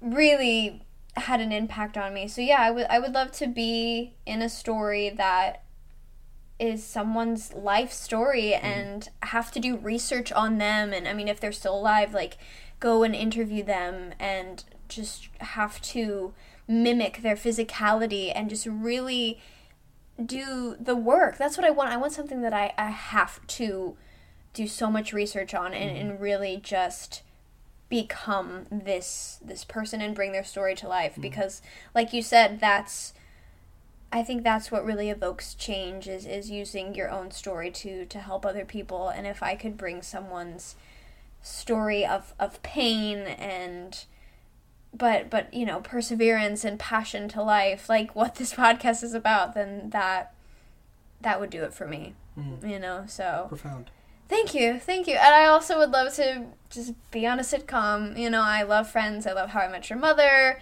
really 0.00 0.86
had 1.16 1.40
an 1.40 1.52
impact 1.52 1.96
on 1.96 2.14
me. 2.14 2.28
So 2.28 2.40
yeah, 2.40 2.60
I 2.60 2.70
would 2.70 2.86
I 2.88 2.98
would 2.98 3.14
love 3.14 3.32
to 3.32 3.46
be 3.46 4.14
in 4.24 4.42
a 4.42 4.48
story 4.48 5.10
that 5.10 5.62
is 6.58 6.84
someone's 6.84 7.52
life 7.54 7.92
story 7.92 8.52
mm-hmm. 8.54 8.66
and 8.66 9.08
have 9.22 9.52
to 9.52 9.60
do 9.60 9.76
research 9.76 10.32
on 10.32 10.58
them 10.58 10.92
and 10.92 11.06
I 11.06 11.12
mean 11.12 11.28
if 11.28 11.38
they're 11.38 11.52
still 11.52 11.78
alive 11.78 12.14
like 12.14 12.38
go 12.80 13.02
and 13.02 13.14
interview 13.14 13.62
them 13.62 14.14
and 14.18 14.64
just 14.88 15.28
have 15.40 15.80
to 15.82 16.32
mimic 16.68 17.22
their 17.22 17.36
physicality 17.36 18.32
and 18.34 18.48
just 18.48 18.66
really 18.66 19.38
do 20.24 20.76
the 20.80 20.96
work. 20.96 21.36
That's 21.36 21.56
what 21.56 21.66
I 21.66 21.70
want. 21.70 21.90
I 21.90 21.96
want 21.96 22.12
something 22.12 22.42
that 22.42 22.54
I, 22.54 22.72
I 22.78 22.90
have 22.90 23.46
to 23.48 23.96
do 24.54 24.66
so 24.66 24.90
much 24.90 25.12
research 25.12 25.54
on 25.54 25.74
and, 25.74 25.90
mm-hmm. 25.90 26.10
and 26.10 26.20
really 26.20 26.58
just 26.62 27.22
become 27.88 28.66
this 28.70 29.38
this 29.44 29.64
person 29.64 30.00
and 30.00 30.14
bring 30.14 30.32
their 30.32 30.44
story 30.44 30.74
to 30.76 30.88
life. 30.88 31.16
Mm. 31.16 31.22
Because 31.22 31.62
like 31.94 32.12
you 32.12 32.22
said 32.22 32.60
that's 32.60 33.12
I 34.12 34.22
think 34.22 34.44
that's 34.44 34.70
what 34.70 34.84
really 34.84 35.10
evokes 35.10 35.54
change 35.54 36.08
is 36.08 36.26
is 36.26 36.50
using 36.50 36.94
your 36.94 37.10
own 37.10 37.30
story 37.30 37.70
to 37.72 38.06
to 38.06 38.18
help 38.18 38.46
other 38.46 38.64
people. 38.64 39.08
And 39.08 39.26
if 39.26 39.42
I 39.42 39.54
could 39.54 39.76
bring 39.76 40.02
someone's 40.02 40.76
story 41.42 42.04
of 42.04 42.34
of 42.40 42.62
pain 42.62 43.18
and 43.18 44.04
but 44.92 45.30
but 45.30 45.52
you 45.54 45.64
know 45.64 45.80
perseverance 45.80 46.64
and 46.64 46.78
passion 46.78 47.28
to 47.28 47.42
life 47.42 47.88
like 47.88 48.16
what 48.16 48.36
this 48.36 48.52
podcast 48.54 49.04
is 49.04 49.14
about 49.14 49.54
then 49.54 49.90
that 49.90 50.34
that 51.20 51.40
would 51.40 51.50
do 51.50 51.62
it 51.62 51.72
for 51.72 51.86
me 51.86 52.14
mm. 52.38 52.68
you 52.68 52.78
know 52.78 53.04
so 53.06 53.46
Profound. 53.48 53.90
Thank 54.28 54.54
you, 54.54 54.78
thank 54.78 55.06
you. 55.06 55.14
And 55.14 55.34
I 55.34 55.46
also 55.46 55.78
would 55.78 55.90
love 55.90 56.14
to 56.14 56.46
just 56.68 56.94
be 57.10 57.26
on 57.26 57.38
a 57.38 57.42
sitcom. 57.42 58.18
You 58.18 58.30
know, 58.30 58.42
I 58.42 58.62
love 58.62 58.90
Friends. 58.90 59.26
I 59.26 59.32
love 59.32 59.50
How 59.50 59.60
I 59.60 59.68
Met 59.68 59.88
Your 59.88 59.98
Mother. 59.98 60.60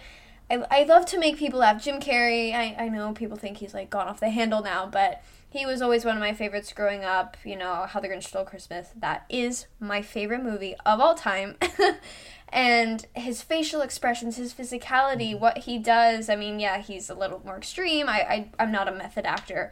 I, 0.49 0.63
I 0.69 0.83
love 0.83 1.05
to 1.07 1.19
make 1.19 1.37
people 1.37 1.59
laugh. 1.59 1.83
Jim 1.83 1.99
Carrey, 1.99 2.53
I, 2.53 2.75
I 2.77 2.89
know 2.89 3.11
people 3.13 3.37
think 3.37 3.57
he's 3.57 3.73
like 3.73 3.89
gone 3.89 4.07
off 4.07 4.19
the 4.19 4.29
handle 4.29 4.61
now, 4.61 4.85
but 4.85 5.23
he 5.49 5.65
was 5.65 5.81
always 5.81 6.05
one 6.05 6.15
of 6.15 6.19
my 6.19 6.33
favorites 6.33 6.73
growing 6.73 7.03
up. 7.03 7.37
You 7.43 7.55
know, 7.55 7.87
How 7.89 7.99
the 7.99 8.07
Grinch 8.07 8.25
Stole 8.25 8.45
Christmas. 8.45 8.89
That 8.95 9.25
is 9.29 9.67
my 9.79 10.01
favorite 10.01 10.43
movie 10.43 10.75
of 10.85 10.99
all 10.99 11.15
time. 11.15 11.55
and 12.49 13.05
his 13.15 13.41
facial 13.41 13.81
expressions, 13.81 14.37
his 14.37 14.53
physicality, 14.53 15.31
mm-hmm. 15.31 15.41
what 15.41 15.59
he 15.59 15.79
does. 15.79 16.29
I 16.29 16.35
mean, 16.35 16.59
yeah, 16.59 16.77
he's 16.79 17.09
a 17.09 17.15
little 17.15 17.41
more 17.43 17.57
extreme. 17.57 18.07
I, 18.07 18.19
I 18.21 18.49
I'm 18.59 18.71
not 18.71 18.87
a 18.87 18.91
method 18.91 19.25
actor, 19.25 19.71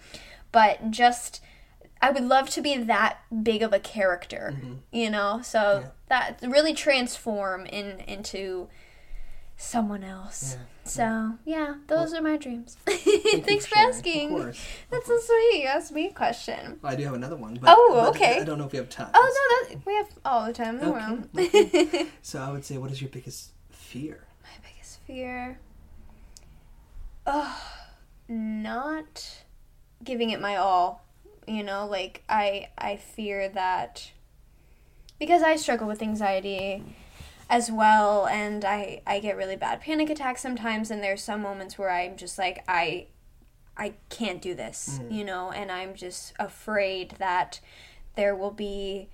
but 0.52 0.90
just 0.90 1.42
I 2.04 2.12
would 2.12 2.26
love 2.26 2.50
to 2.50 2.62
be 2.62 2.76
that 2.76 3.20
big 3.44 3.64
of 3.64 3.72
a 3.72 3.80
character, 3.80 4.54
mm-hmm. 4.54 4.74
you 4.92 5.10
know. 5.10 5.40
So 5.42 5.86
that 6.10 6.38
really 6.44 6.74
transform 6.74 7.66
in 7.66 8.02
into 8.02 8.68
someone 9.56 10.04
else. 10.04 10.58
So 10.84 11.36
yeah, 11.46 11.76
those 11.88 12.14
are 12.14 12.22
my 12.22 12.36
dreams. 12.36 12.76
Thanks 12.86 13.68
for, 13.68 13.78
asking. 13.78 14.36
Of 14.36 14.42
course. 14.42 14.66
That's 14.90 15.08
so 15.08 15.18
sweet. 15.18 15.62
You 15.62 15.68
asked 15.68 15.94
me 15.94 16.08
a 16.08 16.12
question. 16.12 16.78
I 16.84 16.96
do 16.98 17.06
have 17.06 17.14
another 17.14 17.38
one. 17.38 17.54
But, 17.54 17.74
Oh, 17.74 17.92
but 17.94 18.10
okay. 18.18 18.42
I 18.42 18.44
don't 18.44 18.58
know 18.58 18.66
if 18.66 18.74
we 18.74 18.80
have 18.80 18.90
time. 18.90 19.10
Oh 19.14 19.64
no, 19.64 19.70
that 19.70 19.86
we 19.86 19.96
have 19.96 20.10
all 20.26 20.46
the 20.46 20.52
time 20.52 20.80
in 20.80 20.82
the 20.82 20.92
world. 20.92 22.10
So 22.22 22.42
I 22.42 22.52
would 22.52 22.66
say, 22.66 22.78
what 22.78 22.92
is 22.92 23.02
your 23.02 23.12
biggest 23.12 23.52
fear? 23.70 24.26
My 24.44 24.50
biggest 24.70 25.00
fear. 25.08 25.58
Oh, 27.26 27.62
not 28.28 29.46
giving 30.04 30.32
it 30.32 30.42
my 30.42 30.58
all. 30.58 31.03
You 31.48 31.64
know, 31.64 31.88
like 31.88 32.24
I 32.30 32.70
I 32.78 32.98
fear 32.98 33.50
that 33.50 34.12
because 35.20 35.44
I 35.44 35.56
struggle 35.56 35.88
with 35.88 36.02
anxiety 36.02 36.84
as 37.50 37.72
well 37.72 38.26
and 38.28 38.66
I 38.66 39.02
I 39.06 39.20
get 39.20 39.38
really 39.38 39.56
bad 39.56 39.82
panic 39.82 40.10
attacks 40.10 40.42
sometimes 40.42 40.90
and 40.90 41.04
there's 41.04 41.22
some 41.22 41.42
moments 41.42 41.78
where 41.78 41.90
I'm 41.90 42.16
just 42.18 42.38
like 42.38 42.64
I 42.68 43.08
I 43.76 43.94
can't 44.10 44.42
do 44.42 44.54
this, 44.54 45.00
mm-hmm. 45.02 45.14
you 45.14 45.26
know, 45.26 45.52
and 45.52 45.72
I'm 45.72 45.96
just 45.96 46.34
afraid 46.40 47.16
that 47.20 47.60
there 48.16 48.36
will 48.36 48.52
be 48.52 49.10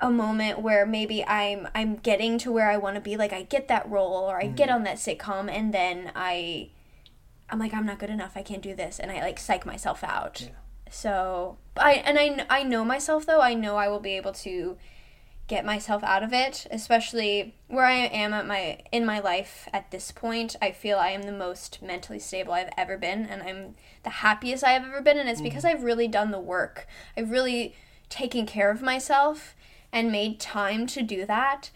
a 0.00 0.10
moment 0.10 0.60
where 0.60 0.84
maybe 0.84 1.24
I'm 1.24 1.68
I'm 1.74 1.96
getting 1.96 2.38
to 2.38 2.50
where 2.50 2.68
I 2.68 2.76
want 2.76 2.96
to 2.96 3.00
be 3.00 3.16
like 3.16 3.32
I 3.32 3.42
get 3.42 3.68
that 3.68 3.88
role 3.88 4.24
or 4.30 4.36
I 4.36 4.46
get 4.46 4.68
mm-hmm. 4.68 4.76
on 4.76 4.82
that 4.84 4.96
sitcom 4.96 5.48
and 5.50 5.72
then 5.72 6.10
I 6.16 6.70
I'm 7.48 7.58
like 7.58 7.72
I'm 7.72 7.86
not 7.86 8.00
good 8.00 8.10
enough 8.10 8.32
I 8.34 8.42
can't 8.42 8.62
do 8.62 8.74
this 8.74 8.98
and 8.98 9.12
I 9.12 9.20
like 9.20 9.38
psych 9.38 9.64
myself 9.64 10.02
out. 10.02 10.48
So 10.92 11.56
I 11.76 11.94
and 11.94 12.18
I 12.18 12.60
I 12.60 12.62
know 12.62 12.84
myself 12.84 13.24
though. 13.24 13.40
I 13.40 13.54
know 13.54 13.76
I 13.76 13.88
will 13.88 13.98
be 13.98 14.16
able 14.16 14.32
to 14.32 14.76
get 15.48 15.64
myself 15.64 16.04
out 16.04 16.22
of 16.22 16.32
it 16.32 16.66
especially 16.70 17.54
where 17.66 17.84
I 17.84 17.92
am 17.92 18.32
at 18.32 18.46
my 18.46 18.78
in 18.92 19.04
my 19.04 19.18
life 19.18 19.68
at 19.72 19.90
this 19.90 20.12
point. 20.12 20.54
I 20.60 20.70
feel 20.70 20.98
I 20.98 21.10
am 21.10 21.22
the 21.22 21.32
most 21.32 21.80
mentally 21.82 22.18
stable 22.18 22.52
I've 22.52 22.72
ever 22.76 22.96
been 22.96 23.26
and 23.26 23.42
I'm 23.42 23.74
the 24.02 24.10
happiest 24.10 24.62
I've 24.64 24.84
ever 24.84 25.00
been 25.00 25.18
and 25.18 25.28
it's 25.28 25.40
mm. 25.40 25.44
because 25.44 25.64
I've 25.64 25.82
really 25.82 26.08
done 26.08 26.30
the 26.30 26.38
work. 26.38 26.86
I've 27.16 27.30
really 27.30 27.74
taken 28.10 28.44
care 28.46 28.70
of 28.70 28.82
myself 28.82 29.56
and 29.92 30.12
made 30.12 30.38
time 30.38 30.86
to 30.88 31.02
do 31.02 31.24
that. 31.26 31.70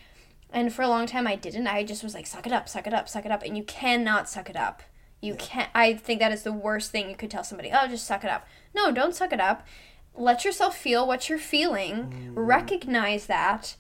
And 0.51 0.73
for 0.73 0.83
a 0.83 0.89
long 0.89 1.07
time 1.07 1.27
I 1.27 1.37
didn't. 1.37 1.67
I 1.67 1.85
just 1.85 2.05
was 2.05 2.15
like 2.15 2.27
suck 2.27 2.47
it 2.47 2.53
up 2.53 2.69
suck 2.69 2.87
it 2.87 2.95
up 2.95 3.09
suck 3.09 3.25
it 3.25 3.33
up 3.33 3.43
and 3.43 3.57
you 3.57 3.65
cannot 3.65 4.29
suck 4.29 4.51
it 4.51 4.57
up. 4.57 4.83
You 5.23 5.35
can't 5.35 5.71
I 5.75 5.95
think 5.95 6.21
that 6.21 6.33
is 6.33 6.43
the 6.43 6.53
worst 6.53 6.93
thing 6.93 7.09
you 7.09 7.17
could 7.17 7.31
tell 7.31 7.45
somebody 7.45 7.71
oh 7.73 7.89
just 7.89 8.07
suck 8.07 8.23
it 8.23 8.31
up 8.31 8.47
no 8.77 8.93
don't 8.93 9.15
suck 9.15 9.33
it 9.33 9.41
up. 9.41 9.67
Let 10.15 10.45
yourself 10.45 10.77
feel 10.77 11.07
what 11.07 11.29
you're 11.29 11.39
feeling. 11.39 11.95
Mm-hmm. 11.97 12.39
Recognize 12.39 13.27
that. 13.27 13.75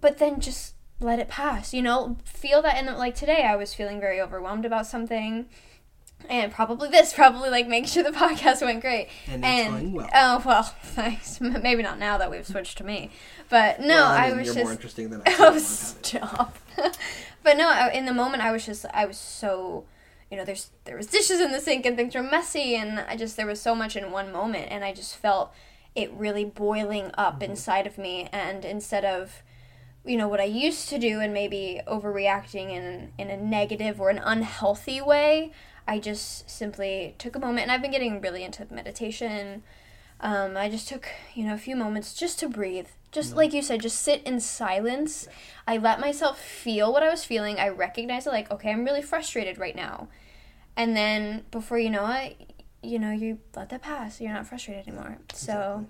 But 0.00 0.18
then 0.18 0.40
just 0.40 0.74
let 0.98 1.18
it 1.18 1.28
pass 1.28 1.72
you 1.74 1.82
know? 1.82 2.16
Feel 2.24 2.62
that 2.62 2.76
and 2.76 2.86
like 2.96 3.14
today 3.14 3.44
i 3.44 3.54
was 3.54 3.74
feeling 3.74 4.00
very 4.00 4.18
overwhelmed 4.20 4.64
about 4.64 4.86
something. 4.86 5.46
And 6.28 6.50
probably 6.50 6.88
this 6.88 7.12
probably 7.20 7.50
like 7.50 7.68
make 7.68 7.86
sure 7.86 8.02
the 8.02 8.10
podcast 8.10 8.62
went 8.62 8.80
great. 8.80 9.08
And 9.28 9.44
it's 9.44 9.68
going 9.68 9.92
well. 9.92 10.08
oh 10.14 10.42
well 10.44 10.62
thanks. 10.82 11.40
Maybe 11.40 11.82
not 11.82 11.98
now 11.98 12.16
that 12.18 12.30
we've 12.30 12.46
switched 12.46 12.78
to 12.78 12.84
me. 12.84 13.10
But 13.48 13.80
no 13.80 13.88
Well, 13.88 14.06
i 14.06 14.28
mean, 14.28 14.38
was 14.38 14.46
you're 14.46 14.54
just 14.54 14.64
more 14.64 14.72
interesting 14.72 15.10
than 15.10 15.22
I 15.26 15.36
Oh, 15.38 15.58
stop. 15.58 16.56
but 17.42 17.56
no, 17.56 17.88
in 17.92 18.04
the 18.06 18.12
moment, 18.14 18.42
I 18.42 18.50
was 18.52 18.64
just, 18.66 18.84
I 18.92 19.04
was 19.06 19.16
so, 19.18 19.84
you 20.30 20.36
know, 20.36 20.44
there's 20.44 20.70
there 20.84 20.96
was 20.96 21.06
dishes 21.06 21.40
in 21.40 21.52
the 21.52 21.60
sink 21.60 21.86
and 21.86 21.96
things 21.96 22.14
were 22.14 22.22
messy, 22.22 22.74
and 22.74 22.98
I 23.00 23.16
just 23.16 23.36
there 23.36 23.46
was 23.46 23.60
so 23.60 23.74
much 23.74 23.96
in 23.96 24.10
one 24.10 24.32
moment, 24.32 24.68
and 24.70 24.84
I 24.84 24.92
just 24.92 25.16
felt 25.16 25.52
it 25.94 26.12
really 26.12 26.44
boiling 26.44 27.10
up 27.14 27.42
inside 27.42 27.86
of 27.86 27.96
me, 27.96 28.28
and 28.32 28.64
instead 28.64 29.04
of 29.04 29.42
you 30.04 30.16
know 30.16 30.28
what 30.28 30.40
I 30.40 30.44
used 30.44 30.88
to 30.90 30.98
do 30.98 31.20
and 31.20 31.32
maybe 31.32 31.80
overreacting 31.86 32.70
in 32.70 33.12
in 33.18 33.30
a 33.30 33.36
negative 33.36 34.00
or 34.00 34.10
an 34.10 34.18
unhealthy 34.18 35.00
way, 35.00 35.52
I 35.86 36.00
just 36.00 36.50
simply 36.50 37.14
took 37.18 37.36
a 37.36 37.40
moment, 37.40 37.62
and 37.62 37.72
I've 37.72 37.82
been 37.82 37.92
getting 37.92 38.20
really 38.20 38.42
into 38.42 38.66
meditation. 38.70 39.62
Um, 40.20 40.56
I 40.56 40.68
just 40.68 40.88
took 40.88 41.08
you 41.34 41.44
know 41.44 41.54
a 41.54 41.58
few 41.58 41.76
moments 41.76 42.14
just 42.14 42.40
to 42.40 42.48
breathe, 42.48 42.88
just 43.16 43.34
like 43.34 43.52
you 43.52 43.62
said, 43.62 43.80
just 43.80 44.00
sit 44.00 44.22
in 44.24 44.38
silence. 44.40 45.26
I 45.66 45.78
let 45.78 45.98
myself 46.00 46.38
feel 46.38 46.92
what 46.92 47.02
I 47.02 47.08
was 47.10 47.24
feeling. 47.24 47.58
I 47.58 47.68
recognized 47.68 48.26
it, 48.26 48.30
like 48.30 48.50
okay, 48.50 48.70
I'm 48.70 48.84
really 48.84 49.02
frustrated 49.02 49.58
right 49.58 49.74
now, 49.74 50.08
and 50.76 50.94
then 50.96 51.44
before 51.50 51.78
you 51.78 51.90
know 51.90 52.06
it, 52.10 52.52
you 52.82 52.98
know 52.98 53.10
you 53.10 53.38
let 53.56 53.70
that 53.70 53.82
pass. 53.82 54.20
You're 54.20 54.32
not 54.32 54.46
frustrated 54.46 54.86
anymore. 54.86 55.18
So 55.32 55.86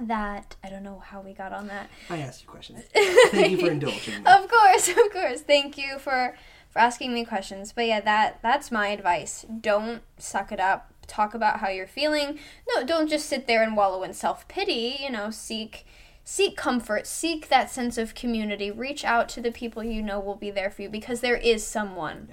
that 0.00 0.56
I 0.62 0.70
don't 0.70 0.82
know 0.84 1.00
how 1.04 1.20
we 1.20 1.32
got 1.32 1.52
on 1.52 1.66
that. 1.66 1.90
I 2.08 2.18
asked 2.18 2.42
you 2.42 2.48
questions. 2.48 2.82
Thank 2.94 3.52
you 3.52 3.58
for 3.58 3.72
indulging 3.72 4.14
me. 4.14 4.20
Of 4.26 4.48
course, 4.48 4.88
of 4.88 5.12
course. 5.12 5.40
Thank 5.42 5.76
you 5.76 5.98
for 5.98 6.36
for 6.70 6.78
asking 6.78 7.12
me 7.12 7.24
questions. 7.24 7.72
But 7.72 7.86
yeah, 7.86 8.00
that 8.00 8.38
that's 8.42 8.70
my 8.70 8.88
advice. 8.88 9.44
Don't 9.60 10.02
suck 10.18 10.52
it 10.52 10.60
up. 10.60 10.92
talk 11.06 11.34
about 11.34 11.60
how 11.60 11.68
you're 11.68 11.86
feeling. 11.86 12.38
No, 12.68 12.84
don't 12.86 13.10
just 13.10 13.28
sit 13.28 13.46
there 13.46 13.62
and 13.62 13.76
wallow 13.76 14.02
in 14.04 14.14
self-pity, 14.14 14.98
you 15.00 15.10
know, 15.10 15.30
seek 15.30 15.84
seek 16.24 16.56
comfort, 16.56 17.06
seek 17.06 17.48
that 17.48 17.70
sense 17.70 17.98
of 17.98 18.14
community, 18.14 18.70
reach 18.70 19.04
out 19.04 19.28
to 19.30 19.40
the 19.40 19.52
people 19.52 19.84
you 19.84 20.02
know 20.02 20.18
will 20.18 20.36
be 20.36 20.50
there 20.50 20.70
for 20.70 20.82
you 20.82 20.88
because 20.88 21.20
there 21.20 21.36
is 21.36 21.66
someone. 21.66 22.28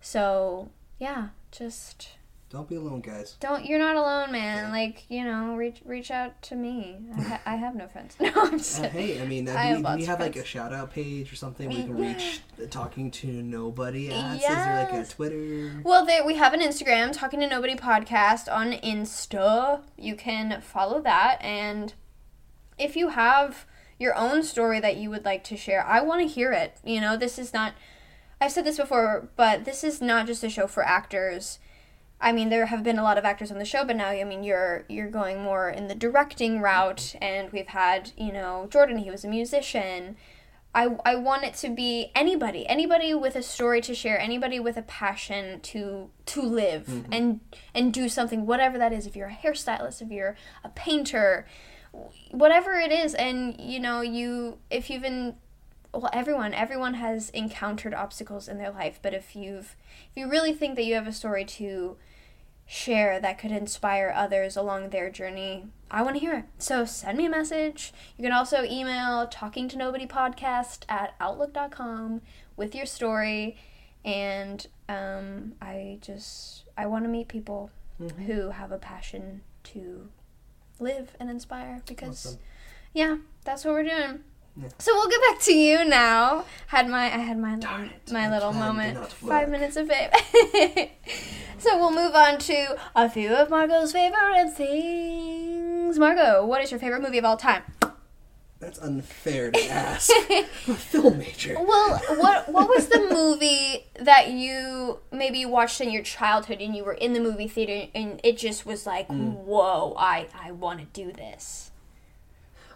So, 0.00 0.70
yeah, 0.98 1.28
just 1.50 2.10
Don't 2.50 2.68
be 2.68 2.76
alone, 2.76 3.00
guys. 3.02 3.36
don't 3.40 3.66
you're 3.66 3.78
not 3.78 3.96
alone, 3.96 4.32
man. 4.32 4.70
Like, 4.70 5.04
you 5.10 5.24
know, 5.24 5.54
reach 5.56 5.80
reach 5.84 6.10
out 6.10 6.40
to 6.42 6.54
me. 6.56 6.96
I, 7.16 7.20
ha- 7.22 7.40
I 7.44 7.56
have 7.56 7.74
no 7.74 7.86
friends. 7.88 8.16
No, 8.20 8.30
I'm 8.36 8.58
just 8.58 8.80
Uh, 8.80 8.88
hey, 8.88 9.20
I 9.20 9.26
mean, 9.26 9.48
uh, 9.48 9.52
I 9.52 9.74
do, 9.74 9.82
have 9.82 9.94
we, 9.96 10.00
we 10.02 10.06
have 10.06 10.20
like 10.20 10.36
a 10.36 10.44
shout 10.44 10.72
out 10.72 10.92
page 10.92 11.30
or 11.32 11.36
something 11.36 11.68
we 11.68 11.82
can 11.82 11.96
reach 11.96 12.40
talking 12.70 13.10
to 13.10 13.26
nobody 13.26 14.10
at? 14.10 14.36
Is 14.36 14.42
there 14.42 14.76
like 14.84 14.92
a 14.92 14.96
Yes. 14.96 15.10
Twitter? 15.10 15.80
Well, 15.84 16.06
there 16.06 16.24
we 16.24 16.36
have 16.36 16.54
an 16.54 16.60
Instagram, 16.60 17.12
Talking 17.12 17.40
to 17.40 17.46
Nobody 17.48 17.74
podcast 17.74 18.50
on 18.50 18.72
Insta. 18.72 19.80
You 19.98 20.14
can 20.14 20.60
follow 20.62 21.00
that, 21.02 21.38
and 21.42 21.92
if 22.78 22.96
you 22.96 23.08
have 23.08 23.66
your 23.98 24.14
own 24.14 24.42
story 24.42 24.80
that 24.80 24.96
you 24.96 25.10
would 25.10 25.24
like 25.24 25.44
to 25.44 25.56
share, 25.56 25.84
I 25.84 26.00
want 26.00 26.22
to 26.22 26.28
hear 26.28 26.52
it. 26.52 26.78
You 26.84 27.00
know, 27.00 27.16
this 27.16 27.38
is 27.38 27.52
not. 27.52 27.74
I've 28.40 28.52
said 28.52 28.64
this 28.64 28.76
before, 28.76 29.28
but 29.36 29.64
this 29.64 29.82
is 29.82 30.00
not 30.00 30.26
just 30.26 30.44
a 30.44 30.50
show 30.50 30.66
for 30.66 30.84
actors. 30.84 31.58
I 32.20 32.32
mean, 32.32 32.48
there 32.48 32.66
have 32.66 32.82
been 32.82 32.98
a 32.98 33.02
lot 33.02 33.18
of 33.18 33.24
actors 33.24 33.50
on 33.50 33.58
the 33.58 33.64
show, 33.64 33.84
but 33.84 33.96
now 33.96 34.08
I 34.08 34.24
mean, 34.24 34.42
you're 34.42 34.84
you're 34.88 35.10
going 35.10 35.42
more 35.42 35.68
in 35.68 35.88
the 35.88 35.94
directing 35.94 36.60
route, 36.60 37.14
and 37.20 37.50
we've 37.52 37.68
had 37.68 38.12
you 38.16 38.32
know 38.32 38.68
Jordan. 38.70 38.98
He 38.98 39.10
was 39.10 39.24
a 39.24 39.28
musician. 39.28 40.16
I, 40.74 40.96
I 41.04 41.16
want 41.16 41.44
it 41.44 41.54
to 41.54 41.70
be 41.70 42.12
anybody 42.14 42.66
anybody 42.68 43.14
with 43.14 43.36
a 43.36 43.42
story 43.42 43.80
to 43.80 43.94
share 43.94 44.20
anybody 44.20 44.60
with 44.60 44.76
a 44.76 44.82
passion 44.82 45.60
to 45.60 46.10
to 46.26 46.42
live 46.42 46.86
mm-hmm. 46.86 47.12
and 47.12 47.40
and 47.74 47.92
do 47.92 48.08
something 48.08 48.44
whatever 48.44 48.76
that 48.76 48.92
is 48.92 49.06
if 49.06 49.16
you're 49.16 49.28
a 49.28 49.34
hairstylist 49.34 50.02
if 50.02 50.10
you're 50.10 50.36
a 50.62 50.68
painter 50.68 51.46
whatever 52.30 52.74
it 52.74 52.92
is 52.92 53.14
and 53.14 53.58
you 53.60 53.80
know 53.80 54.00
you 54.00 54.58
if 54.70 54.90
you've 54.90 55.02
been 55.02 55.34
well 55.92 56.10
everyone 56.12 56.52
everyone 56.52 56.94
has 56.94 57.30
encountered 57.30 57.94
obstacles 57.94 58.48
in 58.48 58.58
their 58.58 58.70
life 58.70 58.98
but 59.02 59.14
if 59.14 59.34
you've 59.34 59.74
if 60.10 60.16
you 60.16 60.28
really 60.28 60.52
think 60.52 60.76
that 60.76 60.84
you 60.84 60.94
have 60.94 61.06
a 61.06 61.12
story 61.12 61.44
to 61.44 61.96
share 62.66 63.18
that 63.18 63.38
could 63.38 63.50
inspire 63.50 64.12
others 64.14 64.56
along 64.56 64.90
their 64.90 65.10
journey 65.10 65.66
i 65.90 66.02
want 66.02 66.14
to 66.14 66.20
hear 66.20 66.34
it. 66.34 66.44
So 66.58 66.84
send 66.84 67.16
me 67.16 67.26
a 67.26 67.30
message. 67.30 67.92
You 68.16 68.22
can 68.22 68.32
also 68.32 68.62
email 68.62 69.26
talking 69.26 69.68
to 69.68 69.78
nobody 69.78 70.06
podcast 70.06 70.80
at 70.88 71.14
outlook.com 71.18 72.20
with 72.56 72.74
your 72.74 72.86
story 72.86 73.56
and 74.04 74.66
um, 74.88 75.54
i 75.60 75.98
just 76.00 76.64
i 76.76 76.86
want 76.86 77.04
to 77.04 77.08
meet 77.08 77.28
people 77.28 77.70
who 78.26 78.50
have 78.50 78.70
a 78.70 78.78
passion 78.78 79.40
to 79.64 80.08
live 80.80 81.16
and 81.20 81.30
inspire 81.30 81.82
because 81.86 82.26
Awesome. 82.26 82.38
yeah 82.94 83.16
that's 83.44 83.64
what 83.64 83.74
we're 83.74 83.82
doing 83.84 84.20
so 84.78 84.92
we'll 84.94 85.08
get 85.08 85.20
back 85.20 85.40
to 85.42 85.52
you 85.52 85.84
now. 85.84 86.44
Had 86.66 86.88
my 86.88 87.04
I 87.04 87.18
had 87.18 87.38
my 87.38 87.56
my 87.56 87.90
my 88.10 88.30
little 88.30 88.52
moment. 88.52 88.98
Five 89.12 89.48
minutes 89.50 89.76
of 89.76 89.88
fame. 89.88 90.10
so 91.58 91.78
we'll 91.78 91.92
move 91.92 92.14
on 92.14 92.38
to 92.38 92.76
a 92.96 93.08
few 93.08 93.34
of 93.34 93.50
Marco's 93.50 93.92
favorite 93.92 94.52
things. 94.54 95.98
Margot, 95.98 96.44
what 96.44 96.62
is 96.62 96.70
your 96.70 96.80
favorite 96.80 97.02
movie 97.02 97.18
of 97.18 97.24
all 97.24 97.36
time? 97.36 97.62
That's 98.60 98.78
unfair 98.80 99.52
to 99.52 99.68
ask. 99.68 100.10
I'm 100.30 100.44
a 100.68 100.74
film 100.74 101.18
major. 101.18 101.54
Well, 101.54 101.96
what 102.16 102.48
what 102.52 102.68
was 102.68 102.88
the 102.88 102.98
movie 103.10 103.86
that 104.00 104.30
you 104.30 104.98
maybe 105.12 105.44
watched 105.46 105.80
in 105.80 105.90
your 105.92 106.02
childhood 106.02 106.58
and 106.60 106.74
you 106.74 106.82
were 106.82 106.94
in 106.94 107.12
the 107.12 107.20
movie 107.20 107.46
theater 107.46 107.88
and 107.94 108.20
it 108.24 108.36
just 108.36 108.66
was 108.66 108.84
like, 108.84 109.06
Mm. 109.08 109.34
whoa, 109.44 109.94
I 109.96 110.26
I 110.34 110.50
want 110.50 110.80
to 110.80 110.86
do 110.86 111.12
this. 111.12 111.70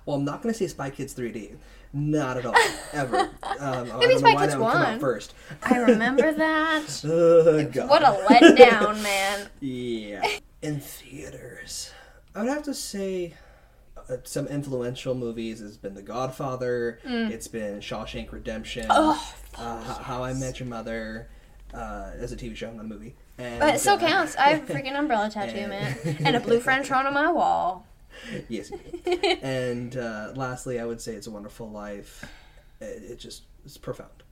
Well, 0.06 0.16
I'm 0.16 0.24
not 0.24 0.42
going 0.42 0.52
to 0.52 0.58
say 0.58 0.66
Spy 0.68 0.90
Kids 0.90 1.14
3D. 1.14 1.56
Not 1.92 2.36
at 2.38 2.46
all. 2.46 2.54
Ever. 2.92 3.30
Um, 3.60 3.86
know 3.88 4.00
Spy 4.18 4.34
Kids 4.34 4.52
that 4.54 4.60
would 4.60 4.72
come 4.72 4.82
out 4.82 5.00
first. 5.00 5.34
I 5.62 5.78
remember 5.78 6.32
that. 6.46 7.02
Oh, 7.04 7.64
God. 7.70 7.88
what 7.90 8.02
a 8.02 8.24
letdown, 8.28 9.00
man. 9.02 9.48
Yeah. 9.60 10.26
In 10.62 10.80
theaters, 10.80 11.90
I 12.34 12.40
would 12.42 12.48
have 12.50 12.62
to 12.64 12.74
say 12.74 13.34
some 14.24 14.46
influential 14.46 15.14
movies 15.14 15.60
has 15.60 15.76
been 15.76 15.94
The 15.94 16.02
Godfather. 16.02 16.98
Mm. 17.04 17.30
It's 17.30 17.48
been 17.48 17.80
Shawshank 17.80 18.32
Redemption. 18.32 18.86
Oh, 18.90 19.34
uh, 19.56 19.82
How- 19.82 19.94
How 20.02 20.24
I 20.24 20.32
Met 20.34 20.60
Your 20.60 20.68
Mother. 20.68 21.28
Uh, 21.74 22.10
as 22.18 22.32
a 22.32 22.36
TV 22.36 22.54
show, 22.54 22.70
not 22.70 22.84
a 22.84 22.88
movie. 22.88 23.14
And, 23.38 23.58
But 23.60 23.76
it 23.76 23.78
still 23.78 23.94
uh, 23.94 23.98
counts. 23.98 24.36
I 24.36 24.50
have 24.50 24.68
a 24.68 24.72
freaking 24.74 24.94
umbrella 24.94 25.30
tattoo, 25.30 25.66
man, 25.68 25.96
and 26.22 26.36
a 26.36 26.40
blue 26.40 26.60
French 26.60 26.88
horn 26.88 27.06
on 27.06 27.14
my 27.14 27.32
wall. 27.32 27.86
Yes. 28.48 28.70
and 29.42 29.96
uh, 29.96 30.32
lastly, 30.36 30.78
I 30.78 30.84
would 30.84 31.00
say 31.00 31.14
It's 31.14 31.26
a 31.26 31.30
Wonderful 31.30 31.70
Life. 31.70 32.30
It, 32.80 33.12
it 33.12 33.18
just 33.18 33.44
it's 33.64 33.78
profound. 33.78 34.22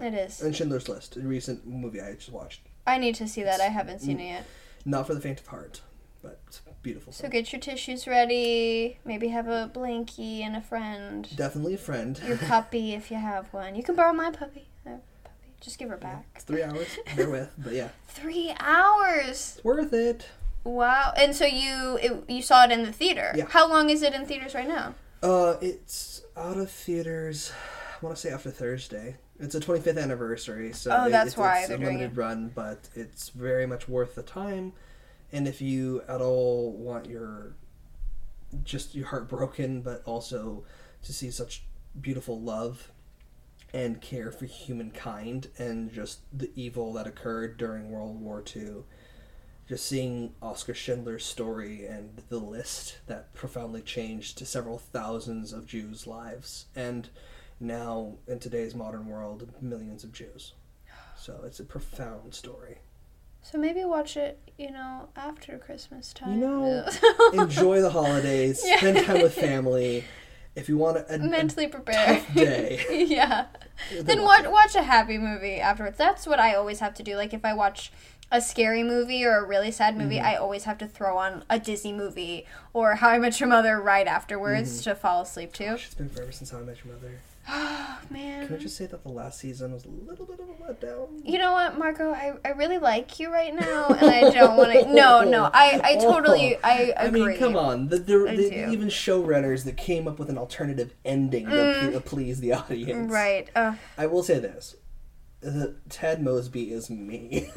It 0.00 0.14
is. 0.14 0.40
And 0.40 0.56
Schindler's 0.56 0.88
List, 0.88 1.16
a 1.16 1.20
recent 1.20 1.66
movie 1.66 2.00
I 2.00 2.14
just 2.14 2.32
watched. 2.32 2.62
I 2.86 2.96
need 2.96 3.14
to 3.16 3.28
see 3.28 3.42
that. 3.42 3.60
I 3.60 3.64
haven't 3.64 3.98
seen 4.00 4.18
it 4.20 4.28
yet. 4.28 4.46
Not 4.86 5.06
for 5.06 5.14
the 5.14 5.20
faint 5.20 5.40
of 5.40 5.46
heart, 5.48 5.82
but 6.22 6.40
it's 6.46 6.60
beautiful. 6.82 7.12
So 7.12 7.28
get 7.28 7.52
your 7.52 7.60
tissues 7.60 8.06
ready. 8.06 8.98
Maybe 9.04 9.28
have 9.28 9.48
a 9.48 9.70
blankie 9.74 10.40
and 10.40 10.56
a 10.56 10.60
friend. 10.60 11.28
Definitely 11.36 11.74
a 11.74 11.78
friend. 11.78 12.20
Your 12.26 12.36
puppy, 12.54 12.92
if 12.94 13.10
you 13.10 13.16
have 13.16 13.52
one. 13.52 13.74
You 13.74 13.82
can 13.82 13.94
borrow 13.96 14.12
my 14.12 14.30
puppy. 14.30 14.66
I 14.86 14.90
have 14.90 14.98
a 14.98 15.28
puppy. 15.28 15.52
Just 15.60 15.78
give 15.78 15.88
her 15.88 15.96
back. 15.96 16.26
It's 16.34 16.44
three 16.44 16.62
hours. 16.62 16.88
Bear 17.16 17.30
with, 17.30 17.52
but 17.58 17.72
yeah, 17.72 17.88
Three 18.08 18.54
hours. 18.60 19.54
it's 19.56 19.64
worth 19.64 19.92
it. 19.92 20.28
Wow. 20.64 21.12
And 21.16 21.34
so 21.34 21.46
you 21.46 21.98
it, 22.02 22.24
you 22.28 22.42
saw 22.42 22.64
it 22.64 22.70
in 22.70 22.82
the 22.82 22.92
theater. 22.92 23.32
Yeah. 23.34 23.46
How 23.48 23.68
long 23.68 23.88
is 23.90 24.02
it 24.02 24.12
in 24.14 24.26
theaters 24.26 24.54
right 24.54 24.68
now? 24.68 24.94
Uh, 25.22 25.56
it's 25.60 26.22
out 26.36 26.56
of 26.56 26.70
theaters. 26.70 27.52
I 28.00 28.04
want 28.04 28.16
to 28.16 28.20
say 28.20 28.30
after 28.30 28.50
Thursday. 28.50 29.16
It's 29.38 29.54
a 29.54 29.60
25th 29.60 29.98
anniversary, 30.02 30.72
so 30.74 30.90
Oh, 30.94 31.06
it- 31.06 31.10
that's 31.12 31.28
it's, 31.28 31.36
why 31.38 31.60
it's 31.60 31.70
a 31.70 31.78
doing 31.78 31.94
limited 31.96 32.12
it. 32.12 32.16
run, 32.16 32.50
but 32.54 32.90
it's 32.94 33.30
very 33.30 33.66
much 33.66 33.88
worth 33.88 34.14
the 34.14 34.22
time. 34.22 34.74
And 35.32 35.46
if 35.46 35.60
you 35.60 36.02
at 36.08 36.20
all 36.20 36.72
want 36.72 37.08
your 37.08 37.54
just 38.64 38.94
your 38.94 39.06
heart 39.06 39.28
broken, 39.28 39.80
but 39.80 40.02
also 40.04 40.64
to 41.02 41.12
see 41.12 41.30
such 41.30 41.62
beautiful 42.00 42.40
love 42.40 42.90
and 43.72 44.00
care 44.00 44.32
for 44.32 44.46
humankind 44.46 45.48
and 45.58 45.92
just 45.92 46.20
the 46.36 46.50
evil 46.56 46.92
that 46.94 47.06
occurred 47.06 47.56
during 47.56 47.90
World 47.90 48.20
War 48.20 48.42
II. 48.54 48.82
Just 49.68 49.86
seeing 49.86 50.34
Oskar 50.42 50.74
Schindler's 50.74 51.24
story 51.24 51.86
and 51.86 52.22
the 52.28 52.38
list 52.38 52.98
that 53.06 53.32
profoundly 53.34 53.82
changed 53.82 54.44
several 54.46 54.78
thousands 54.78 55.52
of 55.52 55.64
Jews' 55.66 56.08
lives, 56.08 56.66
and 56.74 57.08
now 57.60 58.16
in 58.26 58.40
today's 58.40 58.74
modern 58.74 59.06
world, 59.06 59.48
millions 59.60 60.02
of 60.02 60.12
Jews. 60.12 60.54
So 61.16 61.42
it's 61.44 61.60
a 61.60 61.64
profound 61.64 62.34
story. 62.34 62.78
So 63.42 63.58
maybe 63.58 63.84
watch 63.84 64.16
it, 64.16 64.38
you 64.58 64.70
know, 64.70 65.08
after 65.16 65.58
Christmas 65.58 66.12
time. 66.12 66.34
You 66.34 66.46
know, 66.46 66.88
enjoy 67.32 67.80
the 67.80 67.90
holidays, 67.90 68.60
spend 68.62 69.04
time 69.06 69.22
with 69.22 69.34
family. 69.34 70.04
If 70.56 70.68
you 70.68 70.76
want 70.76 70.98
a, 70.98 71.14
a 71.14 71.18
mentally 71.18 71.68
prepare. 71.68 72.24
day, 72.34 72.84
yeah. 73.08 73.46
then 73.92 74.04
Then 74.04 74.22
watch 74.22 74.46
watch 74.46 74.74
a 74.74 74.82
happy 74.82 75.16
movie 75.16 75.56
afterwards. 75.60 75.96
That's 75.96 76.26
what 76.26 76.38
I 76.40 76.54
always 76.54 76.80
have 76.80 76.92
to 76.94 77.02
do. 77.02 77.16
Like 77.16 77.32
if 77.32 77.44
I 77.44 77.54
watch 77.54 77.92
a 78.32 78.40
scary 78.40 78.82
movie 78.82 79.24
or 79.24 79.38
a 79.38 79.46
really 79.46 79.70
sad 79.70 79.96
movie, 79.96 80.16
Mm-hmm. 80.16 80.26
I 80.26 80.36
always 80.36 80.64
have 80.64 80.78
to 80.78 80.86
throw 80.86 81.16
on 81.18 81.44
a 81.50 81.58
Disney 81.58 81.92
movie 81.92 82.46
or 82.72 82.96
How 82.96 83.08
I 83.08 83.18
Met 83.18 83.40
Your 83.40 83.48
Mother 83.48 83.80
right 83.80 84.06
afterwards 84.06 84.80
Mm-hmm. 84.82 84.90
to 84.90 84.94
fall 84.96 85.22
asleep 85.22 85.52
to. 85.54 85.74
it's 85.74 85.94
been 85.94 86.08
forever 86.08 86.30
since 86.32 86.50
How 86.50 86.58
I 86.58 86.62
Met 86.62 86.84
Your 86.84 86.94
Mother. 86.94 87.20
Oh, 87.48 87.98
man. 88.10 88.46
Can 88.46 88.56
I 88.56 88.58
just 88.58 88.76
say 88.76 88.86
that 88.86 89.02
the 89.02 89.08
last 89.08 89.40
season 89.40 89.72
was 89.72 89.84
a 89.84 89.88
little 89.88 90.26
bit 90.26 90.38
of 90.40 90.48
a 90.48 90.52
letdown? 90.52 91.08
You 91.24 91.38
know 91.38 91.52
what, 91.52 91.78
Marco? 91.78 92.12
I, 92.12 92.34
I 92.44 92.50
really 92.50 92.78
like 92.78 93.18
you 93.18 93.32
right 93.32 93.54
now, 93.54 93.86
and 93.88 94.08
I 94.10 94.30
don't 94.30 94.56
want 94.56 94.72
to. 94.72 94.80
No, 94.92 95.22
no, 95.24 95.44
I, 95.52 95.80
I 95.82 95.94
totally 95.96 96.56
I 96.62 96.92
I 96.96 97.04
agree. 97.06 97.20
mean, 97.26 97.38
come 97.38 97.56
on. 97.56 97.88
The, 97.88 97.98
the, 97.98 98.26
I 98.28 98.36
the, 98.36 98.70
even 98.70 98.88
showrunners 98.88 99.64
that 99.64 99.76
came 99.76 100.06
up 100.06 100.18
with 100.18 100.28
an 100.30 100.38
alternative 100.38 100.94
ending 101.04 101.46
to, 101.46 101.78
ple- 101.80 101.92
to 101.92 102.00
please 102.00 102.40
the 102.40 102.52
audience. 102.52 103.10
Mm. 103.10 103.14
Right. 103.14 103.48
Uh, 103.56 103.74
I 103.96 104.06
will 104.06 104.22
say 104.22 104.38
this. 104.38 104.76
Uh, 105.46 105.68
Ted 105.88 106.22
Mosby 106.22 106.70
is 106.72 106.90
me. 106.90 107.50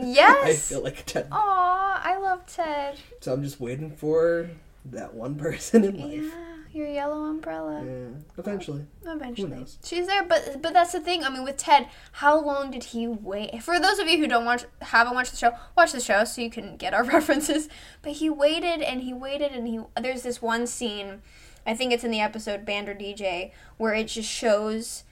Yes. 0.00 0.46
I 0.46 0.52
feel 0.54 0.82
like 0.82 1.04
Ted. 1.04 1.28
aw, 1.32 2.00
I 2.02 2.16
love 2.18 2.46
Ted. 2.46 2.98
So 3.20 3.32
I'm 3.32 3.42
just 3.42 3.60
waiting 3.60 3.90
for 3.90 4.48
that 4.86 5.12
one 5.14 5.34
person 5.34 5.84
in 5.84 5.98
life. 6.00 6.32
Yeah, 6.32 6.55
your 6.76 6.86
yellow 6.86 7.24
umbrella. 7.24 7.82
Yeah, 7.84 8.08
eventually. 8.36 8.84
Eventually, 9.04 9.48
knows? 9.48 9.78
she's 9.82 10.06
there, 10.06 10.22
but 10.22 10.60
but 10.62 10.72
that's 10.72 10.92
the 10.92 11.00
thing. 11.00 11.24
I 11.24 11.30
mean, 11.30 11.42
with 11.42 11.56
Ted, 11.56 11.88
how 12.12 12.38
long 12.38 12.70
did 12.70 12.84
he 12.84 13.08
wait? 13.08 13.62
For 13.62 13.80
those 13.80 13.98
of 13.98 14.06
you 14.06 14.18
who 14.18 14.28
don't 14.28 14.44
watch, 14.44 14.64
haven't 14.82 15.14
watched 15.14 15.32
the 15.32 15.38
show, 15.38 15.52
watch 15.76 15.92
the 15.92 16.00
show 16.00 16.24
so 16.24 16.42
you 16.42 16.50
can 16.50 16.76
get 16.76 16.94
our 16.94 17.04
references. 17.16 17.68
But 18.02 18.12
he 18.12 18.28
waited 18.30 18.82
and 18.82 19.02
he 19.02 19.14
waited 19.14 19.52
and 19.52 19.66
he. 19.66 19.80
There's 20.00 20.22
this 20.22 20.42
one 20.42 20.66
scene, 20.66 21.22
I 21.66 21.74
think 21.74 21.92
it's 21.92 22.04
in 22.04 22.10
the 22.10 22.20
episode 22.20 22.64
Band 22.64 22.88
or 22.88 22.94
DJ, 22.94 23.52
where 23.78 23.94
it 23.94 24.08
just 24.08 24.30
shows 24.30 25.04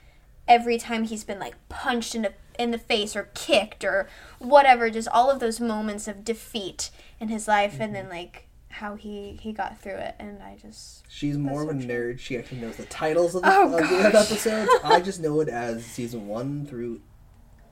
every 0.47 0.77
time 0.79 1.05
he's 1.05 1.25
been 1.25 1.39
like 1.39 1.57
punched 1.69 2.15
in 2.15 2.23
the 2.23 2.33
in 2.59 2.71
the 2.71 2.79
face 2.79 3.17
or 3.17 3.31
kicked 3.35 3.85
or 3.85 4.09
whatever. 4.39 4.91
Just 4.91 5.09
all 5.09 5.31
of 5.31 5.41
those 5.41 5.61
moments 5.61 6.07
of 6.07 6.25
defeat 6.25 6.91
in 7.19 7.29
his 7.29 7.49
life, 7.49 7.79
and 7.81 7.95
then 7.95 8.05
mm-hmm. 8.05 8.15
like 8.15 8.44
how 8.75 8.97
he 8.97 9.39
he 9.41 9.53
got 9.53 9.81
through 9.81 9.95
it. 9.97 10.15
And 10.19 10.43
I 10.43 10.57
just 10.61 11.05
She's 11.09 11.39
more 11.39 11.63
of 11.63 11.69
a 11.69 11.73
nerd. 11.75 12.19
She 12.19 12.37
actually 12.37 12.61
knows 12.61 12.77
the 12.77 12.87
titles 12.87 13.35
of 13.35 13.43
the, 13.43 13.49
Oh, 13.51 13.79
of 13.79 13.89
the 13.89 13.97
episodes. 14.19 14.71
I 14.85 15.01
just 15.01 15.21
know 15.21 15.41
it 15.41 15.49
as 15.49 15.85
season 15.85 16.27
one 16.27 16.67
through 16.67 17.01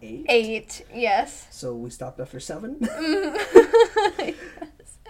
eight. 0.01 0.27
eight. 0.29 0.87
Yes. 0.95 1.47
So 1.51 1.75
we 1.75 1.91
stopped 1.91 2.21
after 2.21 2.39
seven. 2.41 2.77
Mm. 2.81 4.35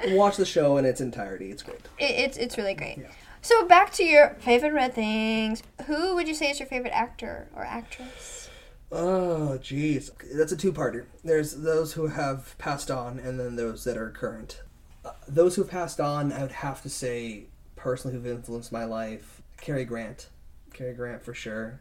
Watch 0.16 0.36
the 0.36 0.46
show 0.46 0.78
in 0.78 0.84
its 0.84 1.00
entirety. 1.00 1.50
It's 1.50 1.62
great. 1.62 1.80
It, 1.98 2.04
it's 2.04 2.36
it's 2.38 2.56
really 2.56 2.74
great. 2.74 2.98
So 3.42 3.66
back 3.66 3.92
to 3.94 4.04
your 4.04 4.36
favorite 4.40 4.72
red 4.72 4.94
things. 4.94 5.62
Who 5.86 6.14
would 6.14 6.26
you 6.28 6.34
say 6.34 6.50
is 6.50 6.58
your 6.60 6.68
favorite 6.68 6.92
actor 6.94 7.48
or 7.54 7.64
actress? 7.64 8.48
Oh, 8.90 9.58
jeez. 9.60 10.10
That's 10.34 10.52
a 10.52 10.56
two-parter. 10.56 11.06
There's 11.24 11.52
those 11.62 11.94
who 11.94 12.08
have 12.08 12.56
passed 12.58 12.90
on, 12.90 13.18
and 13.18 13.40
then 13.40 13.56
those 13.56 13.84
that 13.84 13.96
are 13.96 14.10
current. 14.10 14.60
Uh, 15.04 15.12
those 15.26 15.56
who've 15.56 15.68
passed 15.68 16.00
on, 16.00 16.32
I 16.32 16.42
would 16.42 16.52
have 16.52 16.82
to 16.82 16.88
say, 16.88 17.46
personally, 17.76 18.16
who've 18.16 18.26
influenced 18.26 18.72
my 18.72 18.84
life, 18.84 19.42
Cary 19.60 19.84
Grant. 19.84 20.28
Cary 20.72 20.94
Grant 20.94 21.24
for 21.24 21.34
sure. 21.34 21.80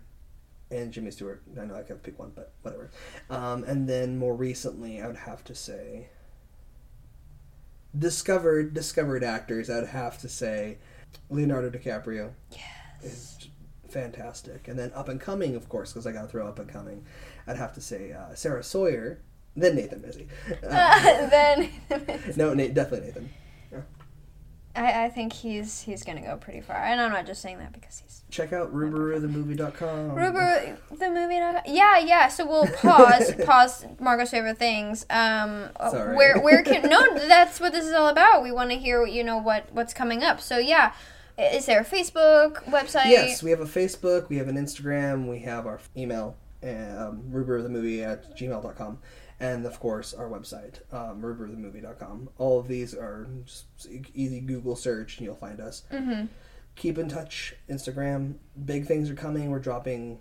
And 0.70 0.92
Jimmy 0.92 1.12
Stewart. 1.12 1.42
I 1.60 1.66
know 1.66 1.76
I 1.76 1.84
can't 1.84 2.02
pick 2.02 2.18
one, 2.18 2.32
but 2.34 2.54
whatever. 2.62 2.92
Um, 3.30 3.64
and 3.66 3.88
then 3.90 4.18
more 4.18 4.36
recently, 4.36 5.02
I 5.02 5.08
would 5.08 5.18
have 5.18 5.44
to 5.46 5.56
say, 5.56 6.08
discovered 7.98 8.74
discovered 8.74 9.24
actors. 9.24 9.70
I'd 9.70 9.88
have 9.88 10.18
to 10.20 10.30
say, 10.30 10.78
Leonardo 11.30 11.70
DiCaprio. 11.70 12.32
Yes. 12.52 12.68
Is 13.04 13.48
fantastic. 13.90 14.68
And 14.68 14.80
then 14.80 14.92
up 14.96 15.10
and 15.10 15.20
coming, 15.20 15.56
of 15.56 15.68
course, 15.70 15.92
because 15.92 16.08
I 16.08 16.12
got 16.12 16.24
to 16.24 16.28
throw 16.28 16.48
up 16.48 16.60
and 16.60 16.70
coming. 16.70 17.04
I'd 17.46 17.58
have 17.58 17.74
to 17.74 17.82
say 17.82 18.14
uh, 18.14 18.34
Sarah 18.36 18.64
Sawyer. 18.64 19.20
Then 19.56 19.76
Nathan 19.76 20.00
Mizzy. 20.00 20.28
Uh, 20.64 21.30
then 21.30 21.70
no, 22.38 22.54
Nate, 22.54 22.74
definitely 22.74 23.08
Nathan. 23.08 23.30
Yeah. 23.72 23.80
I, 24.76 25.06
I 25.06 25.10
think 25.10 25.34
he's 25.34 25.82
he's 25.82 26.04
gonna 26.04 26.22
go 26.22 26.38
pretty 26.38 26.62
far, 26.62 26.78
and 26.78 27.02
I'm 27.02 27.12
not 27.12 27.26
just 27.26 27.42
saying 27.42 27.60
that 27.60 27.74
because 27.74 28.00
he's 28.00 28.22
Check 28.32 28.54
out 28.54 28.74
rubaruthemovie.com. 28.74 30.12
Rubaru 30.12 30.78
the 30.98 31.10
movie. 31.10 31.36
Yeah, 31.70 32.00
yeah. 32.00 32.30
So 32.30 32.48
we'll 32.48 32.68
pause 32.82 33.34
pause 33.44 33.86
Marco's 34.00 34.32
favorite 34.32 34.58
things. 34.58 35.06
Um, 35.10 35.70
Sorry. 35.78 36.16
where 36.16 36.40
where 36.40 36.64
can 36.64 36.90
no? 36.90 37.18
That's 37.28 37.60
what 37.60 37.74
this 37.74 37.86
is 37.86 37.92
all 37.92 38.08
about. 38.08 38.42
We 38.42 38.54
want 38.54 38.70
to 38.70 38.78
hear 38.78 39.06
you 39.06 39.26
know 39.26 39.38
what 39.38 39.66
what's 39.74 39.94
coming 39.94 40.24
up. 40.24 40.40
So 40.40 40.60
yeah, 40.60 40.94
is 41.38 41.66
there 41.66 41.82
a 41.82 41.86
Facebook 41.86 42.64
website? 42.66 43.08
Yes, 43.08 43.44
we 43.44 43.52
have 43.52 43.60
a 43.60 43.66
Facebook, 43.66 44.30
we 44.30 44.38
have 44.38 44.48
an 44.48 44.56
Instagram, 44.56 45.30
we 45.30 45.40
have 45.40 45.68
our 45.68 45.82
email, 45.98 46.38
um, 46.64 46.70
at 47.34 48.38
gmail.com, 48.38 49.00
and 49.42 49.66
of 49.66 49.80
course 49.80 50.14
our 50.14 50.30
website, 50.30 50.82
um, 50.94 51.22
rubaruthemovie.com. 51.22 52.30
All 52.38 52.60
of 52.60 52.68
these 52.68 52.94
are 52.94 53.28
just 53.44 53.66
easy 54.14 54.40
Google 54.40 54.76
search 54.76 55.18
and 55.18 55.26
you'll 55.26 55.36
find 55.36 55.60
us. 55.60 55.84
Mm-hmm. 55.92 56.28
Keep 56.76 56.98
in 57.00 57.10
touch, 57.10 57.56
Instagram. 57.70 58.36
Big 58.66 58.86
things 58.86 59.10
are 59.10 59.16
coming. 59.16 59.50
We're 59.50 59.60
dropping 59.60 60.20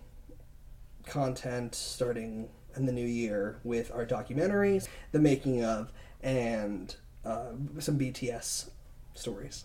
content 1.07 1.75
starting 1.75 2.49
in 2.77 2.87
the 2.87 2.93
new 2.93 3.07
year 3.07 3.61
with 3.63 3.93
our 3.93 4.07
documentaries, 4.07 4.89
the 5.13 5.19
making 5.19 5.65
of, 5.65 5.93
and 6.23 6.97
uh, 7.25 7.53
some 7.79 7.99
BTS 7.99 8.71
stories. 9.15 9.65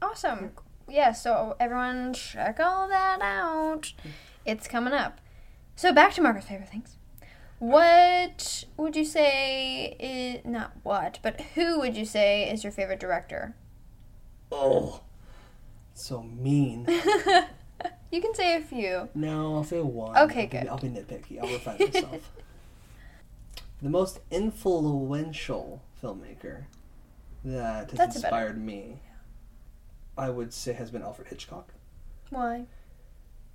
Awesome. 0.00 0.52
Yeah, 0.88 1.12
so 1.12 1.56
everyone 1.58 2.14
check 2.14 2.60
all 2.60 2.88
that 2.88 3.20
out. 3.22 3.92
It's 4.44 4.68
coming 4.68 4.92
up. 4.92 5.20
So 5.76 5.92
back 5.92 6.14
to 6.14 6.22
Margaret's 6.22 6.46
favorite 6.46 6.68
things. 6.68 6.96
What 7.64 8.64
would 8.76 8.94
you 8.94 9.06
say 9.06 9.96
is 9.98 10.44
not 10.44 10.72
what, 10.82 11.18
but 11.22 11.40
who 11.54 11.80
would 11.80 11.96
you 11.96 12.04
say 12.04 12.50
is 12.50 12.62
your 12.62 12.70
favorite 12.70 13.00
director? 13.00 13.56
Oh, 14.52 15.00
so 15.94 16.22
mean. 16.22 16.86
You 18.10 18.20
can 18.20 18.32
say 18.32 18.54
a 18.54 18.60
few. 18.60 19.08
No, 19.14 19.56
I'll 19.56 19.64
say 19.64 19.80
one. 19.80 20.16
Okay, 20.16 20.42
I'll 20.42 20.46
be- 20.46 20.46
good. 20.46 20.68
I'll 20.68 20.78
be 20.78 20.88
nitpicky. 20.88 21.42
I'll 21.42 21.52
refine 21.52 21.78
myself. 21.80 22.30
the 23.82 23.90
most 23.90 24.20
influential 24.30 25.82
filmmaker 26.00 26.66
that 27.44 27.90
has 27.90 27.98
That's 27.98 28.16
inspired 28.16 28.56
me, 28.62 29.00
I 30.16 30.30
would 30.30 30.52
say, 30.52 30.74
has 30.74 30.92
been 30.92 31.02
Alfred 31.02 31.26
Hitchcock. 31.26 31.74
Why? 32.30 32.66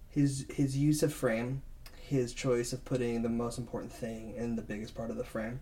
His 0.09 0.45
his 0.53 0.75
use 0.75 1.03
of 1.03 1.13
frame, 1.13 1.61
his 2.09 2.33
choice 2.33 2.73
of 2.73 2.83
putting 2.83 3.21
the 3.21 3.29
most 3.29 3.59
important 3.59 3.93
thing 3.93 4.33
in 4.35 4.55
the 4.55 4.61
biggest 4.63 4.95
part 4.95 5.11
of 5.11 5.17
the 5.17 5.23
frame, 5.23 5.59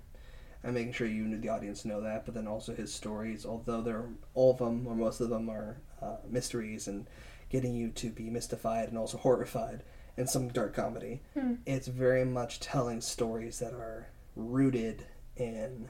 and 0.63 0.73
making 0.73 0.93
sure 0.93 1.07
you, 1.07 1.37
the 1.37 1.49
audience, 1.49 1.83
know 1.83 2.01
that. 2.01 2.25
But 2.25 2.33
then 2.33 2.47
also 2.47 2.73
his 2.73 2.93
stories, 2.93 3.45
although 3.45 3.81
they're 3.81 4.09
all 4.33 4.51
of 4.51 4.59
them 4.59 4.87
or 4.87 4.95
most 4.95 5.19
of 5.19 5.29
them 5.29 5.49
are 5.49 5.77
uh, 6.01 6.17
mysteries 6.29 6.87
and 6.87 7.05
getting 7.49 7.73
you 7.73 7.89
to 7.89 8.09
be 8.09 8.29
mystified 8.29 8.89
and 8.89 8.97
also 8.97 9.17
horrified, 9.17 9.83
and 10.15 10.29
some 10.29 10.47
dark 10.47 10.73
comedy. 10.73 11.21
It's 11.65 11.87
very 11.87 12.25
much 12.25 12.59
telling 12.59 13.01
stories 13.01 13.59
that 13.59 13.73
are 13.73 14.07
rooted 14.35 15.05
in 15.35 15.89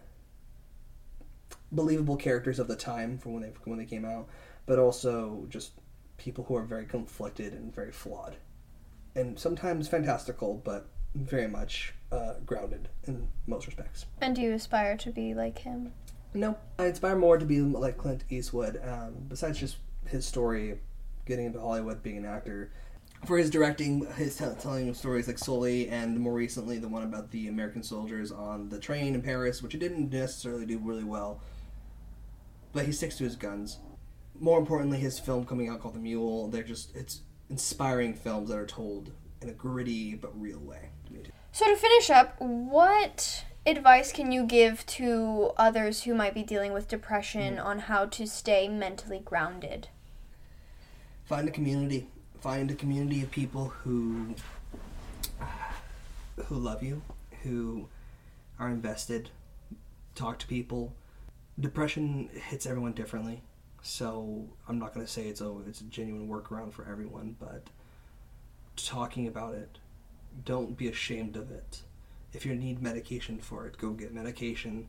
believable 1.72 2.16
characters 2.16 2.60
of 2.60 2.68
the 2.68 2.76
time 2.76 3.18
from 3.18 3.34
when 3.34 3.44
they 3.44 3.54
when 3.66 3.78
they 3.78 3.86
came 3.86 4.06
out, 4.06 4.28
but 4.66 4.80
also 4.80 5.46
just 5.50 5.72
people 6.18 6.44
who 6.46 6.56
are 6.56 6.64
very 6.64 6.86
conflicted 6.86 7.54
and 7.54 7.74
very 7.74 7.92
flawed, 7.92 8.36
and 9.18 9.38
sometimes 9.38 9.88
fantastical, 9.88 10.62
but 10.64 10.88
very 11.16 11.48
much 11.48 11.94
uh, 12.12 12.34
grounded 12.46 12.90
in 13.06 13.28
most 13.48 13.66
respects. 13.66 14.06
And 14.22 14.36
do 14.36 14.42
you 14.42 14.54
aspire 14.54 14.96
to 14.98 15.12
be 15.12 15.34
like 15.34 15.60
him? 15.60 15.92
No, 16.34 16.58
I 16.78 16.86
aspire 16.86 17.16
more 17.16 17.38
to 17.38 17.46
be 17.46 17.62
like 17.62 17.98
Clint 17.98 18.24
Eastwood. 18.30 18.80
Um, 18.84 19.16
besides 19.28 19.60
just 19.60 19.78
his 20.06 20.26
story, 20.26 20.80
getting 21.26 21.46
into 21.46 21.60
Hollywood, 21.60 22.04
being 22.04 22.18
an 22.18 22.26
actor, 22.26 22.72
for 23.26 23.38
his 23.38 23.50
directing, 23.50 24.06
his 24.14 24.38
tell 24.38 24.54
telling 24.56 24.90
of 24.90 24.96
stories 24.96 25.28
like 25.28 25.40
Sully, 25.40 25.90
and 25.90 26.20
more 26.20 26.34
recently 26.34 26.78
the 26.78 26.88
one 26.88 27.04
about 27.04 27.32
the 27.32 27.48
American 27.48 27.82
soldiers 27.82 28.32
on 28.32 28.70
the 28.70 28.80
train 28.80 29.16
in 29.16 29.22
Paris, 29.22 29.64
which 29.64 29.74
he 29.74 29.80
didn't 29.80 30.12
necessarily 30.12 30.66
do 30.66 30.78
really 30.78 31.04
well. 31.04 31.42
But 32.74 32.86
he 32.86 32.92
sticks 32.92 33.18
to 33.18 33.24
his 33.24 33.36
guns. 33.36 33.80
More 34.40 34.60
importantly, 34.60 35.00
his 35.00 35.18
film 35.18 35.46
coming 35.46 35.68
out 35.68 35.82
called 35.82 35.96
The 35.96 36.00
Mule. 36.00 36.50
They're 36.50 36.62
just 36.62 36.96
it's 36.96 37.22
inspiring 37.50 38.14
films 38.14 38.50
that 38.50 38.58
are 38.58 38.66
told 38.66 39.12
in 39.42 39.50
a 39.50 39.54
gritty 39.54 40.16
but 40.16 40.40
real 40.40 40.60
way. 40.60 40.90
So 41.52 41.66
to 41.66 41.76
finish 41.76 42.10
up, 42.10 42.36
what 42.40 43.46
advice 43.66 44.12
can 44.12 44.32
you 44.32 44.46
give 44.46 44.86
to 44.86 45.52
others 45.58 46.04
who 46.04 46.14
might 46.14 46.34
be 46.34 46.44
dealing 46.44 46.74
with 46.74 46.88
depression 46.88 47.56
hmm. 47.56 47.66
on 47.66 47.80
how 47.80 48.06
to 48.06 48.28
stay 48.28 48.68
mentally 48.68 49.20
grounded? 49.20 49.88
find 51.28 51.48
a 51.48 51.52
community. 51.52 52.08
Find 52.40 52.72
a 52.72 52.76
community 52.76 53.22
of 53.22 53.32
people 53.32 53.70
who 53.70 54.36
who 56.46 56.56
love 56.56 56.82
you 56.82 57.02
who 57.44 57.90
are 58.60 58.70
invested. 58.70 59.30
Talk 60.16 60.40
to 60.40 60.48
people. 60.48 60.94
Depression 61.60 62.30
hits 62.34 62.66
everyone 62.66 62.94
differently 62.94 63.42
so 63.88 64.48
i'm 64.68 64.78
not 64.78 64.94
going 64.94 65.06
to 65.06 65.12
say 65.12 65.28
it's 65.28 65.42
a 65.42 65.56
it's 65.68 65.82
a 65.82 65.86
genuine 65.86 66.28
workaround 66.28 66.74
for 66.74 66.88
everyone 66.90 67.36
but 67.40 67.70
talking 68.76 69.28
about 69.28 69.54
it 69.54 69.78
don't 70.46 70.78
be 70.78 70.88
ashamed 70.88 71.36
of 71.36 71.52
it. 71.52 71.82
If 72.34 72.46
you 72.46 72.56
need 72.56 72.82
medication 72.82 73.40
for 73.40 73.66
it 73.66 73.78
go 73.78 73.92
get 73.92 74.14
medication. 74.14 74.88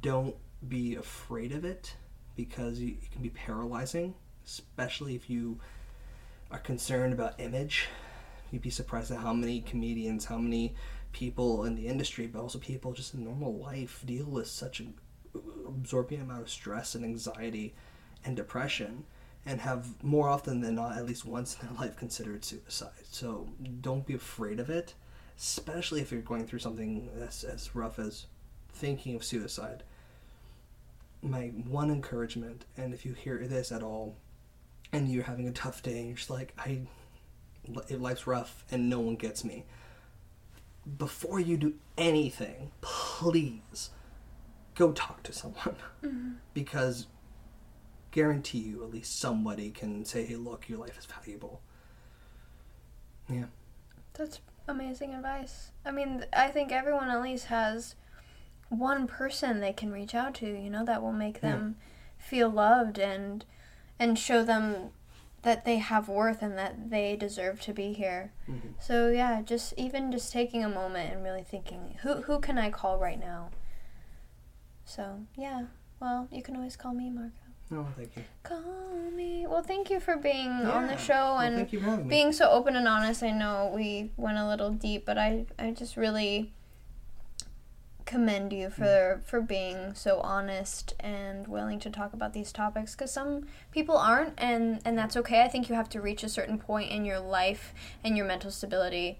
Don't 0.00 0.36
be 0.68 0.94
afraid 0.94 1.52
of 1.52 1.64
it 1.64 1.94
because 2.36 2.78
it 2.80 3.10
can 3.10 3.22
be 3.22 3.30
paralyzing 3.30 4.14
especially 4.44 5.14
if 5.14 5.30
you 5.30 5.58
are 6.50 6.58
concerned 6.58 7.12
about 7.12 7.38
image. 7.40 7.88
You'd 8.50 8.62
be 8.62 8.70
surprised 8.70 9.10
at 9.10 9.18
how 9.18 9.32
many 9.32 9.60
comedians, 9.60 10.24
how 10.24 10.38
many 10.38 10.74
people 11.12 11.64
in 11.64 11.74
the 11.74 11.86
industry, 11.86 12.26
but 12.26 12.40
also 12.40 12.58
people 12.58 12.92
just 12.92 13.14
in 13.14 13.24
normal 13.24 13.54
life 13.54 14.02
deal 14.04 14.26
with 14.26 14.48
such 14.48 14.80
an 14.80 14.94
absorbing 15.66 16.20
amount 16.20 16.42
of 16.42 16.50
stress 16.50 16.94
and 16.94 17.04
anxiety 17.04 17.74
and 18.24 18.36
depression 18.36 19.04
and 19.44 19.60
have 19.60 20.02
more 20.02 20.28
often 20.28 20.60
than 20.60 20.76
not, 20.76 20.96
at 20.96 21.06
least 21.06 21.24
once 21.24 21.56
in 21.60 21.66
their 21.66 21.76
life, 21.80 21.96
considered 21.96 22.44
suicide. 22.44 22.90
So 23.10 23.48
don't 23.80 24.06
be 24.06 24.14
afraid 24.14 24.60
of 24.60 24.70
it, 24.70 24.94
especially 25.36 26.00
if 26.00 26.12
you're 26.12 26.20
going 26.20 26.46
through 26.46 26.60
something 26.60 27.10
as, 27.20 27.44
as 27.44 27.74
rough 27.74 27.98
as 27.98 28.26
thinking 28.72 29.14
of 29.16 29.24
suicide. 29.24 29.82
My 31.22 31.48
one 31.68 31.90
encouragement, 31.90 32.64
and 32.76 32.94
if 32.94 33.04
you 33.04 33.14
hear 33.14 33.46
this 33.46 33.70
at 33.72 33.82
all, 33.82 34.16
and 34.92 35.08
you're 35.08 35.24
having 35.24 35.48
a 35.48 35.52
tough 35.52 35.82
day 35.82 35.98
and 35.98 36.06
you're 36.08 36.16
just 36.16 36.30
like 36.30 36.52
i 36.58 36.80
life's 37.90 38.26
rough 38.26 38.64
and 38.70 38.88
no 38.88 39.00
one 39.00 39.16
gets 39.16 39.44
me 39.44 39.64
before 40.98 41.40
you 41.40 41.56
do 41.56 41.74
anything 41.96 42.70
please 42.80 43.90
go 44.74 44.92
talk 44.92 45.22
to 45.22 45.32
someone 45.32 45.76
mm-hmm. 46.02 46.30
because 46.54 47.06
guarantee 48.12 48.58
you 48.58 48.84
at 48.84 48.90
least 48.90 49.18
somebody 49.18 49.70
can 49.70 50.04
say 50.04 50.24
hey 50.24 50.36
look 50.36 50.68
your 50.68 50.78
life 50.78 50.96
is 50.98 51.06
valuable 51.06 51.60
yeah 53.28 53.46
That's 54.14 54.40
amazing 54.68 55.14
advice. 55.14 55.70
I 55.84 55.90
mean, 55.90 56.24
I 56.32 56.48
think 56.48 56.72
everyone 56.72 57.10
at 57.10 57.22
least 57.22 57.46
has 57.46 57.94
one 58.68 59.06
person 59.06 59.60
they 59.60 59.72
can 59.72 59.92
reach 59.92 60.14
out 60.14 60.34
to, 60.36 60.46
you 60.46 60.70
know, 60.70 60.84
that 60.84 61.02
will 61.02 61.12
make 61.12 61.40
them 61.40 61.76
feel 62.18 62.48
loved 62.50 62.98
and 62.98 63.44
and 63.98 64.18
show 64.18 64.42
them 64.44 64.90
that 65.42 65.64
they 65.64 65.78
have 65.78 66.08
worth 66.08 66.40
and 66.42 66.56
that 66.56 66.90
they 66.90 67.16
deserve 67.16 67.60
to 67.62 67.72
be 67.72 67.92
here. 67.92 68.32
Mm-hmm. 68.48 68.68
So 68.80 69.08
yeah, 69.10 69.42
just 69.42 69.74
even 69.76 70.12
just 70.12 70.32
taking 70.32 70.64
a 70.64 70.68
moment 70.68 71.12
and 71.12 71.24
really 71.24 71.42
thinking, 71.44 71.98
who 72.02 72.22
who 72.22 72.40
can 72.40 72.58
I 72.58 72.70
call 72.70 72.98
right 72.98 73.18
now? 73.20 73.50
So, 74.84 75.26
yeah. 75.36 75.66
Well, 76.00 76.28
you 76.32 76.42
can 76.42 76.56
always 76.56 76.76
call 76.76 76.94
me 76.94 77.10
Marco. 77.10 77.32
No, 77.72 77.86
thank 77.96 78.14
you. 78.16 78.22
Call 78.42 79.10
me. 79.14 79.46
Well, 79.46 79.62
thank 79.62 79.88
you 79.88 79.98
for 79.98 80.16
being 80.16 80.50
on 80.50 80.88
the 80.88 80.98
show 80.98 81.38
and 81.38 81.56
thank 81.56 81.72
you 81.72 81.80
for 81.80 81.96
being 81.96 82.30
so 82.32 82.50
open 82.50 82.76
and 82.76 82.86
honest. 82.86 83.22
I 83.22 83.30
know 83.30 83.72
we 83.74 84.10
went 84.18 84.36
a 84.36 84.46
little 84.46 84.70
deep, 84.70 85.06
but 85.06 85.16
I 85.16 85.46
I 85.58 85.70
just 85.70 85.96
really 85.96 86.52
commend 88.04 88.52
you 88.52 88.68
for 88.68 88.82
mm. 89.22 89.24
for 89.24 89.40
being 89.40 89.94
so 89.94 90.20
honest 90.20 90.94
and 91.00 91.48
willing 91.48 91.78
to 91.78 91.88
talk 91.88 92.12
about 92.12 92.34
these 92.34 92.52
topics 92.52 92.94
because 92.94 93.10
some 93.10 93.46
people 93.70 93.96
aren't 93.96 94.34
and 94.36 94.80
and 94.84 94.98
that's 94.98 95.16
okay 95.16 95.42
i 95.42 95.48
think 95.48 95.68
you 95.68 95.74
have 95.74 95.88
to 95.88 96.00
reach 96.00 96.22
a 96.22 96.28
certain 96.28 96.58
point 96.58 96.90
in 96.90 97.04
your 97.04 97.20
life 97.20 97.72
and 98.02 98.16
your 98.16 98.26
mental 98.26 98.50
stability 98.50 99.18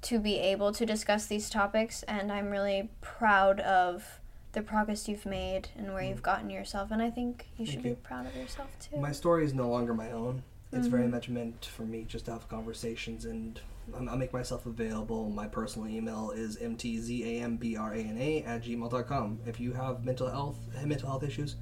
to 0.00 0.18
be 0.18 0.38
able 0.38 0.72
to 0.72 0.86
discuss 0.86 1.26
these 1.26 1.50
topics 1.50 2.02
and 2.04 2.30
i'm 2.30 2.50
really 2.50 2.88
proud 3.00 3.60
of 3.60 4.20
the 4.54 4.62
progress 4.62 5.08
you've 5.08 5.26
made 5.26 5.68
and 5.76 5.92
where 5.92 6.02
you've 6.02 6.22
gotten 6.22 6.48
yourself 6.50 6.90
and 6.90 7.02
i 7.02 7.10
think 7.10 7.46
you 7.58 7.66
should 7.66 7.82
be 7.82 7.94
proud 7.94 8.26
of 8.26 8.34
yourself 8.36 8.68
too 8.80 8.96
My 8.98 9.12
story 9.12 9.44
is 9.44 9.52
no 9.54 9.68
longer 9.68 9.92
my 9.94 10.10
own. 10.12 10.42
It's 10.72 10.86
Mm-hmm. 10.88 10.96
very 10.96 11.08
much 11.08 11.28
meant 11.28 11.66
for 11.66 11.82
me 11.84 12.04
just 12.08 12.24
to 12.24 12.32
have 12.32 12.48
conversations, 12.48 13.26
and 13.26 13.60
I'll 14.08 14.16
make 14.16 14.32
myself 14.32 14.66
available. 14.66 15.28
My 15.30 15.46
personal 15.46 15.86
email 15.88 16.32
is 16.34 16.56
mtzambrana 16.56 18.44
at 18.46 18.64
gmail.com. 18.64 19.38
If 19.46 19.60
you 19.60 19.72
have 19.72 20.04
mental 20.04 20.28
health 20.28 20.58
mental 20.84 21.08
health 21.10 21.22
issues, 21.22 21.54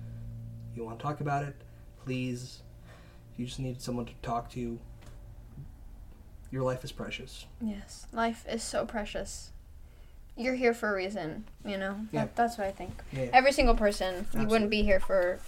you 0.75 0.83
want 0.85 0.99
to 0.99 1.03
talk 1.03 1.21
about 1.21 1.45
it, 1.45 1.55
please. 2.05 2.63
If 3.33 3.39
you 3.39 3.45
just 3.47 3.59
need 3.61 3.83
someone 3.83 4.07
to 4.07 4.15
talk 4.23 4.49
to, 4.53 4.79
your 6.51 6.63
life 6.63 6.85
is 6.85 6.93
precious. 6.93 7.47
Yes, 7.61 8.07
life 8.13 8.47
is 8.49 8.63
so 8.63 8.87
precious. 8.87 9.53
You're 10.37 10.55
here 10.55 10.73
for 10.75 10.91
a 10.91 10.97
reason, 10.97 11.45
you 11.65 11.77
know. 11.77 11.97
Yeah. 12.11 12.23
That, 12.23 12.37
that's 12.37 12.59
what 12.59 12.67
I 12.67 12.73
think. 12.73 13.03
Yeah. 13.13 13.27
Every 13.33 13.53
single 13.53 13.75
person, 13.75 14.27
you 14.39 14.47
wouldn't 14.47 14.71
be 14.71 14.83
here 14.83 15.01
for 15.01 15.41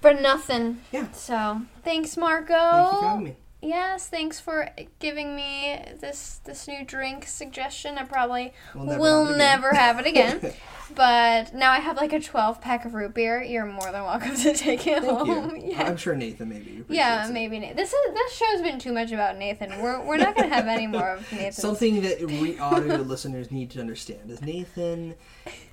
for 0.00 0.12
nothing. 0.14 0.80
Yeah. 0.92 1.10
So, 1.12 1.62
thanks 1.84 2.16
Marco. 2.16 2.54
Thank 2.54 2.92
you 2.92 2.98
for 2.98 3.06
having 3.06 3.24
me. 3.24 3.36
Yes, 3.64 4.08
thanks 4.08 4.40
for 4.40 4.68
giving 4.98 5.36
me 5.36 5.80
this 6.00 6.40
this 6.44 6.66
new 6.66 6.84
drink 6.84 7.26
suggestion. 7.28 7.96
I 7.96 8.02
probably 8.02 8.52
We'll 8.74 8.86
never 8.86 8.98
will 9.00 9.26
have 9.26 9.36
never 9.36 9.70
have 9.72 10.00
it 10.00 10.06
again. 10.06 10.52
but 10.96 11.54
now 11.54 11.70
I 11.70 11.78
have 11.78 11.96
like 11.96 12.12
a 12.12 12.18
12 12.18 12.60
pack 12.60 12.84
of 12.84 12.94
root 12.94 13.14
beer. 13.14 13.40
You're 13.40 13.64
more 13.64 13.92
than 13.92 14.02
welcome 14.02 14.34
to 14.34 14.52
take 14.54 14.84
it 14.88 15.04
Thank 15.04 15.16
home. 15.28 15.54
you. 15.56 15.70
Yeah. 15.70 15.84
I'm 15.84 15.96
sure 15.96 16.16
Nathan 16.16 16.48
maybe. 16.48 16.84
yeah, 16.88 17.28
it. 17.28 17.32
maybe 17.32 17.60
Na- 17.60 17.72
this 17.74 17.92
is 17.92 18.12
this 18.14 18.32
show's 18.36 18.62
been 18.62 18.80
too 18.80 18.92
much 18.92 19.12
about 19.12 19.38
Nathan. 19.38 19.80
We're 19.80 20.04
we're 20.04 20.16
not 20.16 20.34
gonna 20.34 20.48
have 20.52 20.66
any 20.66 20.88
more 20.88 21.10
of 21.10 21.32
Nathan. 21.32 21.52
Something 21.52 22.02
that 22.02 22.20
we 22.20 22.58
audio 22.58 22.96
listeners 22.96 23.52
need 23.52 23.70
to 23.70 23.80
understand 23.80 24.28
is 24.28 24.42
Nathan 24.42 25.14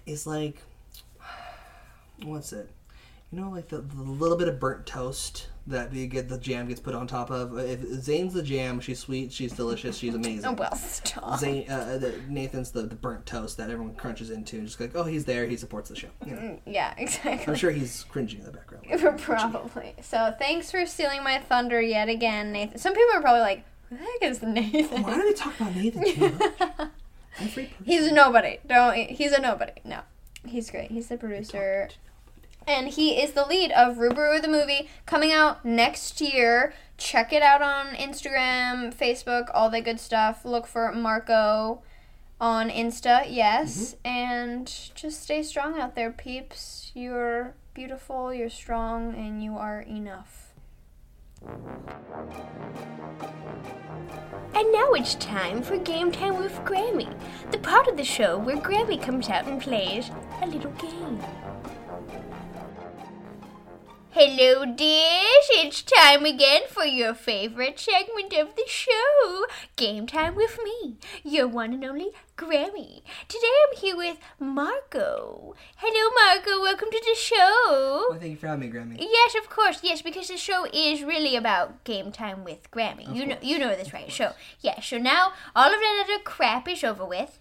is 0.06 0.28
like, 0.28 0.58
what's 2.24 2.54
it? 2.54 2.70
You 3.32 3.42
know, 3.42 3.50
like 3.50 3.70
the, 3.70 3.80
the 3.82 4.02
little 4.04 4.38
bit 4.38 4.48
of 4.48 4.60
burnt 4.60 4.86
toast 4.86 5.48
that 5.70 5.94
you 5.94 6.08
get 6.08 6.28
the 6.30 6.38
jam 6.38 6.68
gets 6.68 6.80
put 6.80 6.94
on 6.96 7.08
top 7.08 7.30
of. 7.30 7.58
If 7.58 7.82
Zane's 8.02 8.34
the 8.34 8.44
jam, 8.44 8.80
she's 8.80 9.00
sweet, 9.00 9.32
she's 9.32 9.54
delicious, 9.54 9.98
she's 9.98 10.16
amazing. 10.16 10.46
Oh 10.46 10.52
well, 10.58 10.76
stop. 10.76 11.40
Zane, 11.40 11.70
uh, 11.70 11.98
the, 11.98 12.20
Nathan's 12.28 12.72
the, 12.72 12.84
the 12.84 12.96
burnt 12.96 13.26
toast 13.26 13.58
that 13.58 13.70
everyone 13.70 13.96
crunches 13.96 14.30
into 14.30 14.58
and 14.58 14.68
just 14.68 14.80
like, 14.80 14.96
oh, 14.96 15.04
he's 15.04 15.26
there, 15.26 15.46
he 15.46 15.58
supports 15.58 15.90
the 15.90 15.96
show. 15.96 16.10
You 16.26 16.36
know, 16.36 16.60
Yeah, 16.66 16.94
exactly. 16.98 17.48
I'm 17.48 17.56
sure 17.56 17.72
he's 17.72 18.04
cringing 18.10 18.40
in 18.40 18.46
the 18.46 18.52
background. 18.52 19.20
Probably. 19.20 19.96
So 20.02 20.34
thanks 20.38 20.72
for 20.72 20.86
stealing 20.86 21.24
my 21.24 21.40
thunder 21.40 21.82
yet 21.82 22.10
again, 22.10 22.52
Nathan. 22.52 22.78
Some 22.78 22.94
people 22.94 23.16
are 23.16 23.22
probably 23.22 23.42
like, 23.42 23.64
"Who 23.90 23.98
the 23.98 24.04
heck 24.04 24.32
is 24.32 24.42
Nathan?" 24.42 25.04
Why 25.04 25.16
do 25.16 25.24
we 25.24 25.34
talk 25.34 25.60
about 25.60 25.76
Nathan 25.76 26.04
too 26.04 26.30
much? 26.30 27.70
He's 27.86 28.08
a 28.08 28.12
nobody. 28.12 28.58
Don't. 28.68 28.96
He's 28.96 29.32
a 29.32 29.40
nobody. 29.40 29.74
No, 29.86 30.02
he's 30.46 30.70
great. 30.70 30.92
He's 30.92 31.08
the 31.08 31.18
producer, 31.18 31.90
and 32.70 32.90
he 32.90 33.20
is 33.20 33.32
the 33.32 33.46
lead 33.46 33.72
of 33.72 33.98
Rubaru 33.98 34.42
the 34.42 34.48
movie 34.48 34.90
coming 35.08 35.34
out 35.34 35.66
next 35.66 36.22
year. 36.22 36.74
Check 36.98 37.34
it 37.34 37.42
out 37.42 37.62
on 37.62 37.96
Instagram, 37.96 38.94
Facebook, 38.94 39.50
all 39.54 39.70
that 39.72 39.86
good 39.86 40.00
stuff. 40.00 40.46
Look 40.46 40.68
for 40.68 40.92
Marco 40.92 41.82
on 42.40 42.70
Insta, 42.70 43.26
yes, 43.28 43.96
mm-hmm. 43.96 44.08
and 44.08 44.68
just 44.94 45.24
stay 45.24 45.42
strong 45.42 45.80
out 45.80 45.96
there, 45.96 46.12
peeps. 46.12 46.92
You're 46.94 47.56
beautiful. 47.74 48.34
You're 48.34 48.50
strong, 48.50 49.16
and 49.16 49.44
you 49.44 49.58
are 49.58 49.82
enough. 49.82 50.54
And 54.54 54.74
now 54.74 54.92
it's 54.92 55.16
time 55.16 55.62
for 55.62 55.78
Game 55.78 56.12
Time 56.12 56.38
with 56.38 56.54
Grammy, 56.66 57.18
the 57.52 57.58
part 57.58 57.88
of 57.88 57.98
the 57.98 58.04
show 58.04 58.38
where 58.38 58.58
Grammy 58.58 59.02
comes 59.02 59.30
out 59.30 59.48
and 59.48 59.62
plays 59.62 60.12
a 60.42 60.48
little 60.48 60.72
game. 60.72 61.20
Hello, 64.12 64.66
dears. 64.66 65.50
It's 65.52 65.84
time 65.84 66.26
again 66.26 66.64
for 66.68 66.84
your 66.84 67.14
favorite 67.14 67.80
segment 67.80 68.34
of 68.34 68.56
the 68.56 68.64
show, 68.66 69.46
Game 69.76 70.08
Time 70.08 70.34
with 70.34 70.58
me, 70.64 70.98
your 71.24 71.48
one 71.48 71.74
and 71.74 71.86
only 71.86 72.10
Grammy. 72.36 73.04
Today 73.28 73.48
I'm 73.68 73.78
here 73.78 73.96
with 73.96 74.18
Marco. 74.40 75.54
Hello, 75.76 76.10
Marco. 76.26 76.60
Welcome 76.60 76.90
to 76.92 77.04
the 77.06 77.16
show. 77.16 78.08
Well, 78.10 78.20
thank 78.20 78.32
you 78.32 78.38
for 78.38 78.48
having 78.48 78.72
me, 78.72 78.76
Grammy. 78.76 78.98
Yes, 79.00 79.36
of 79.36 79.48
course. 79.48 79.82
Yes, 79.84 80.02
because 80.02 80.30
the 80.30 80.38
show 80.38 80.66
is 80.74 81.04
really 81.04 81.36
about 81.36 81.84
game 81.84 82.12
time 82.12 82.44
with 82.44 82.72
Grammy. 82.72 83.16
you 83.16 83.28
know, 83.28 83.38
you 83.44 83.60
know 83.60 83.76
this, 83.76 83.94
right? 83.94 84.12
So, 84.12 84.34
yeah. 84.62 84.82
So 84.82 84.98
now 84.98 85.34
all 85.56 85.72
of 85.72 85.80
that 85.80 86.04
other 86.06 86.24
crap 86.24 86.68
is 86.68 86.84
over 86.84 87.06
with 87.06 87.38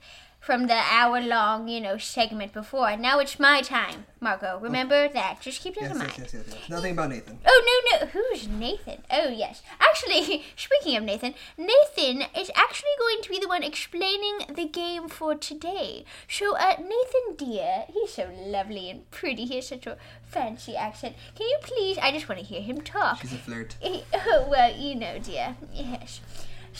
from 0.48 0.66
the 0.66 0.80
hour-long, 0.90 1.68
you 1.68 1.78
know, 1.78 1.98
segment 1.98 2.54
before. 2.54 2.96
Now 2.96 3.18
it's 3.18 3.38
my 3.38 3.60
time, 3.60 4.06
Marco. 4.18 4.58
Remember 4.58 5.06
that. 5.06 5.42
Just 5.42 5.60
keep 5.60 5.74
that 5.74 5.82
Yes, 5.82 5.92
in 5.92 5.98
mind. 5.98 6.12
yes, 6.16 6.32
yes, 6.32 6.44
yes. 6.48 6.68
Nothing 6.70 6.92
about 6.92 7.10
Nathan. 7.10 7.38
Oh 7.46 7.60
no 7.68 7.98
no, 7.98 8.06
who's 8.06 8.48
Nathan? 8.48 9.02
Oh 9.10 9.28
yes. 9.28 9.60
Actually, 9.78 10.44
speaking 10.56 10.96
of 10.96 11.04
Nathan, 11.04 11.34
Nathan 11.58 12.22
is 12.34 12.50
actually 12.56 12.96
going 12.98 13.20
to 13.24 13.28
be 13.28 13.38
the 13.38 13.46
one 13.46 13.62
explaining 13.62 14.38
the 14.54 14.64
game 14.64 15.10
for 15.10 15.34
today. 15.34 16.06
So, 16.26 16.56
uh, 16.56 16.76
Nathan 16.78 17.36
dear, 17.36 17.84
he's 17.92 18.14
so 18.14 18.30
lovely 18.34 18.88
and 18.88 19.10
pretty. 19.10 19.44
He 19.44 19.56
has 19.56 19.68
such 19.68 19.86
a 19.86 19.98
fancy 20.24 20.74
accent. 20.76 21.14
Can 21.36 21.46
you 21.46 21.58
please? 21.60 21.98
I 21.98 22.10
just 22.10 22.26
want 22.26 22.40
to 22.40 22.46
hear 22.46 22.62
him 22.62 22.80
talk. 22.80 23.20
She's 23.20 23.34
a 23.34 23.36
flirt. 23.36 23.76
Oh 24.14 24.46
well, 24.48 24.74
you 24.74 24.94
know, 24.94 25.18
dear. 25.18 25.56
Yes. 25.74 26.22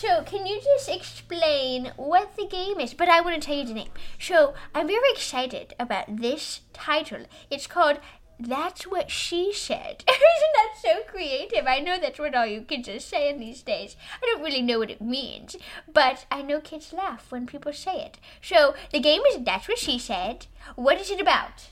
So, 0.01 0.23
can 0.23 0.47
you 0.47 0.61
just 0.61 0.89
explain 0.89 1.91
what 1.97 2.37
the 2.37 2.47
game 2.47 2.79
is? 2.79 2.95
But 2.95 3.09
I 3.09 3.21
want 3.21 3.35
to 3.35 3.45
tell 3.45 3.57
you 3.57 3.65
the 3.65 3.75
name. 3.75 3.91
So, 4.17 4.55
I'm 4.73 4.87
very 4.87 5.11
excited 5.11 5.75
about 5.77 6.19
this 6.19 6.61
title. 6.73 7.25
It's 7.51 7.67
called 7.67 7.99
That's 8.39 8.87
What 8.87 9.11
She 9.11 9.53
Said. 9.53 10.05
Isn't 10.09 10.55
that 10.55 10.75
so 10.81 11.03
creative? 11.09 11.67
I 11.67 11.81
know 11.81 11.99
that's 11.99 12.21
what 12.21 12.37
all 12.37 12.47
you 12.47 12.61
kids 12.61 12.89
are 12.89 13.01
saying 13.01 13.41
these 13.41 13.63
days. 13.63 13.97
I 14.23 14.27
don't 14.27 14.45
really 14.45 14.63
know 14.63 14.79
what 14.79 14.93
it 14.93 15.03
means, 15.03 15.57
but 15.93 16.27
I 16.31 16.43
know 16.43 16.61
kids 16.61 16.93
laugh 16.93 17.33
when 17.33 17.49
people 17.49 17.73
say 17.73 18.01
it. 18.01 18.19
So, 18.41 18.77
the 18.93 19.01
game 19.01 19.23
is 19.29 19.43
That's 19.43 19.67
What 19.67 19.79
She 19.79 19.99
Said. 19.99 20.47
What 20.77 21.01
is 21.01 21.11
it 21.11 21.21
about? 21.21 21.67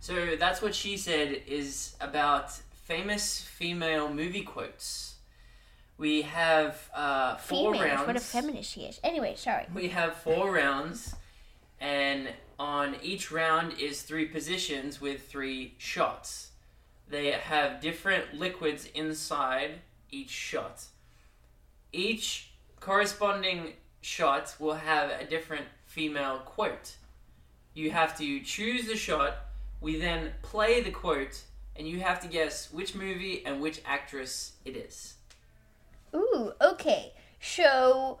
So 0.00 0.34
that's 0.34 0.60
what 0.60 0.74
she 0.74 0.96
said 0.96 1.40
is 1.46 1.94
about 2.00 2.50
famous 2.72 3.42
female 3.42 4.12
movie 4.12 4.42
quotes. 4.42 5.09
We 6.00 6.22
have 6.22 6.88
uh, 6.94 7.36
four 7.36 7.74
Females. 7.74 7.92
rounds. 7.92 8.06
What 8.06 8.16
a 8.16 8.20
feminist 8.20 8.70
she 8.70 8.84
is. 8.84 8.98
Anyway, 9.04 9.34
sorry. 9.36 9.66
We 9.74 9.88
have 9.88 10.16
four 10.16 10.50
rounds, 10.50 11.14
and 11.78 12.30
on 12.58 12.96
each 13.02 13.30
round 13.30 13.74
is 13.78 14.00
three 14.00 14.24
positions 14.24 14.98
with 14.98 15.28
three 15.28 15.74
shots. 15.76 16.52
They 17.06 17.32
have 17.32 17.82
different 17.82 18.32
liquids 18.32 18.88
inside 18.94 19.80
each 20.10 20.30
shot. 20.30 20.84
Each 21.92 22.50
corresponding 22.80 23.74
shot 24.00 24.56
will 24.58 24.76
have 24.76 25.10
a 25.10 25.26
different 25.26 25.66
female 25.84 26.38
quote. 26.46 26.96
You 27.74 27.90
have 27.90 28.16
to 28.16 28.40
choose 28.40 28.86
the 28.86 28.96
shot, 28.96 29.36
we 29.82 29.98
then 30.00 30.32
play 30.40 30.80
the 30.80 30.92
quote, 30.92 31.42
and 31.76 31.86
you 31.86 32.00
have 32.00 32.20
to 32.20 32.26
guess 32.26 32.72
which 32.72 32.94
movie 32.94 33.44
and 33.44 33.60
which 33.60 33.82
actress 33.84 34.52
it 34.64 34.78
is. 34.78 35.16
Ooh, 36.14 36.52
okay. 36.60 37.12
So 37.40 38.18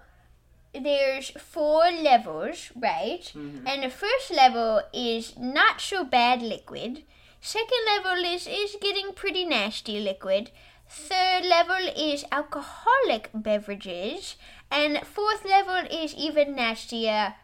there's 0.72 1.30
four 1.30 1.90
levels, 1.90 2.70
right? 2.76 3.22
Mm-hmm. 3.34 3.66
And 3.66 3.82
the 3.82 3.90
first 3.90 4.30
level 4.30 4.82
is 4.92 5.36
not 5.38 5.80
so 5.80 6.04
bad 6.04 6.42
liquid. 6.42 7.04
Second 7.40 7.84
level 7.86 8.24
is 8.24 8.46
is 8.46 8.76
getting 8.80 9.12
pretty 9.12 9.44
nasty 9.44 9.98
liquid. 10.00 10.50
Third 10.88 11.44
level 11.44 11.88
is 11.96 12.24
alcoholic 12.30 13.30
beverages. 13.32 14.36
And 14.70 15.04
fourth 15.06 15.44
level 15.44 15.82
is 15.90 16.14
even 16.14 16.54
nastier 16.54 17.34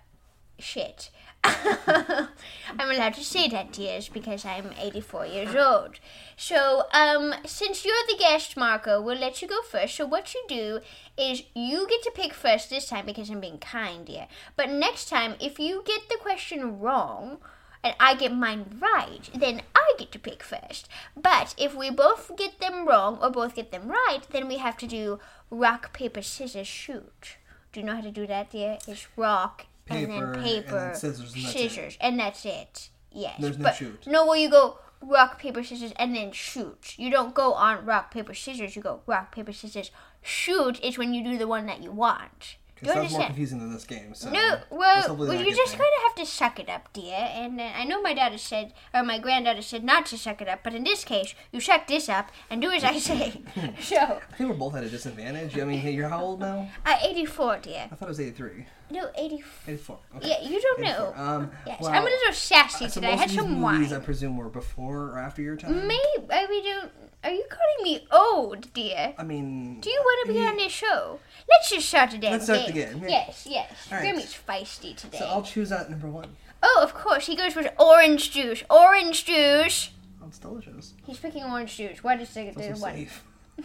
shit. 0.59 1.11
I'm 1.45 2.91
allowed 2.91 3.15
to 3.15 3.25
say 3.25 3.49
that, 3.49 3.73
dears, 3.73 4.09
because 4.09 4.45
I'm 4.45 4.71
84 4.79 5.27
years 5.27 5.55
old. 5.55 6.01
So, 6.37 6.84
um, 6.93 7.34
since 7.47 7.84
you're 7.84 7.95
the 8.09 8.16
guest, 8.18 8.57
Marco, 8.57 9.01
we'll 9.01 9.18
let 9.18 9.41
you 9.41 9.49
go 9.49 9.62
first. 9.62 9.97
So, 9.97 10.05
what 10.05 10.34
you 10.34 10.45
do 10.49 10.80
is 11.16 11.45
you 11.55 11.87
get 11.89 12.03
to 12.03 12.12
pick 12.14 12.34
first 12.34 12.68
this 12.68 12.87
time 12.89 13.07
because 13.07 13.30
I'm 13.30 13.41
being 13.41 13.59
kind, 13.59 14.05
dear. 14.07 14.28
But 14.55 14.70
next 14.70 15.09
time, 15.09 15.37
if 15.41 15.59
you 15.59 15.82
get 15.87 16.09
the 16.09 16.18
question 16.20 16.78
wrong, 16.78 17.39
and 17.82 17.95
I 18.01 18.16
get 18.16 18.34
mine 18.34 18.78
right, 18.80 19.30
then 19.34 19.62
I 19.74 19.93
get 19.97 20.11
to 20.12 20.18
pick 20.18 20.43
first. 20.43 20.89
But 21.16 21.55
if 21.57 21.74
we 21.74 21.89
both 21.89 22.32
get 22.37 22.59
them 22.61 22.87
wrong 22.87 23.18
or 23.22 23.30
both 23.30 23.55
get 23.55 23.70
them 23.70 23.89
right, 23.89 24.20
then 24.30 24.49
we 24.49 24.59
have 24.59 24.76
to 24.78 24.87
do 24.87 25.20
rock, 25.51 25.93
paper, 25.93 26.20
scissors, 26.20 26.66
shoot. 26.66 27.37
Do 27.72 27.80
you 27.80 27.87
know 27.87 27.95
how 27.95 28.01
to 28.01 28.11
do 28.11 28.26
that, 28.26 28.51
dear? 28.51 28.78
It's 28.89 29.07
rock 29.16 29.66
and 29.89 30.01
Paper, 30.01 30.12
then 30.12 30.22
and 30.34 30.45
paper, 30.45 30.70
then 30.72 30.95
scissors, 30.97 31.32
and 31.34 31.45
that's 31.45 31.55
it. 31.55 31.59
scissors, 31.59 31.99
and 32.01 32.18
that's 32.18 32.45
it. 32.45 32.91
Yes. 33.12 33.37
There's 33.39 33.57
no 33.59 33.62
but 33.62 33.76
shoot. 33.76 34.07
No, 34.07 34.26
well, 34.26 34.37
you 34.37 34.51
go 34.51 34.78
rock, 35.07 35.39
paper, 35.39 35.63
scissors, 35.63 35.93
and 35.97 36.15
then 36.15 36.33
shoot. 36.33 36.99
You 36.99 37.11
don't 37.11 37.35
go 37.35 37.53
on 37.55 37.85
rock, 37.85 38.11
paper, 38.11 38.35
scissors. 38.35 38.77
You 38.77 38.83
go 38.83 39.01
rock, 39.07 39.35
paper, 39.35 39.53
scissors, 39.53 39.91
shoot. 40.23 40.81
Is 40.83 40.99
when 40.99 41.15
you 41.15 41.23
do 41.25 41.39
the 41.39 41.49
one 41.49 41.67
that 41.67 41.83
you 41.83 41.93
want. 41.93 42.57
Because 42.79 42.95
that's 42.95 43.13
more 43.13 43.27
confusing 43.27 43.59
than 43.59 43.73
this 43.73 43.85
game. 43.85 44.15
So 44.15 44.31
No, 44.31 44.59
well, 44.71 45.17
well 45.17 45.33
you 45.33 45.57
just 45.57 45.73
kind 45.73 45.89
of 45.97 46.03
have 46.03 46.15
to 46.17 46.27
suck 46.27 46.61
it 46.61 46.69
up, 46.69 46.93
dear. 46.93 47.17
And 47.17 47.59
uh, 47.59 47.71
I 47.75 47.85
know 47.85 48.03
my 48.03 48.13
dad 48.13 48.33
has 48.33 48.43
said, 48.43 48.75
or 48.93 49.03
my 49.03 49.19
granddad 49.19 49.57
has 49.57 49.67
said 49.67 49.83
not 49.83 50.05
to 50.07 50.19
suck 50.19 50.43
it 50.43 50.49
up, 50.49 50.61
but 50.63 50.75
in 50.75 50.85
this 50.85 51.03
case, 51.03 51.35
you 51.53 51.61
suck 51.61 51.87
this 51.87 52.11
up 52.11 52.31
and 52.51 52.61
do 52.61 52.71
as 52.71 52.85
I 52.85 52.99
say. 52.99 53.41
so, 53.81 53.97
I 53.97 54.37
think 54.37 54.51
we're 54.51 54.57
both 54.57 54.75
at 54.75 54.85
a 54.85 54.91
disadvantage. 54.91 55.59
I 55.59 55.65
mean, 55.65 55.87
you're 55.87 56.11
how 56.11 56.21
old 56.21 56.41
now? 56.41 56.69
uh, 56.85 56.99
84, 57.03 57.59
dear. 57.63 57.89
I 57.91 57.95
thought 57.95 58.07
it 58.07 58.09
was 58.09 58.21
83. 58.21 58.67
No, 58.91 59.09
84. 59.16 59.51
84. 59.66 59.99
Okay. 60.16 60.28
Yeah, 60.28 60.49
you 60.49 60.61
don't 60.61 60.80
84. 60.84 60.84
know. 60.84 61.12
Um, 61.16 61.51
yes, 61.66 61.80
well, 61.80 61.91
I'm 61.93 62.03
a 62.03 62.05
little 62.05 62.32
sassy 62.32 62.84
uh, 62.84 62.89
so 62.89 63.01
today. 63.01 63.12
I 63.12 63.16
had 63.16 63.30
some 63.30 63.61
wine. 63.61 63.93
I 63.93 63.99
presume, 63.99 64.37
were 64.37 64.49
before 64.49 65.11
or 65.11 65.18
after 65.18 65.43
your 65.43 65.57
time. 65.57 65.87
Maybe 65.89 66.01
I 66.30 66.47
mean, 66.49 66.64
don't. 66.64 66.93
Are 67.24 67.30
you 67.30 67.45
calling 67.51 67.82
me 67.82 68.07
old, 68.12 68.72
dear? 68.72 69.14
I 69.18 69.24
mean, 69.24 69.80
Do 69.80 69.91
you 69.91 70.01
want 70.01 70.26
to 70.28 70.32
be 70.32 70.39
on 70.47 70.57
this 70.57 70.70
show? 70.70 71.18
Let's 71.49 71.70
just 71.70 71.89
start 71.89 72.12
the 72.12 72.18
damn 72.18 72.32
Let's 72.32 72.45
start 72.45 72.66
the 72.66 72.72
game. 72.72 73.03
Yes, 73.09 73.47
yes. 73.51 73.72
All 73.91 73.99
right. 73.99 74.03
Grammy's 74.05 74.39
feisty 74.49 74.95
today. 74.97 75.18
so 75.18 75.24
I'll 75.26 75.43
choose 75.43 75.72
out 75.72 75.91
number 75.91 76.09
one. 76.09 76.28
Oh, 76.62 76.80
of 76.82 76.95
course. 76.95 77.26
He 77.26 77.34
goes 77.34 77.57
with 77.57 77.68
orange 77.80 78.30
juice. 78.30 78.62
Orange 78.70 79.24
juice. 79.24 79.91
Oh, 80.22 80.26
it's 80.28 80.39
delicious. 80.39 80.95
He's 81.05 81.18
picking 81.18 81.43
orange 81.45 81.76
juice. 81.76 82.01
The, 82.01 82.12
It's 82.20 82.34
the 82.34 82.49
also 82.70 82.80
one? 82.82 82.95
safe. 82.95 83.24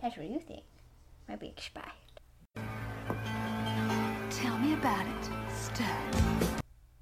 That's 0.00 0.16
what 0.16 0.26
you 0.26 0.38
think. 0.38 0.62
Might 1.28 1.40
be 1.40 1.48
expired. 1.48 1.92
Tell 4.46 4.58
me 4.58 4.74
about 4.74 5.04
it, 5.04 5.24
Stir. 5.52 5.84
Oh, 6.14 6.58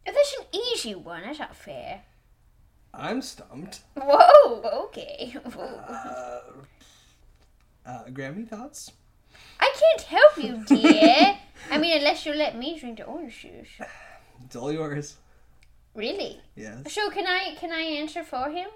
that's 0.07 0.34
an 0.40 0.47
easy 0.51 0.95
one. 0.95 1.24
That's 1.24 1.38
not 1.38 1.55
fair. 1.55 2.01
I'm 2.95 3.20
stumped. 3.20 3.80
Whoa. 4.01 4.62
Okay. 4.86 5.36
Uh, 5.45 6.40
uh, 7.84 8.05
Grammy 8.09 8.49
thoughts? 8.49 8.92
I 9.61 9.70
can't 9.78 10.01
help 10.09 10.38
you, 10.38 10.64
dear. 10.64 11.36
I 11.70 11.76
mean, 11.76 11.99
unless 11.99 12.24
you 12.24 12.32
let 12.32 12.57
me 12.57 12.78
drink 12.78 12.97
the 12.97 13.05
orange 13.05 13.38
juice. 13.42 13.68
It's 14.47 14.57
all 14.57 14.72
yours. 14.72 15.16
Really? 15.95 16.40
Yes. 16.57 16.95
So 16.95 17.11
can 17.11 17.26
I 17.26 17.57
can 17.61 17.72
I 17.72 17.82
answer 18.01 18.24
for 18.24 18.49
him? 18.49 18.70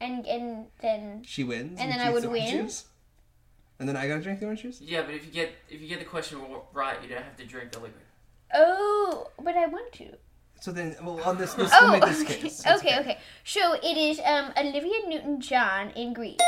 And 0.00 0.24
and 0.28 0.66
then 0.80 1.24
She 1.26 1.42
wins. 1.42 1.80
And 1.80 1.90
then 1.90 1.98
I 1.98 2.04
drinks 2.10 2.14
would 2.14 2.22
the 2.22 2.28
orange 2.28 2.52
win? 2.52 2.66
Juice. 2.66 2.84
And 3.80 3.88
then 3.88 3.96
I 3.96 4.06
gotta 4.06 4.22
drink 4.22 4.38
the 4.38 4.46
orange 4.46 4.62
juice. 4.62 4.80
Yeah, 4.80 5.02
but 5.02 5.12
if 5.12 5.26
you 5.26 5.32
get 5.32 5.50
if 5.68 5.80
you 5.80 5.88
get 5.88 5.98
the 5.98 6.04
question 6.04 6.38
right, 6.72 7.02
you 7.02 7.08
don't 7.08 7.24
have 7.24 7.36
to 7.36 7.44
drink 7.44 7.72
the 7.72 7.80
liquid. 7.80 8.04
Oh, 8.54 9.28
but 9.42 9.56
I 9.56 9.66
want 9.66 9.92
to. 9.94 10.08
So 10.60 10.70
then, 10.70 10.94
well, 11.02 11.20
on 11.24 11.38
this, 11.38 11.54
this 11.54 11.72
Oh, 11.74 11.90
make 11.90 12.04
this 12.04 12.22
okay. 12.22 12.34
case. 12.36 12.62
It's 12.64 12.66
okay, 12.80 13.00
okay. 13.00 13.18
So 13.44 13.72
it 13.74 13.96
is 13.96 14.20
um 14.24 14.52
Olivia 14.56 15.08
Newton-John 15.08 15.90
in 15.96 16.12
Grease. 16.12 16.38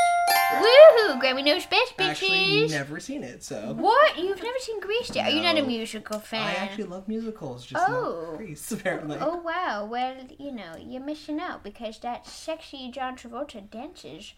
Woohoo! 0.53 1.21
Grammy 1.21 1.45
knows 1.45 1.67
best, 1.67 1.97
bitches. 1.97 2.11
Actually, 2.11 2.69
never 2.69 3.01
seen 3.01 3.25
it, 3.25 3.43
so. 3.43 3.73
What? 3.75 4.17
You've 4.19 4.41
never 4.43 4.59
seen 4.61 4.79
Grease, 4.81 5.09
dear? 5.09 5.25
Are 5.25 5.31
you 5.31 5.43
not 5.43 5.59
a 5.59 5.63
musical 5.63 6.21
fan? 6.21 6.47
I 6.47 6.55
actually 6.55 6.85
love 6.85 7.09
musicals, 7.09 7.67
just 7.67 7.83
Oh. 7.89 8.29
not 8.31 8.39
Grease, 8.39 8.71
apparently. 8.77 9.19
Oh 9.21 9.37
wow! 9.39 9.85
Well, 9.91 10.15
you 10.39 10.53
know, 10.53 10.75
you're 10.79 11.03
missing 11.03 11.41
out 11.41 11.65
because 11.65 11.99
that 12.01 12.27
sexy 12.27 12.91
John 12.93 13.17
Travolta 13.17 13.69
dances 13.69 14.35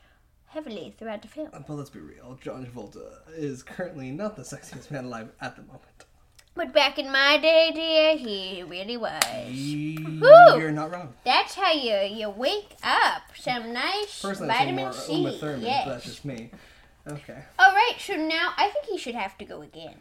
heavily 0.47 0.95
throughout 0.97 1.21
the 1.23 1.29
film. 1.29 1.49
But 1.53 1.69
let's 1.71 1.91
be 1.91 2.01
real, 2.01 2.39
John 2.41 2.65
Travolta 2.65 3.19
is 3.37 3.63
currently 3.63 4.11
not 4.11 4.37
the 4.37 4.43
sexiest 4.43 4.91
man 4.91 5.05
alive 5.07 5.33
at 5.41 5.57
the 5.57 5.63
moment. 5.63 5.96
But 6.57 6.73
back 6.73 6.99
in 6.99 7.13
my 7.13 7.37
day, 7.37 7.71
dear, 7.75 8.17
he 8.17 8.63
really 8.63 8.97
was. 8.97 9.55
You're 9.61 10.73
not 10.73 10.91
wrong. 10.91 11.13
That's 11.25 11.55
how 11.55 11.71
you 11.73 11.97
you 12.17 12.31
wake 12.31 12.71
up. 12.83 13.23
Some 13.39 13.73
nice 13.75 14.23
Personally, 14.23 14.55
vitamin 14.55 14.93
C. 14.93 15.15
Uma 15.21 15.33
Thurman, 15.33 15.63
yes. 15.63 15.85
but 15.85 15.93
that's 15.93 16.05
just 16.07 16.25
me. 16.25 16.51
Okay. 17.07 17.39
All 17.59 17.73
right. 17.73 17.95
So 18.01 18.17
now 18.17 18.55
I 18.57 18.71
think 18.71 18.87
he 18.87 18.97
should 18.99 19.15
have 19.15 19.37
to 19.39 19.45
go 19.45 19.61
again. 19.61 20.01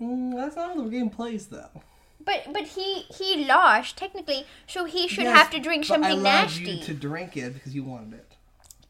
Mm, 0.00 0.36
that's 0.36 0.54
not 0.54 0.76
how 0.76 0.82
the 0.82 0.90
game 0.90 1.08
plays, 1.10 1.46
though. 1.46 1.82
But 2.24 2.52
but 2.52 2.64
he 2.64 3.02
he 3.18 3.46
lost 3.46 3.96
technically, 3.96 4.44
so 4.66 4.84
he 4.84 5.08
should 5.08 5.24
Yes, 5.24 5.36
have 5.36 5.50
to 5.50 5.58
drink 5.58 5.86
something 5.86 6.02
but 6.02 6.10
I 6.10 6.20
allowed 6.20 6.42
nasty. 6.42 6.70
you 6.72 6.84
to 6.84 6.94
drink 6.94 7.36
it 7.38 7.54
because 7.54 7.74
you 7.74 7.84
wanted 7.84 8.14
it. 8.14 8.36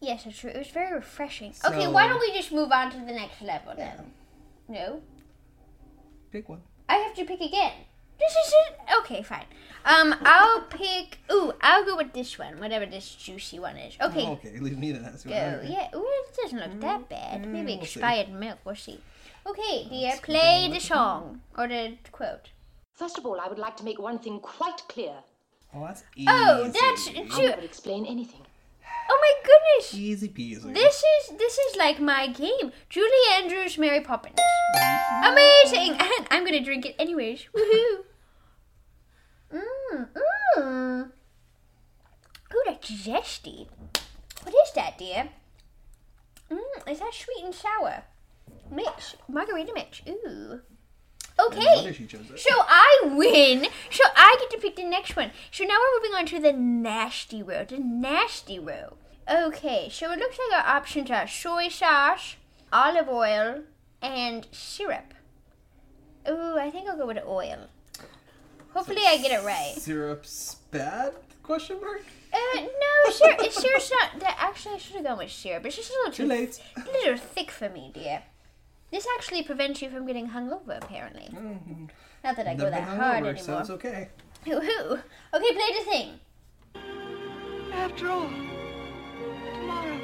Yes, 0.01 0.25
that's 0.25 0.39
true. 0.39 0.51
It 0.51 0.59
was 0.59 0.69
very 0.69 0.93
refreshing. 0.95 1.53
So- 1.53 1.69
okay, 1.69 1.87
why 1.89 2.09
don't 2.09 2.21
we 2.21 2.33
just 2.33 2.51
move 2.53 2.73
on 2.73 2.91
to 2.91 2.99
the 2.99 3.13
next 3.13 3.41
level 3.43 3.75
then? 3.77 4.13
No, 4.69 5.03
Pick 6.33 6.49
one. 6.49 6.63
I 6.89 6.97
have 6.97 7.15
to 7.15 7.25
pick 7.25 7.41
again. 7.41 7.73
This 8.19 8.33
is 8.33 8.53
it. 8.67 8.79
Okay, 9.01 9.23
fine. 9.23 9.45
Um, 9.85 10.15
I'll 10.23 10.63
pick. 10.71 11.19
Ooh, 11.31 11.53
I'll 11.61 11.85
go 11.85 11.97
with 11.97 12.13
this 12.13 12.39
one, 12.39 12.59
whatever 12.59 12.85
this 12.87 13.15
juicy 13.15 13.59
one 13.59 13.77
is. 13.77 13.95
Okay, 14.01 14.25
Oh, 14.27 14.33
okay, 14.33 14.59
leave 14.59 14.77
me 14.79 14.93
to 14.93 14.99
that. 14.99 15.23
go. 15.25 15.31
Yeah. 15.31 15.89
Ooh, 15.95 16.05
it 16.05 16.37
doesn't 16.43 16.59
look 16.59 16.81
that 16.81 17.09
bad. 17.09 17.47
Maybe 17.47 17.77
we'll 17.77 17.85
see. 17.85 18.01
expired 18.01 18.31
milk. 18.31 18.59
We'll 18.65 18.75
see. 18.75 19.01
Okay, 19.47 19.87
dear, 19.89 20.17
play 20.23 20.69
the 20.73 20.81
song 20.81 21.41
or 21.57 21.69
the 21.69 21.95
quote. 22.13 22.51
First 22.93 23.17
of 23.19 23.25
all, 23.25 23.41
I 23.41 23.47
would 23.49 23.59
like 23.59 23.77
to 23.79 23.85
make 23.85 23.99
one 24.01 24.19
thing 24.19 24.41
quite 24.41 24.83
clear. 24.89 25.15
Oh, 25.73 25.83
that's 25.87 26.03
easy. 26.17 26.27
Oh, 26.29 26.65
that's 26.75 27.09
I'll 27.09 27.39
ju- 27.39 27.47
never 27.47 27.63
explain 27.63 28.05
anything. 28.05 28.41
Oh 29.11 29.19
my 29.21 29.33
goodness. 29.43 29.95
easy 29.95 30.29
peasy. 30.29 30.75
This 30.75 30.97
is 30.97 31.37
this 31.39 31.57
is 31.59 31.77
like 31.77 32.01
my 32.01 32.27
game. 32.29 32.73
Julie 32.89 33.11
Andrews, 33.37 33.79
Mary 33.79 34.01
Poppins. 34.01 34.39
Mm-hmm. 34.77 35.33
Amazing! 35.33 35.93
And 35.93 36.27
I'm 36.31 36.45
gonna 36.45 36.63
drink 36.63 36.85
it 36.87 36.95
anyways. 36.99 37.47
Woohoo! 37.57 38.05
Mmm, 39.53 40.09
mmm. 40.57 41.11
Ooh, 42.55 42.63
that's 42.67 42.91
zesty. 42.91 43.67
What 44.43 44.55
is 44.55 44.73
that, 44.75 44.99
dear? 44.99 45.31
Mmm, 46.51 46.91
is 46.91 46.99
that 47.01 47.13
sweet 47.15 47.45
and 47.45 47.55
sour? 47.55 48.05
Mix. 48.71 49.17
Margarita 49.29 49.73
mix. 49.75 50.03
Ooh. 50.09 50.61
Okay. 51.41 51.95
So 52.37 52.51
I 52.59 53.01
win. 53.05 53.67
So 53.91 54.05
I 54.17 54.37
get 54.41 54.51
to 54.51 54.59
pick 54.59 54.77
the 54.77 54.85
next 54.85 55.15
one. 55.17 55.31
So 55.53 55.65
now 55.65 55.77
we're 55.79 56.01
moving 56.01 56.17
on 56.19 56.27
to 56.27 56.41
the 56.41 56.53
nasty 56.53 57.43
row. 57.43 57.65
The 57.65 57.79
nasty 57.79 58.59
row. 58.59 58.95
Okay, 59.31 59.89
so 59.93 60.11
it 60.11 60.19
looks 60.19 60.39
like 60.39 60.59
our 60.65 60.77
options 60.77 61.11
are 61.11 61.29
soy 61.29 61.69
sauce, 61.69 62.37
olive 62.73 63.09
oil, 63.09 63.61
and 64.01 64.47
syrup. 64.53 65.13
Ooh, 66.29 66.57
I 66.59 66.71
think 66.71 66.89
I'll 66.89 66.97
go 66.97 67.07
with 67.07 67.19
oil. 67.27 67.69
Hopefully 68.73 69.03
I 69.07 69.19
get 69.19 69.33
it 69.41 69.45
right. 69.45 69.75
Syrup's 69.77 70.57
bad? 70.71 71.13
Question 71.43 71.81
mark? 71.81 72.03
Uh, 72.33 72.61
no, 72.61 73.13
syrup. 73.13 73.41
Syrup's 73.53 73.91
not. 73.91 74.21
That 74.21 74.37
actually, 74.39 74.77
I 74.77 74.79
should 74.79 74.97
have 74.97 75.05
gone 75.05 75.19
with 75.19 75.31
syrup. 75.31 75.65
It's 75.67 75.77
just 75.77 75.91
a 75.91 75.95
little 75.95 76.13
Too 76.13 76.23
too 76.25 76.29
late. 76.29 76.61
a 76.77 76.81
little 76.81 77.17
thick 77.19 77.51
for 77.51 77.69
me, 77.69 77.91
dear. 77.95 78.23
This 78.91 79.07
actually 79.17 79.43
prevents 79.43 79.83
you 79.83 79.91
from 79.91 80.07
getting 80.07 80.31
hungover, 80.31 80.79
apparently. 80.83 81.29
Mm-hmm. 81.35 81.85
Not 82.25 82.37
that 82.37 82.47
I 82.49 82.55
go 82.55 82.71
that 82.71 82.83
hard 82.85 83.23
hungover, 83.25 83.39
so 83.39 83.43
anymore. 83.45 83.61
it's 83.61 83.71
okay. 83.71 84.09
Hoo-hoo. 84.45 84.99
Okay, 85.35 85.53
play 85.55 85.73
the 85.79 85.85
thing. 85.91 86.21
After 87.73 88.09
all, 88.11 88.29
tomorrow 89.55 90.01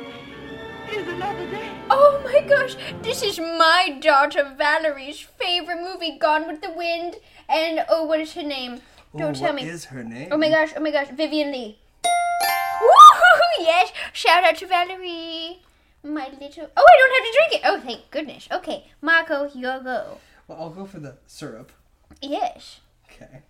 is 0.93 1.09
another 1.09 1.51
day. 1.51 1.71
Oh 1.91 2.21
my 2.25 2.41
gosh, 2.47 2.77
this 3.03 3.23
is 3.23 3.39
my 3.39 3.99
daughter 4.01 4.55
Valerie's 4.57 5.19
favorite 5.21 5.81
movie, 5.83 6.19
Gone 6.19 6.47
with 6.47 6.61
the 6.61 6.71
Wind. 6.71 7.17
And 7.49 7.85
oh, 7.89 8.05
what 8.05 8.21
is 8.21 8.35
her 8.35 8.43
name? 8.43 8.81
Oh, 9.15 9.19
Don't 9.19 9.37
Ooh, 9.37 9.41
tell 9.41 9.55
what 9.55 9.63
me. 9.63 9.69
is 9.69 9.87
her 9.87 10.05
name? 10.05 10.29
Oh 10.31 10.37
my 10.37 10.51
gosh, 10.51 10.73
oh 10.77 10.81
my 10.81 10.91
gosh, 10.91 11.09
Vivien 11.09 11.51
Leigh. 11.53 11.79
Woohoo! 12.05 13.41
Yes, 13.61 13.93
shout 14.13 14.45
out 14.45 14.57
to 14.57 14.67
Valerie. 14.67 15.63
My 16.05 16.29
little. 16.39 16.69
Oh, 16.77 16.87
I 16.87 16.97
don't 16.99 17.15
have 17.15 17.25
to 17.25 17.33
drink 17.33 17.53
it. 17.55 17.61
Oh, 17.65 17.81
thank 17.81 18.11
goodness. 18.11 18.47
Okay, 18.53 18.85
Marco, 19.01 19.51
your 19.55 19.81
go. 19.81 20.19
Well, 20.47 20.59
I'll 20.61 20.71
go 20.71 20.85
for 20.85 21.01
the 21.01 21.17
syrup. 21.27 21.73
Yes. 22.21 22.81
Okay. 23.11 23.41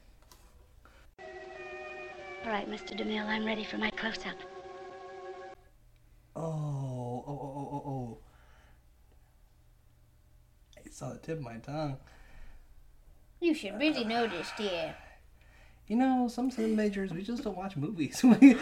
All 2.45 2.53
right, 2.53 2.71
Mr. 2.71 2.97
DeMille, 2.97 3.27
I'm 3.27 3.45
ready 3.45 3.65
for 3.65 3.79
my 3.79 3.91
close-up. 3.91 4.37
Oh, 6.37 6.43
oh, 6.43 7.25
oh, 7.27 7.33
oh, 7.33 7.71
oh, 7.73 7.91
oh. 7.91 8.19
It's 10.85 11.03
on 11.03 11.15
the 11.15 11.19
tip 11.19 11.39
of 11.39 11.43
my 11.43 11.57
tongue. 11.57 11.97
You 13.41 13.55
should 13.55 13.79
really 13.81 14.05
know 14.05 14.29
this, 14.29 14.51
dear. 14.57 14.95
You 15.89 15.97
know, 15.97 16.29
some 16.29 16.51
sim 16.51 16.77
majors, 16.77 17.11
we 17.13 17.23
just 17.23 17.43
don't 17.43 17.57
watch 17.57 17.77
movies. 17.77 18.23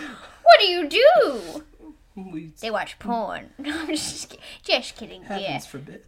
What 0.53 0.61
do 0.61 0.67
you 0.67 0.89
do? 0.89 1.63
We 2.17 2.53
They 2.61 2.71
watch 2.71 2.99
porn. 2.99 3.51
No, 3.59 3.79
I'm 3.81 3.87
just, 3.89 4.31
ki- 4.31 4.39
just 4.63 4.97
kidding, 4.97 5.23
dear. 5.23 5.39
heavens 5.39 5.67
forbid. 5.67 6.05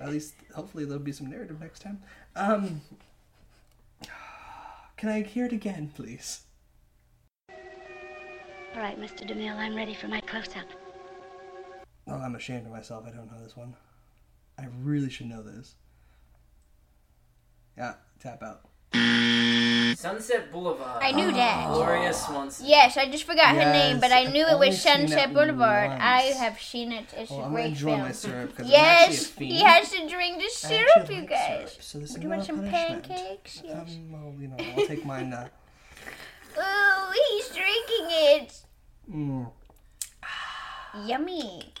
At 0.00 0.08
least, 0.10 0.34
hopefully, 0.54 0.84
there'll 0.84 1.02
be 1.02 1.12
some 1.12 1.28
narrative 1.30 1.60
next 1.60 1.80
time. 1.80 2.00
Um, 2.36 2.80
can 4.96 5.08
I 5.08 5.22
hear 5.22 5.46
it 5.46 5.52
again, 5.52 5.92
please? 5.94 6.42
All 8.74 8.82
right, 8.82 8.98
Mr. 9.00 9.28
DeMille, 9.28 9.56
I'm 9.56 9.74
ready 9.74 9.94
for 9.94 10.08
my 10.08 10.20
close-up. 10.20 10.66
Oh, 12.06 12.14
I'm 12.16 12.34
ashamed 12.36 12.66
of 12.66 12.72
myself. 12.72 13.04
I 13.06 13.10
don't 13.10 13.30
know 13.30 13.42
this 13.42 13.56
one. 13.56 13.74
I 14.58 14.66
really 14.82 15.10
should 15.10 15.26
know 15.26 15.42
this. 15.42 15.74
Yeah, 17.76 17.94
tap 18.20 18.42
out. 18.42 18.62
Sunset 19.94 20.52
Boulevard. 20.52 21.02
I 21.02 21.12
knew 21.12 21.32
that. 21.32 21.68
Gloria 21.72 22.12
Swanson. 22.12 22.66
Yes, 22.66 22.96
I 22.96 23.08
just 23.10 23.24
forgot 23.24 23.54
her 23.54 23.72
name, 23.72 24.00
but 24.00 24.12
I 24.12 24.20
Yes, 24.22 24.32
knew 24.32 24.44
I've 24.46 24.52
it 24.52 24.58
was 24.58 24.80
seen 24.80 24.92
it 25.02 25.08
Sunset 25.08 25.34
Boulevard. 25.34 25.90
once. 25.90 26.02
I 26.02 26.20
have 26.38 26.60
seen 26.60 26.92
it. 26.92 27.06
It's 27.16 27.30
Well, 27.30 27.40
a 27.40 27.42
I'm 27.44 27.48
gonna 27.50 27.54
great 27.54 27.66
enjoy 27.72 27.86
film. 27.86 28.00
my 28.00 28.12
syrup 28.12 28.50
because 28.50 28.68
yes, 28.70 28.80
I'm 28.80 29.10
actually 29.12 29.16
a 29.16 29.20
he 29.20 29.58
fiend. 29.60 29.68
has 29.68 29.90
to 29.90 30.08
drink 30.08 30.36
the 30.38 30.44
I 30.44 30.46
syrup, 30.48 31.10
you 31.10 31.20
like 31.20 31.28
guys. 31.30 31.46
syrup, 31.46 31.82
so 31.82 31.98
this 31.98 32.10
is 32.10 32.16
Do 32.16 32.22
you 32.22 32.28
not 32.28 32.36
want 32.38 32.42
a 32.42 32.46
some 32.46 32.56
punishment. 32.56 33.08
pancakes? 33.08 33.62
Yes. 33.64 33.74
Um, 33.96 34.12
well, 34.12 34.34
you 34.40 34.48
know, 34.48 34.56
I'll 34.76 34.86
take 34.86 35.04
mine. 35.04 35.32
Uh, 35.32 35.48
Oh, 36.60 37.12
he's 37.30 37.48
drinking 37.48 38.06
it. 38.10 38.62
mm, 39.12 39.50
Yummy. 41.06 41.72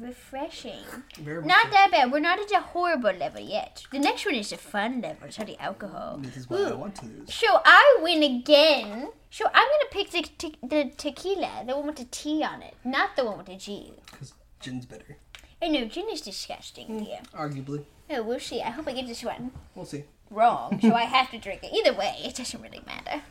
Refreshing. 0.00 0.84
very 1.18 1.40
much 1.40 1.48
Not 1.48 1.64
so. 1.66 1.70
that 1.70 1.90
bad. 1.90 2.12
We're 2.12 2.20
not 2.20 2.38
at 2.38 2.50
a 2.52 2.60
horrible 2.60 3.12
level 3.12 3.40
yet. 3.40 3.84
The 3.92 3.98
next 3.98 4.24
one 4.26 4.34
is 4.34 4.52
a 4.52 4.56
fun 4.56 5.00
level. 5.00 5.26
It's 5.28 5.38
all 5.38 5.46
the 5.46 5.60
alcohol. 5.60 6.18
This 6.20 6.36
is 6.36 6.48
what 6.48 6.60
I 6.72 6.74
want 6.74 6.94
to 6.96 7.06
lose. 7.06 7.32
So 7.34 7.46
I 7.64 7.98
win 8.02 8.22
again. 8.22 9.08
So 9.30 9.46
I'm 9.46 9.68
gonna 9.68 9.90
pick 9.90 10.10
the, 10.10 10.22
te- 10.22 10.56
the 10.62 10.90
tequila, 10.96 11.64
the 11.66 11.76
one 11.76 11.86
with 11.86 11.96
the 11.96 12.04
T 12.10 12.42
on 12.44 12.62
it, 12.62 12.74
not 12.84 13.16
the 13.16 13.24
one 13.24 13.38
with 13.38 13.46
the 13.46 13.56
G. 13.56 13.92
Because 14.10 14.32
gin's 14.60 14.86
better. 14.86 15.16
I 15.62 15.68
know 15.68 15.86
gin 15.86 16.08
is 16.10 16.20
disgusting, 16.20 16.86
Mm. 16.88 17.04
dear. 17.06 17.18
Arguably. 17.34 17.84
Oh, 18.10 18.22
we'll 18.22 18.38
see. 18.40 18.62
I 18.62 18.70
hope 18.70 18.86
I 18.86 18.92
get 18.92 19.06
this 19.06 19.24
one 19.24 19.50
We'll 19.74 19.84
see. 19.86 20.04
wrong, 20.30 20.78
so 20.80 20.92
I 20.94 21.02
have 21.04 21.30
to 21.32 21.38
drink 21.38 21.62
it. 21.64 21.72
Either 21.72 21.96
way, 21.98 22.14
it 22.24 22.34
doesn't 22.36 22.60
really 22.62 22.82
matter. 22.86 23.22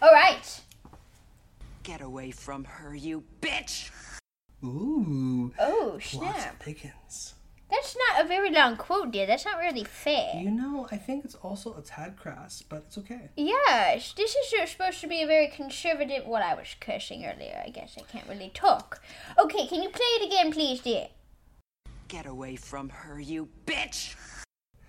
All 0.00 0.12
right. 0.12 0.60
Get 1.82 2.00
away 2.00 2.30
from 2.30 2.64
her, 2.64 2.94
you 2.94 3.24
bitch! 3.42 3.90
Ooh. 4.64 5.52
Oh 5.58 5.90
Lots 5.92 6.10
snap! 6.10 6.52
of 6.54 6.58
pickings. 6.60 7.34
That's 7.70 7.96
not 8.08 8.24
a 8.24 8.28
very 8.28 8.50
long 8.50 8.76
quote, 8.76 9.10
dear. 9.10 9.26
That's 9.26 9.44
not 9.44 9.58
really 9.58 9.84
fair. 9.84 10.36
You 10.36 10.50
know, 10.50 10.86
I 10.92 10.96
think 10.96 11.24
it's 11.24 11.34
also 11.34 11.74
a 11.76 11.82
tad 11.82 12.16
crass, 12.16 12.62
but 12.62 12.84
it's 12.86 12.98
okay. 12.98 13.30
Yes, 13.36 14.12
this 14.16 14.34
is 14.36 14.70
supposed 14.70 15.00
to 15.00 15.08
be 15.08 15.22
a 15.22 15.26
very 15.26 15.48
conservative. 15.48 16.24
What 16.26 16.42
I 16.42 16.54
was 16.54 16.76
cursing 16.80 17.24
earlier, 17.26 17.62
I 17.64 17.70
guess 17.70 17.96
I 17.98 18.02
can't 18.02 18.28
really 18.28 18.50
talk. 18.54 19.02
Okay, 19.38 19.66
can 19.66 19.82
you 19.82 19.88
play 19.88 20.04
it 20.20 20.26
again, 20.26 20.52
please, 20.52 20.80
dear? 20.80 21.08
Get 22.06 22.26
away 22.26 22.54
from 22.56 22.90
her, 22.90 23.18
you 23.18 23.48
bitch! 23.66 24.14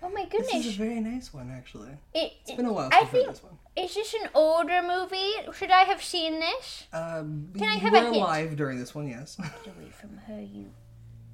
Oh 0.02 0.10
my 0.10 0.24
goodness! 0.26 0.52
This 0.52 0.66
is 0.66 0.74
a 0.74 0.78
very 0.78 1.00
nice 1.00 1.32
one, 1.32 1.50
actually. 1.50 1.90
It, 2.14 2.32
It's 2.42 2.52
been 2.52 2.66
a 2.66 2.72
while 2.72 2.90
I 2.92 2.98
since 3.00 3.02
I've 3.02 3.08
heard 3.08 3.12
think 3.22 3.28
this 3.28 3.42
one. 3.42 3.52
is 3.76 3.94
this 3.94 4.14
an 4.14 4.28
older 4.34 4.82
movie? 4.82 5.32
Should 5.56 5.70
I 5.70 5.82
have 5.82 6.02
seen 6.02 6.38
this? 6.40 6.84
Um, 6.92 7.48
Can 7.56 7.64
I 7.68 7.74
have 7.76 7.92
a 7.94 7.96
were 7.98 8.02
hint? 8.04 8.16
alive 8.16 8.56
during 8.56 8.78
this 8.78 8.94
one, 8.94 9.08
yes. 9.08 9.36
Get 9.36 9.74
away 9.76 9.90
from 9.90 10.16
her, 10.28 10.40
you 10.40 10.70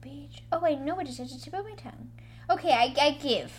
bitch! 0.01 0.41
Oh, 0.53 0.65
I 0.65 0.75
know 0.77 0.95
what 0.95 1.07
it 1.07 1.11
is. 1.19 1.21
It's 1.35 1.47
about 1.47 1.65
my 1.65 1.75
tongue. 1.75 2.11
Okay, 2.51 2.71
I, 2.73 2.95
I 3.01 3.11
give. 3.13 3.53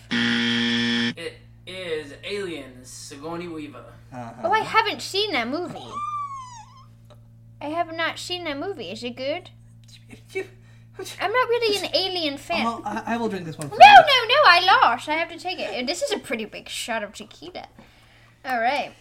It 1.18 1.34
is 1.68 2.14
Aliens, 2.24 2.90
Sigourney 2.90 3.48
Weaver. 3.48 3.84
Uh-huh. 4.12 4.34
Oh, 4.44 4.52
I 4.52 4.60
haven't 4.60 5.02
seen 5.02 5.32
that 5.34 5.48
movie. 5.48 5.80
I 7.62 7.68
have 7.68 7.94
not 7.96 8.20
seen 8.20 8.44
that 8.46 8.58
movie. 8.60 8.90
Is 8.92 9.04
it 9.04 9.16
good? 9.16 9.50
You- 10.34 10.46
I'm 11.20 11.32
not 11.32 11.50
really 11.50 11.78
an 11.86 11.96
alien 11.96 12.38
fan. 12.38 12.64
Well, 12.66 12.82
I, 12.86 13.04
I 13.14 13.18
will 13.18 13.30
drink 13.30 13.46
this 13.46 13.58
one 13.58 13.68
No, 13.70 13.74
you. 13.76 13.80
no, 13.80 14.28
no, 14.28 14.36
I 14.46 14.80
lost. 14.82 15.10
I 15.10 15.16
have 15.16 15.30
to 15.30 15.40
take 15.40 15.60
it. 15.60 15.88
This 15.88 16.02
is 16.02 16.12
a 16.12 16.20
pretty 16.20 16.46
big 16.46 16.70
shot 16.70 17.02
of 17.04 17.14
tequila. 17.14 17.68
All 18.46 18.60
right. 18.60 18.92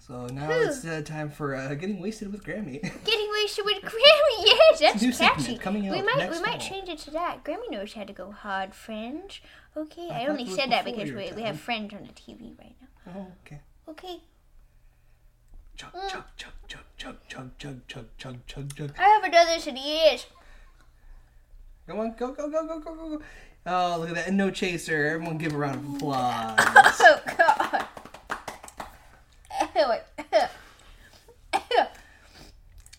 So 0.00 0.26
now 0.26 0.48
Whew. 0.48 0.66
it's 0.66 0.84
uh, 0.84 1.00
time 1.04 1.30
for 1.30 1.54
uh, 1.54 1.74
getting 1.74 2.00
wasted 2.00 2.32
with 2.32 2.42
Grammy. 2.44 2.82
Getting 3.04 3.28
wasted 3.32 3.64
with 3.64 3.82
Grammy. 3.82 3.92
Yes, 4.44 4.80
that's 4.80 5.02
New 5.02 5.12
catchy. 5.12 5.56
coming 5.58 5.86
out 5.88 5.94
we 5.94 6.02
might 6.02 6.30
we 6.30 6.40
might 6.40 6.58
change 6.58 6.88
it 6.88 6.98
to 7.00 7.10
that. 7.12 7.44
Grammy 7.44 7.70
knows 7.70 7.92
how 7.92 8.02
to 8.04 8.12
go 8.12 8.32
hard, 8.32 8.74
friends. 8.74 9.40
Okay, 9.76 10.08
I 10.10 10.22
I, 10.24 10.26
only 10.26 10.46
said 10.48 10.70
that 10.72 10.84
because 10.84 11.12
we, 11.12 11.30
we 11.32 11.42
have 11.42 11.60
friends 11.60 11.94
on 11.94 12.02
the 12.02 12.12
TV 12.12 12.58
right 12.58 12.74
now. 12.80 13.12
oh, 13.16 13.26
okay. 13.46 13.60
Okay. 13.88 14.20
Chug, 15.76 15.92
Mm. 15.92 16.10
chug, 16.10 16.24
chug, 16.36 16.52
chug, 16.68 16.80
chug, 16.98 17.16
chug, 17.28 17.50
chug, 17.58 17.86
chug, 17.88 18.06
chug, 18.18 18.46
chug, 18.46 18.74
chug. 18.76 18.92
I 18.98 19.08
haven't 19.08 19.30
done 19.30 19.46
this 19.46 19.66
in 19.66 19.76
years. 19.76 20.26
Come 21.92 22.00
on, 22.00 22.14
go, 22.18 22.32
go, 22.32 22.48
go, 22.48 22.66
go, 22.66 22.80
go, 22.80 22.94
go, 22.94 23.18
go. 23.18 23.22
Oh, 23.66 23.98
look 24.00 24.08
at 24.08 24.14
that. 24.14 24.28
And 24.28 24.38
no 24.38 24.50
chaser. 24.50 25.04
Everyone 25.04 25.36
give 25.36 25.52
a 25.52 25.58
round 25.58 25.76
of 25.76 25.94
applause. 25.96 26.58
Oh 27.04 27.20
God. 27.36 27.86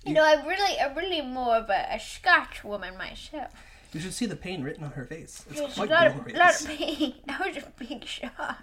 You 0.05 0.13
know, 0.13 0.23
I'm 0.23 0.45
really, 0.45 0.79
I'm 0.79 0.95
really 0.95 1.21
more 1.21 1.55
of 1.55 1.71
a, 1.71 1.87
a 1.95 1.99
Scotch 1.99 2.63
woman 2.63 2.95
myself. 2.97 3.51
you 3.93 3.99
should 3.99 4.13
see 4.13 4.27
the 4.27 4.35
pain 4.35 4.61
written 4.61 4.83
on 4.83 4.91
her 4.91 5.05
face. 5.05 5.43
It's 5.49 5.59
There's 5.59 5.71
a 5.71 5.87
quite 5.87 5.91
of, 6.07 6.17
lot 6.35 6.61
of 6.61 6.67
pain. 6.67 7.15
That 7.25 7.39
was 7.39 7.57
a 7.57 7.73
big 7.79 8.05
shot. 8.05 8.57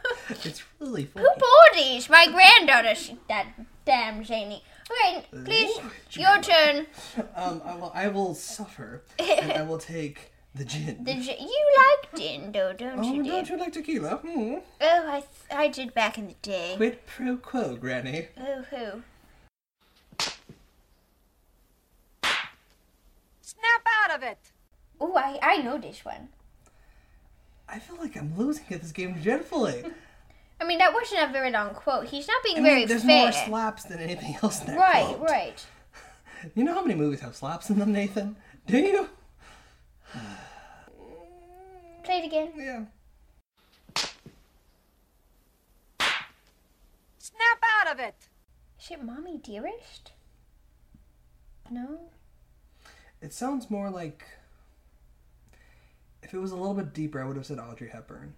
It's 0.45 0.63
really 0.79 1.05
funny. 1.05 1.25
Who 1.25 1.39
bought 1.39 1.75
these? 1.75 2.09
My 2.09 2.27
granddaughter. 2.31 2.95
She, 2.95 3.17
that 3.27 3.47
damn 3.83 4.23
zany. 4.23 4.63
Okay, 4.91 5.25
please, 5.45 5.79
your 6.11 6.41
turn. 6.41 6.87
Um, 7.35 7.61
I 7.65 7.75
will, 7.75 7.91
I 7.93 8.07
will 8.07 8.33
suffer, 8.33 9.03
and 9.17 9.51
I 9.53 9.61
will 9.63 9.77
take 9.77 10.31
the 10.55 10.65
gin. 10.65 10.97
The, 11.03 11.13
j- 11.15 11.37
you 11.39 11.65
like 11.77 12.19
gin, 12.19 12.51
though, 12.51 12.73
don't 12.73 12.99
oh, 12.99 13.13
you, 13.13 13.23
dear? 13.23 13.33
don't 13.33 13.49
you 13.49 13.57
like 13.57 13.73
tequila? 13.73 14.17
Hmm. 14.17 14.55
Oh, 14.81 15.05
I, 15.07 15.19
th- 15.19 15.51
I 15.51 15.67
did 15.67 15.93
back 15.93 16.17
in 16.17 16.27
the 16.27 16.35
day. 16.41 16.73
Quid 16.77 17.05
pro 17.05 17.37
quo, 17.37 17.75
Granny. 17.75 18.27
Oh, 18.37 18.63
who? 18.69 19.03
Snap 23.41 23.81
out 24.03 24.15
of 24.15 24.23
it! 24.23 24.39
Oh, 24.99 25.15
I, 25.15 25.39
I 25.41 25.57
know 25.57 25.77
this 25.77 26.03
one. 26.03 26.29
I 27.67 27.79
feel 27.79 27.97
like 27.97 28.17
I'm 28.17 28.35
losing 28.37 28.65
at 28.71 28.81
this 28.81 28.91
game 28.91 29.13
dreadfully. 29.21 29.83
I 30.61 30.65
mean, 30.65 30.79
that 30.79 30.93
wasn't 30.93 31.29
a 31.29 31.31
very 31.31 31.51
long 31.51 31.73
quote. 31.73 32.07
He's 32.07 32.27
not 32.27 32.43
being 32.43 32.57
I 32.57 32.61
very 32.61 32.75
mean, 32.79 32.87
there's 32.87 33.03
fair. 33.03 33.23
more 33.23 33.31
slaps 33.31 33.83
than 33.85 33.99
anything 33.99 34.35
else 34.43 34.59
in 34.61 34.67
that 34.67 34.77
right, 34.77 35.05
quote. 35.15 35.29
right. 35.29 35.65
You 36.55 36.63
know 36.63 36.73
how 36.73 36.81
many 36.81 36.95
movies 36.95 37.19
have 37.19 37.35
slaps 37.35 37.69
in 37.69 37.79
them, 37.79 37.91
Nathan? 37.91 38.37
Do 38.65 38.77
you? 38.77 39.09
Play 42.03 42.19
it 42.19 42.25
again. 42.25 42.51
Yeah. 42.57 42.85
Snap 47.17 47.59
out 47.81 47.91
of 47.91 47.99
it! 47.99 48.15
Is 48.81 48.91
it 48.91 49.03
Mommy 49.03 49.37
Dearest? 49.37 50.11
No? 51.69 51.99
It 53.21 53.33
sounds 53.33 53.69
more 53.69 53.89
like. 53.89 54.25
If 56.23 56.33
it 56.33 56.37
was 56.39 56.51
a 56.51 56.55
little 56.55 56.73
bit 56.73 56.93
deeper, 56.93 57.21
I 57.21 57.25
would 57.25 57.35
have 57.35 57.45
said 57.45 57.59
Audrey 57.59 57.89
Hepburn. 57.89 58.33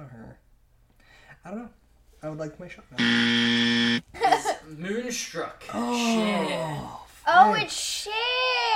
It's 0.00 0.12
not 0.12 0.18
her. 0.20 0.38
I 1.44 1.50
don't 1.50 1.58
know. 1.60 1.68
I 2.22 2.28
would 2.28 2.38
like 2.38 2.58
my 2.60 2.68
shot 2.68 2.84
now. 2.96 4.00
Moonstruck. 4.76 5.64
Oh. 5.72 5.96
Shit. 5.96 7.04
Oh, 7.30 7.52
it's 7.54 7.74
Cher! 7.78 8.12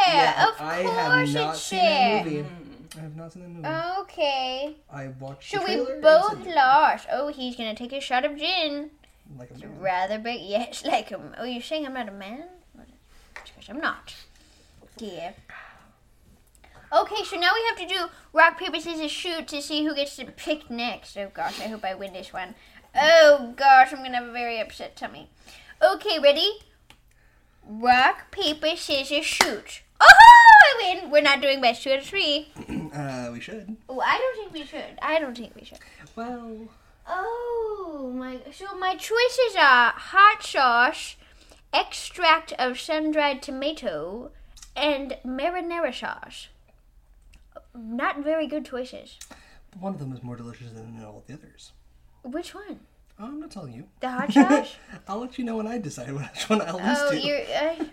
Yeah, 0.07 0.49
of 0.49 0.61
I 0.61 0.83
course 0.83 0.95
have 0.95 1.35
not 1.35 1.55
it's 1.55 1.63
seen 1.63 1.79
Cher. 1.81 1.89
that 1.89 2.25
movie. 2.27 2.37
Mm. 2.49 2.99
I 2.99 3.01
have 3.01 3.17
not 3.17 3.33
seen 3.33 3.43
that 3.43 3.49
movie. 3.49 4.01
Okay. 4.03 4.77
I 4.93 5.09
watched 5.21 5.51
So 5.51 5.59
the 5.59 5.65
we 5.65 5.75
trailer. 5.77 5.93
and 5.95 6.03
both 6.03 6.45
said, 6.45 6.55
lost. 6.55 7.07
Oh, 7.11 7.29
he's 7.29 7.57
gonna 7.57 7.75
take 7.75 7.93
a 7.93 8.01
shot 8.01 8.25
of 8.25 8.37
gin. 8.37 8.91
Like 9.39 9.51
a 9.51 9.59
man. 9.59 9.81
Rather 9.81 10.19
big. 10.19 10.41
Yes, 10.43 10.85
like 10.87 11.11
a. 11.13 11.21
Oh, 11.39 11.45
you're 11.45 11.63
saying 11.63 11.87
I'm 11.87 11.95
not 11.95 12.09
a 12.09 12.13
man? 12.13 12.45
Because 13.35 13.69
I'm 13.69 13.81
not. 13.81 14.15
Dear. 14.97 15.35
Okay, 16.95 17.25
so 17.25 17.37
now 17.37 17.51
we 17.55 17.65
have 17.69 17.89
to 17.89 17.95
do 17.95 18.07
rock, 18.33 18.59
paper, 18.59 18.79
scissors, 18.79 19.11
shoot 19.11 19.49
to 19.49 19.63
see 19.63 19.85
who 19.85 19.95
gets 19.95 20.17
to 20.17 20.27
pick 20.27 20.71
next. 20.71 21.17
Oh 21.17 21.31
gosh, 21.33 21.61
I 21.61 21.69
hope 21.69 21.85
I 21.85 21.95
win 21.95 22.13
this 22.13 22.33
one. 22.33 22.55
Oh 22.95 23.55
gosh, 23.57 23.93
I'm 23.93 24.03
gonna 24.03 24.17
have 24.17 24.29
a 24.29 24.33
very 24.33 24.61
upset 24.61 24.97
tummy. 24.97 25.31
Okay, 25.83 26.19
ready? 26.19 26.51
Rock, 27.67 28.31
paper, 28.31 28.77
scissors, 28.77 29.25
shoot. 29.25 29.83
Oh, 30.01 30.07
I 30.11 30.95
win. 31.01 31.11
We're 31.11 31.23
not 31.23 31.41
doing 31.41 31.61
best 31.61 31.83
two 31.83 31.93
out 31.93 32.01
of 32.01 32.05
three. 32.05 32.49
Uh, 32.93 33.31
we 33.33 33.41
should. 33.41 33.75
Oh, 33.89 34.01
I 34.01 34.19
don't 34.19 34.37
think 34.37 34.53
we 34.53 34.67
should. 34.67 34.99
I 35.01 35.19
don't 35.19 35.35
think 35.35 35.55
we 35.57 35.65
should. 35.65 35.79
Well, 36.15 36.69
Oh 37.07 38.13
my! 38.15 38.39
So 38.53 38.77
my 38.77 38.95
choices 38.95 39.57
are 39.59 39.93
hot 39.97 40.43
sauce, 40.43 41.17
extract 41.73 42.53
of 42.59 42.79
sun-dried 42.79 43.43
tomato, 43.43 44.31
and 44.77 45.17
marinara 45.25 45.95
sauce. 45.95 46.49
Not 47.75 48.23
very 48.23 48.47
good 48.47 48.65
choices. 48.65 49.19
But 49.71 49.81
one 49.81 49.95
of 49.95 50.01
them 50.01 50.13
is 50.13 50.23
more 50.23 50.37
delicious 50.37 50.73
than 50.73 51.03
all 51.05 51.25
the 51.27 51.35
others. 51.35 51.73
Which 52.23 52.55
one? 52.55 52.81
Oh, 53.19 53.27
I'm 53.27 53.41
not 53.41 53.51
telling 53.51 53.73
you. 53.73 53.85
The 54.01 54.11
hot 54.11 54.33
sauce? 54.33 54.75
I'll 55.09 55.21
let 55.21 55.39
you 55.39 55.45
know 55.45 55.57
when 55.57 55.67
I 55.67 55.79
decide 55.79 56.13
which 56.13 56.49
one 56.49 56.61
I'll 56.63 56.79
lose 56.79 56.99
oh, 57.01 57.11
to. 57.11 57.19
you're. 57.21 57.41
Uh, 57.41 57.85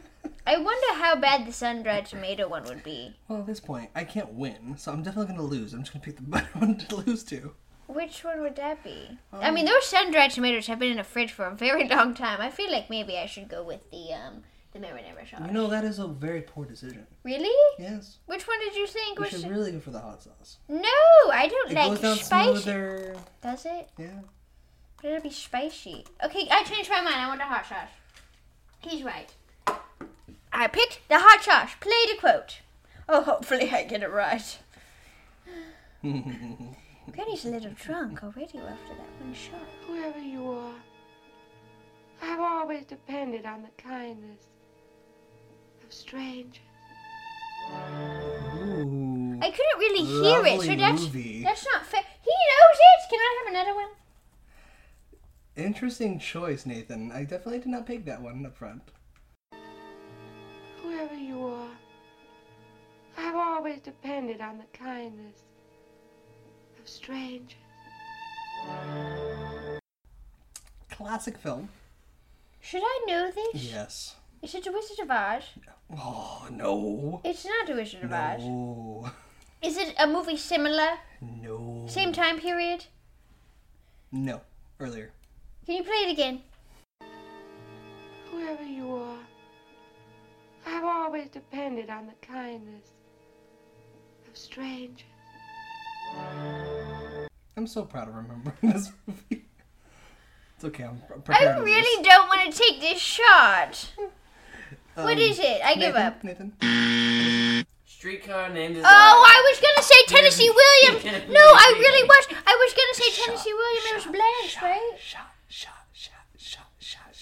I 0.45 0.57
wonder 0.57 0.93
how 0.93 1.15
bad 1.15 1.45
the 1.45 1.53
sun-dried 1.53 2.05
tomato 2.07 2.47
one 2.47 2.63
would 2.63 2.83
be. 2.83 3.15
Well, 3.27 3.39
at 3.39 3.45
this 3.45 3.59
point, 3.59 3.89
I 3.95 4.03
can't 4.03 4.33
win, 4.33 4.75
so 4.77 4.91
I'm 4.91 5.03
definitely 5.03 5.35
going 5.35 5.49
to 5.49 5.55
lose. 5.55 5.73
I'm 5.73 5.81
just 5.81 5.93
going 5.93 6.01
to 6.01 6.05
pick 6.05 6.15
the 6.15 6.21
better 6.29 6.49
one 6.57 6.77
to 6.77 6.95
lose 6.95 7.23
to. 7.25 7.53
Which 7.87 8.23
one 8.23 8.41
would 8.41 8.55
that 8.57 8.83
be? 8.83 9.17
I 9.33 9.49
mean, 9.49 9.65
those 9.65 9.85
sun-dried 9.85 10.31
tomatoes 10.31 10.67
have 10.67 10.77
been 10.77 10.91
in 10.91 10.97
the 10.97 11.03
fridge 11.03 11.31
for 11.31 11.45
a 11.45 11.55
very 11.55 11.87
long 11.89 12.13
time. 12.13 12.39
I 12.39 12.51
feel 12.51 12.71
like 12.71 12.89
maybe 12.89 13.17
I 13.17 13.25
should 13.25 13.47
go 13.49 13.63
with 13.63 13.89
the 13.89 14.13
um 14.13 14.43
the 14.73 14.79
marinara 14.79 15.29
sauce. 15.29 15.41
You 15.47 15.51
know, 15.53 15.67
that 15.67 15.83
is 15.83 15.99
a 15.99 16.07
very 16.07 16.41
poor 16.41 16.65
decision. 16.65 17.05
Really? 17.23 17.55
Yes. 17.79 18.17
Which 18.27 18.47
one 18.47 18.59
did 18.59 18.75
you 18.75 18.85
think 18.87 19.17
We 19.19 19.23
was? 19.25 19.31
should 19.41 19.49
really 19.49 19.71
go 19.71 19.79
for 19.79 19.91
the 19.91 19.99
hot 19.99 20.21
sauce. 20.23 20.57
No, 20.67 20.81
I 21.31 21.47
don't 21.47 21.71
It 21.71 21.75
like 21.75 21.87
goes 21.89 22.01
down 22.01 22.17
spicy. 22.17 22.61
smoother. 22.61 23.15
Does 23.41 23.65
it? 23.65 23.89
Yeah. 23.97 24.19
But 25.01 25.11
it'll 25.11 25.23
be 25.23 25.29
spicy. 25.31 26.05
Okay, 26.23 26.47
I 26.51 26.63
changed 26.63 26.89
my 26.89 27.01
mind. 27.01 27.15
I 27.15 27.27
want 27.27 27.39
the 27.39 27.45
hot 27.45 27.65
sauce. 27.65 27.87
He's 28.79 29.03
right. 29.03 29.33
I 30.51 30.67
picked 30.67 31.07
the 31.09 31.19
hot 31.19 31.43
sauce. 31.43 31.71
Play 31.79 31.91
the 32.13 32.19
quote. 32.19 32.59
Oh, 33.07 33.21
hopefully 33.23 33.71
I 33.71 33.83
get 33.85 34.03
it 34.03 34.11
right. 34.11 34.59
Penny's 36.03 37.45
a 37.45 37.49
little 37.49 37.71
drunk 37.71 38.23
already 38.23 38.57
after 38.59 38.93
that 38.93 39.21
one 39.21 39.33
shot. 39.33 39.59
Whoever 39.87 40.19
you 40.19 40.49
are, 40.51 40.73
I've 42.21 42.39
always 42.39 42.85
depended 42.85 43.45
on 43.45 43.63
the 43.63 43.81
kindness 43.81 44.45
of 45.89 45.93
strangers. 45.93 46.61
Ooh. 47.71 49.39
I 49.41 49.49
couldn't 49.51 49.79
really 49.79 50.05
hear 50.05 50.45
it, 50.45 50.61
so 50.61 50.75
that's 50.75 51.01
movie. 51.03 51.43
that's 51.43 51.65
not 51.73 51.85
fair. 51.85 52.01
He 52.21 52.31
knows 52.31 52.79
it. 52.79 53.09
Can 53.09 53.19
I 53.19 53.43
have 53.43 53.53
another 53.53 53.75
one? 53.75 53.89
Interesting 55.55 56.19
choice, 56.19 56.65
Nathan. 56.65 57.11
I 57.11 57.23
definitely 57.23 57.59
did 57.59 57.67
not 57.67 57.85
pick 57.85 58.05
that 58.05 58.21
one 58.21 58.45
up 58.45 58.55
front. 58.55 58.81
Whoever 60.81 61.15
you 61.15 61.43
are, 61.43 61.69
I've 63.17 63.35
always 63.35 63.79
depended 63.79 64.41
on 64.41 64.57
the 64.59 64.77
kindness 64.77 65.43
of 66.79 66.87
strangers. 66.87 67.55
Classic 70.91 71.37
film. 71.37 71.69
Should 72.61 72.83
I 72.83 73.05
know 73.07 73.31
this? 73.31 73.63
Yes. 73.63 74.15
Is 74.41 74.55
it 74.55 74.63
The 74.63 74.71
Wizard 74.71 74.99
of 74.99 75.11
Oz? 75.11 75.43
Oh, 75.97 76.47
no. 76.51 77.21
It's 77.23 77.45
not 77.45 77.67
The 77.67 77.73
Wizard 77.73 78.03
of 78.03 78.13
Oz. 78.13 78.41
No. 78.41 79.11
Is 79.61 79.77
it 79.77 79.93
a 79.99 80.07
movie 80.07 80.37
similar? 80.37 80.91
No. 81.21 81.85
Same 81.89 82.13
time 82.13 82.39
period? 82.39 82.85
No. 84.11 84.41
Earlier. 84.79 85.11
Can 85.65 85.75
you 85.75 85.83
play 85.83 85.95
it 86.07 86.11
again? 86.11 86.41
Whoever 88.31 88.63
you 88.63 88.95
are, 88.95 89.17
I've 90.65 90.83
always 90.85 91.27
depended 91.29 91.89
on 91.89 92.07
the 92.07 92.25
kindness 92.25 92.87
of 94.29 94.37
strangers. 94.37 95.03
I'm 97.57 97.67
so 97.67 97.83
proud 97.83 98.07
of 98.07 98.15
remembering 98.15 98.55
this 98.63 98.91
movie. 99.05 99.45
It's 100.55 100.63
okay. 100.65 100.85
I'm 100.85 101.01
pre- 101.07 101.19
prepared 101.21 101.57
I 101.57 101.59
really 101.59 102.03
don't 102.03 102.27
want 102.29 102.51
to 102.53 102.57
take 102.57 102.79
this 102.79 102.99
shot. 102.99 103.91
what 104.95 105.13
Um, 105.13 105.19
is 105.19 105.39
it? 105.39 105.61
I 105.63 105.75
give 105.75 105.95
Nathan, 105.95 106.07
up. 106.07 106.23
Nathan. 106.23 107.65
Streetcar 107.85 108.49
named 108.49 108.75
Desire. 108.75 108.91
Oh, 108.91 109.25
I 109.27 109.37
was 109.51 109.59
gonna 109.59 109.83
say 109.83 109.95
Tennessee 110.07 110.49
Williams. 110.61 111.03
No, 111.29 111.41
I 111.41 111.75
really 111.77 112.03
was. 112.07 112.27
I 112.47 112.55
was 112.55 112.73
gonna 112.73 112.95
say 112.95 113.23
Tennessee 113.25 113.53
Williams. 113.53 113.85
It 113.89 113.95
was 113.95 114.05
Blanche, 114.05 114.57
right? 114.61 114.93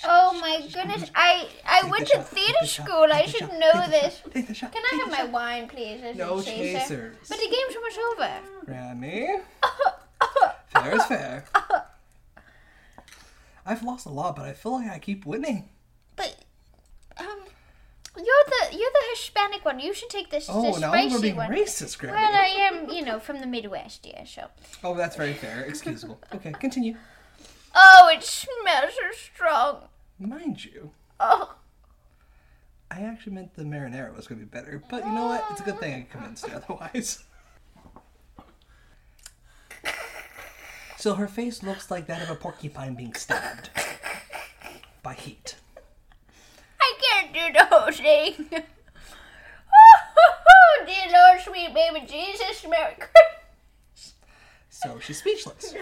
Oh 0.09 0.39
my 0.39 0.61
goodness! 0.72 1.09
I 1.15 1.47
I 1.68 1.82
Take 1.82 1.91
went 1.91 2.05
the 2.05 2.11
to 2.11 2.18
shot, 2.18 2.28
theater 2.30 2.53
take 2.53 2.61
the 2.61 2.68
shot, 2.68 2.86
school. 2.88 3.07
I 3.11 3.22
take 3.24 3.26
the 3.26 3.32
should 3.39 3.49
know 3.59 3.72
take 3.74 3.86
the 3.86 3.89
this. 3.89 4.22
take 4.32 4.47
the 4.47 4.53
shot, 4.53 4.72
Can 4.72 4.84
I 4.91 4.95
have 5.03 5.11
my 5.11 5.24
wine, 5.26 5.68
please? 5.68 6.01
as 6.03 6.15
a 6.15 6.20
No 6.20 6.39
chaser? 6.41 6.80
chasers. 6.80 7.15
But 7.28 7.39
the 7.39 7.45
game's 7.45 7.76
almost 7.76 7.99
over. 8.13 8.32
Granny. 8.65 9.28
fair 10.68 10.95
is 10.95 11.05
fair. 11.05 11.45
I've 13.65 13.84
lost 13.84 14.05
a 14.05 14.09
lot, 14.09 14.36
but 14.36 14.45
I 14.45 14.53
feel 14.53 14.74
like 14.74 14.89
I 14.91 14.99
keep 14.99 15.26
winning. 15.26 15.68
But 16.15 16.36
you're 18.18 18.26
the 18.70 18.78
you're 18.78 18.89
the 18.91 19.05
Hispanic 19.11 19.63
one. 19.65 19.80
You 19.80 19.93
should 19.93 20.09
take 20.09 20.30
this 20.30 20.47
Oh, 20.49 20.74
the 20.74 20.80
now 20.80 20.91
we're 20.91 21.09
spicy 21.09 21.22
being 21.22 21.36
one. 21.36 21.51
racist, 21.51 21.97
Granny. 21.99 22.15
Well, 22.18 22.36
I 22.36 22.45
am, 22.47 22.89
you 22.89 23.03
know, 23.05 23.20
from 23.20 23.39
the 23.39 23.47
Midwest, 23.47 24.05
yeah. 24.05 24.24
So. 24.26 24.47
Oh, 24.84 24.95
that's 24.95 25.15
very 25.15 25.34
fair. 25.34 25.61
Excusable. 25.63 26.20
Okay, 26.34 26.51
continue. 26.59 26.95
Oh, 27.76 28.09
it 28.13 28.24
smells 28.24 28.93
so 28.95 29.11
strong. 29.11 29.84
Mind 30.20 30.65
you, 30.65 30.91
Oh. 31.20 31.55
I 32.89 33.01
actually 33.01 33.34
meant 33.34 33.53
the 33.55 33.63
marinara 33.63 34.15
was 34.15 34.28
going 34.28 34.39
to 34.39 34.45
be 34.45 34.49
better, 34.49 34.82
but 34.89 35.05
you 35.05 35.11
know 35.11 35.26
what? 35.26 35.45
It's 35.51 35.59
a 35.61 35.63
good 35.63 35.80
thing 35.80 35.93
I 35.93 36.11
convinced 36.11 36.47
you 36.47 36.53
otherwise. 36.55 37.24
So 40.97 41.13
her 41.15 41.28
face 41.28 41.61
looks 41.61 41.91
like 41.91 42.07
that 42.07 42.24
of 42.24 42.30
a 42.32 42.36
porcupine 42.36 42.95
being 42.95 43.13
stabbed 43.13 43.70
by 45.03 45.13
heat. 45.13 45.55
I 47.38 47.51
can't 47.51 47.53
do 47.53 47.59
the 47.59 47.65
whole 47.75 47.91
thing. 47.91 48.63
Oh, 50.19 50.85
dear 50.85 51.11
Lord, 51.11 51.41
sweet 51.43 51.73
baby 51.73 52.05
Jesus, 52.07 52.65
Merry 52.69 52.95
Christmas. 52.95 54.13
So 54.69 54.99
she's 54.99 55.19
speechless. 55.19 55.73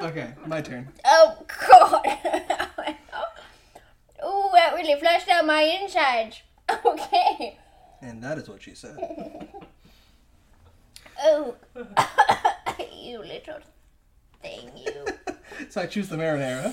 Okay, 0.00 0.34
my 0.46 0.60
turn. 0.60 0.88
Oh, 1.04 1.44
God. 1.70 2.06
Ooh, 4.24 4.50
that 4.54 4.74
really 4.74 4.98
flushed 5.00 5.28
out 5.28 5.46
my 5.46 5.62
insides. 5.62 6.42
Okay. 6.84 7.58
And 8.02 8.22
that 8.22 8.38
is 8.38 8.48
what 8.48 8.62
she 8.62 8.74
said. 8.74 8.96
Oh, 11.20 11.56
you 12.94 13.18
little 13.18 13.58
thing, 14.42 14.70
you. 14.76 15.06
So 15.70 15.80
I 15.80 15.86
choose 15.86 16.08
the 16.08 16.16
marinara, 16.16 16.72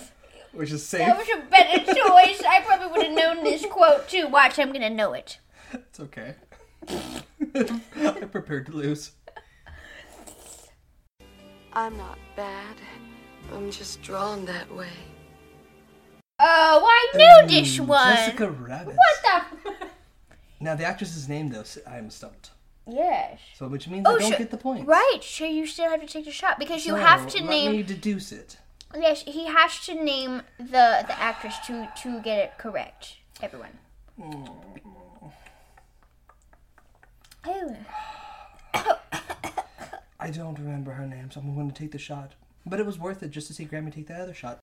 which 0.56 0.72
is 0.72 0.86
safe. 0.86 1.06
That 1.06 1.18
was 1.18 1.28
a 1.30 1.42
better 1.50 1.80
choice. 1.86 2.42
I 2.48 2.62
probably 2.66 2.88
would 2.88 3.06
have 3.06 3.16
known 3.16 3.44
this 3.44 3.66
quote 3.66 4.08
too. 4.08 4.28
Watch, 4.28 4.58
I'm 4.60 4.72
gonna 4.72 4.90
know 4.90 5.14
it. 5.14 5.40
It's 5.74 6.00
okay. 6.00 6.36
I'm 6.90 8.30
prepared 8.30 8.66
to 8.68 8.72
lose. 8.74 9.12
I'm 11.74 11.98
not 11.98 12.18
bad. 12.36 12.78
I'm 13.54 13.70
just 13.70 14.02
drawn 14.02 14.46
that 14.46 14.74
way. 14.74 14.90
Oh, 16.40 16.84
I 16.86 17.18
knew 17.18 17.48
this 17.48 17.80
one. 17.80 18.16
Jessica 18.16 18.50
Rabbit. 18.50 18.96
What 18.96 19.44
the? 19.72 19.88
Now 20.60 20.76
the 20.76 20.86
actress's 20.86 21.28
name, 21.30 21.50
though, 21.50 21.64
I'm 21.88 22.10
stumped. 22.10 22.52
Yes. 22.88 23.40
So 23.56 23.68
which 23.68 23.88
means 23.88 24.06
oh, 24.08 24.16
I 24.16 24.20
don't 24.20 24.32
so- 24.32 24.38
get 24.38 24.52
the 24.52 24.58
point. 24.58 24.88
Right, 24.88 25.20
so 25.22 25.46
you 25.46 25.66
still 25.66 25.90
have 25.90 26.02
to 26.02 26.08
take 26.08 26.26
the 26.26 26.32
shot 26.32 26.60
because 26.60 26.86
you 26.86 26.94
So, 26.94 26.98
have 26.98 27.28
to 27.30 27.40
let 27.40 27.50
name. 27.50 27.72
me 27.72 27.84
deduce 27.84 28.32
it. 28.32 28.58
Yes, 28.98 29.24
he 29.24 29.46
has 29.48 29.80
to 29.86 29.94
name 29.94 30.42
the 30.58 31.04
the 31.08 31.20
actress 31.20 31.58
to 31.68 31.88
to 32.04 32.22
get 32.22 32.40
it 32.40 32.58
correct. 32.58 33.18
Everyone. 33.42 33.78
Oh. 34.22 35.32
I 40.20 40.30
don't 40.32 40.58
remember 40.58 40.92
her 40.94 41.06
name, 41.06 41.30
so 41.32 41.40
I'm 41.40 41.54
going 41.54 41.70
to 41.70 41.76
take 41.76 41.92
the 41.92 42.00
shot. 42.00 42.34
But 42.66 42.80
it 42.80 42.86
was 42.86 42.98
worth 42.98 43.22
it 43.22 43.30
just 43.30 43.48
to 43.48 43.54
see 43.54 43.66
Grammy 43.66 43.94
take 43.94 44.08
the 44.08 44.16
other 44.16 44.34
shot. 44.34 44.60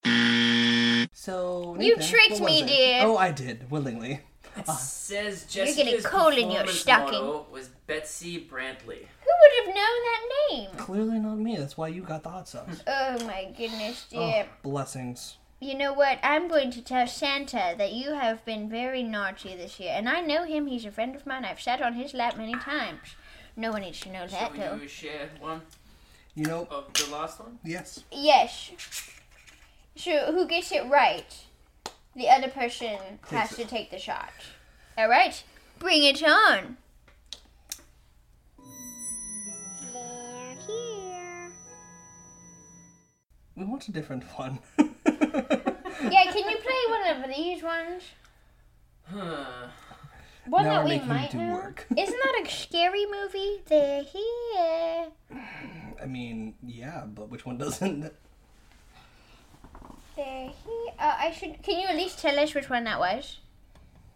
So 1.12 1.76
You 1.78 1.96
tricked 1.96 2.40
me, 2.40 2.62
it? 2.62 2.66
dear. 2.66 3.00
Oh, 3.02 3.16
I 3.16 3.30
did 3.30 3.70
willingly. 3.70 4.20
It 4.56 4.68
uh, 4.68 4.72
says 4.76 5.46
You're 5.54 5.64
Jessica's 5.66 5.90
getting 5.92 6.02
cold 6.02 6.34
in 6.34 6.50
your 6.50 6.60
performance 6.64 6.80
stocking. 6.80 7.12
motto 7.24 7.46
was 7.50 7.68
Betsy 7.86 8.38
Brantley. 8.50 9.06
Who 9.24 9.30
would 9.40 9.66
have 9.66 9.74
known 9.74 9.74
that 9.76 10.28
name? 10.50 10.70
Clearly 10.76 11.18
not 11.18 11.38
me. 11.38 11.56
That's 11.56 11.76
why 11.76 11.88
you 11.88 12.02
got 12.02 12.22
the 12.22 12.28
hot 12.30 12.48
sauce. 12.48 12.82
Oh 12.86 13.24
my 13.26 13.52
goodness, 13.56 14.06
Oh, 14.14 14.30
dear. 14.30 14.46
blessings. 14.62 15.38
You 15.60 15.76
know 15.76 15.92
what? 15.92 16.18
I'm 16.22 16.48
going 16.48 16.70
to 16.72 16.82
tell 16.82 17.06
Santa 17.06 17.74
that 17.78 17.92
you 17.92 18.14
have 18.14 18.44
been 18.44 18.68
very 18.68 19.02
naughty 19.02 19.54
this 19.56 19.78
year. 19.78 19.92
And 19.96 20.08
I 20.08 20.20
know 20.20 20.44
him. 20.44 20.66
He's 20.66 20.84
a 20.84 20.90
friend 20.90 21.14
of 21.14 21.24
mine. 21.24 21.44
I've 21.44 21.60
sat 21.60 21.80
on 21.80 21.94
his 21.94 22.12
lap 22.14 22.36
many 22.36 22.54
times. 22.56 22.98
No 23.56 23.70
one 23.70 23.82
needs 23.82 24.00
to 24.00 24.10
know 24.12 24.26
that, 24.26 24.52
So 24.52 24.58
though. 24.58 24.78
you 24.82 24.88
share 24.88 25.30
one 25.40 25.62
You 26.34 26.46
know, 26.46 26.66
of 26.70 26.92
the 26.94 27.10
last 27.12 27.38
one? 27.38 27.58
yes. 27.64 28.02
Yes. 28.10 28.72
So 29.94 30.32
who 30.32 30.46
gets 30.48 30.72
it 30.72 30.84
right? 30.90 31.32
The 32.14 32.28
other 32.28 32.48
person 32.48 32.98
has 33.30 33.56
to 33.56 33.62
it. 33.62 33.68
take 33.68 33.90
the 33.90 33.98
shot. 33.98 34.30
All 34.98 35.08
right, 35.08 35.42
bring 35.78 36.02
it 36.04 36.22
on. 36.22 36.76
They're 39.92 40.54
here. 40.66 41.52
We 43.56 43.64
want 43.64 43.88
a 43.88 43.92
different 43.92 44.24
one. 44.36 44.58
Yeah, 46.10 46.24
can 46.32 46.38
you 46.50 46.56
play 46.56 46.74
one 46.88 47.22
of 47.22 47.28
these 47.36 47.62
ones? 47.62 48.02
Huh. 49.04 49.44
One 50.48 50.64
now 50.64 50.70
that 50.70 50.78
we're 50.84 50.84
we 50.84 50.90
making 50.98 51.08
him 51.08 51.16
might 51.16 51.30
do 51.30 51.38
know. 51.38 51.52
work. 51.54 51.86
Isn't 51.96 52.18
that 52.24 52.42
a 52.44 52.50
scary 52.50 53.06
movie? 53.06 53.62
They're 53.66 54.02
here. 54.02 55.06
I 56.02 56.06
mean, 56.06 56.54
yeah, 56.66 57.04
but 57.06 57.28
which 57.30 57.46
one 57.46 57.58
doesn't? 57.58 58.12
They're. 60.16 60.50
Uh, 60.98 61.16
I 61.18 61.30
should. 61.32 61.62
Can 61.62 61.80
you 61.80 61.86
at 61.88 61.96
least 61.96 62.18
tell 62.18 62.38
us 62.38 62.54
which 62.54 62.68
one 62.70 62.84
that 62.84 62.98
was? 62.98 63.38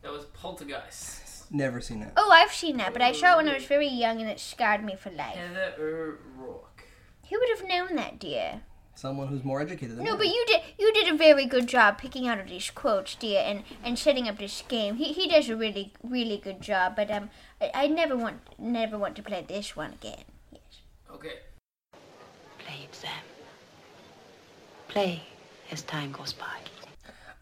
That 0.02 0.12
was 0.12 0.27
Poltergeist. 0.27 1.51
Never 1.51 1.81
seen 1.81 2.01
that. 2.01 2.12
Oh, 2.16 2.31
I've 2.32 2.52
seen 2.52 2.77
that, 2.78 2.93
but 2.93 3.02
I 3.02 3.12
saw 3.12 3.35
it 3.35 3.36
when 3.36 3.48
I 3.48 3.55
was 3.55 3.64
very 3.64 3.89
young 3.89 4.20
and 4.20 4.28
it 4.28 4.40
scarred 4.40 4.85
me 4.85 4.97
for 4.97 5.10
life. 5.10 5.36
Heather 5.36 5.74
O'Rourke. 5.78 6.85
Who 7.31 7.39
would 7.39 7.59
have 7.59 7.68
known 7.68 7.97
that, 7.97 8.18
dear? 8.18 8.62
Someone 8.94 9.28
who's 9.28 9.44
more 9.44 9.60
educated 9.60 9.97
than 9.97 10.05
No, 10.05 10.05
me. 10.05 10.10
No, 10.10 10.16
but 10.16 10.27
you 10.27 10.44
did 10.47 10.60
you 10.78 10.93
did 10.93 11.12
a 11.12 11.16
very 11.16 11.44
good 11.44 11.66
job 11.66 11.98
picking 11.98 12.27
out 12.27 12.40
of 12.40 12.48
these 12.48 12.70
quotes, 12.70 13.14
dear, 13.14 13.43
and, 13.44 13.62
and 13.85 13.98
setting 13.98 14.27
up 14.27 14.39
this 14.39 14.62
game. 14.66 14.97
He, 14.97 15.12
he 15.12 15.28
does 15.28 15.48
a 15.48 15.56
really 15.56 15.93
really 16.02 16.39
good 16.39 16.60
job, 16.60 16.97
but 16.97 17.10
um, 17.10 17.31
I, 17.60 17.70
I 17.74 17.86
never 17.89 18.16
want 18.16 18.40
never 18.59 18.98
want 18.98 19.14
to 19.16 19.23
play 19.23 19.44
this 19.47 19.77
one 19.77 19.93
again. 19.93 20.24
Okay. 21.12 21.40
Play 22.59 22.85
it, 22.85 22.94
Sam. 22.94 23.10
Play 24.89 25.23
as 25.70 25.82
time 25.82 26.12
goes 26.12 26.32
by. 26.32 26.47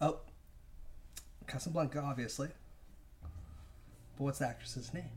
Oh, 0.01 0.18
Casablanca, 1.46 2.01
obviously. 2.01 2.48
But 4.16 4.24
what's 4.24 4.38
the 4.38 4.46
actress's 4.48 4.92
name? 4.94 5.09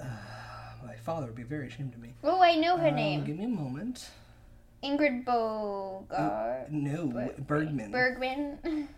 Uh, 0.00 0.04
my 0.86 0.94
father 0.96 1.26
would 1.26 1.34
be 1.34 1.42
very 1.42 1.66
ashamed 1.66 1.94
of 1.94 2.00
me. 2.00 2.14
Oh, 2.24 2.40
I 2.42 2.54
know 2.54 2.76
her 2.76 2.88
Um, 2.88 2.94
name. 2.94 3.24
Give 3.24 3.36
me 3.36 3.44
a 3.44 3.48
moment. 3.48 4.10
Ingrid 4.82 5.24
Bogart. 5.24 6.70
No, 6.70 7.06
Bergman. 7.46 7.90
Bergman. 7.90 8.58
Bergman. 8.62 8.88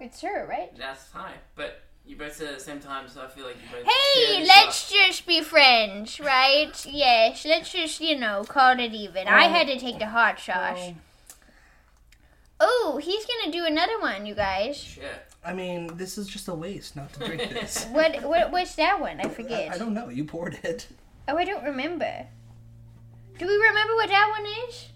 it's 0.00 0.20
her, 0.22 0.46
right? 0.48 0.74
That's 0.78 1.10
high, 1.12 1.34
but 1.54 1.82
you 2.06 2.16
both 2.16 2.36
said 2.36 2.48
it 2.48 2.52
at 2.52 2.58
the 2.58 2.64
same 2.64 2.80
time, 2.80 3.08
so 3.08 3.22
I 3.22 3.28
feel 3.28 3.46
like 3.46 3.56
you 3.56 3.68
both. 3.70 3.84
Hey, 3.84 4.44
let's 4.46 4.88
shot. 4.88 4.96
just 5.06 5.26
be 5.26 5.40
friends, 5.40 6.20
right? 6.20 6.72
Yes, 6.86 7.44
let's 7.46 7.72
just, 7.72 8.00
you 8.00 8.18
know, 8.18 8.44
call 8.44 8.78
it 8.78 8.92
even. 8.92 9.26
I 9.26 9.44
had 9.44 9.66
to 9.68 9.78
take 9.78 9.98
the 9.98 10.06
hot 10.06 10.38
sauce. 10.38 10.92
Oh, 12.60 13.00
he's 13.02 13.26
gonna 13.26 13.50
do 13.52 13.64
another 13.64 13.98
one, 14.00 14.26
you 14.26 14.34
guys. 14.34 14.76
Shit. 14.76 15.04
I 15.44 15.52
mean, 15.52 15.96
this 15.96 16.16
is 16.16 16.26
just 16.26 16.48
a 16.48 16.54
waste 16.54 16.96
not 16.96 17.12
to 17.14 17.26
drink 17.26 17.50
this. 17.50 17.86
What, 17.90 18.22
what 18.22 18.50
what's 18.52 18.74
that 18.76 19.00
one? 19.00 19.20
I 19.20 19.28
forget. 19.28 19.72
I, 19.72 19.74
I 19.74 19.78
don't 19.78 19.92
know. 19.92 20.08
You 20.08 20.24
poured 20.24 20.58
it. 20.62 20.86
Oh, 21.26 21.36
I 21.36 21.44
don't 21.44 21.64
remember. 21.64 22.26
Do 23.38 23.46
we 23.46 23.54
remember 23.54 23.94
what 23.94 24.08
that 24.08 24.30
one 24.30 24.46
is? 24.68 24.86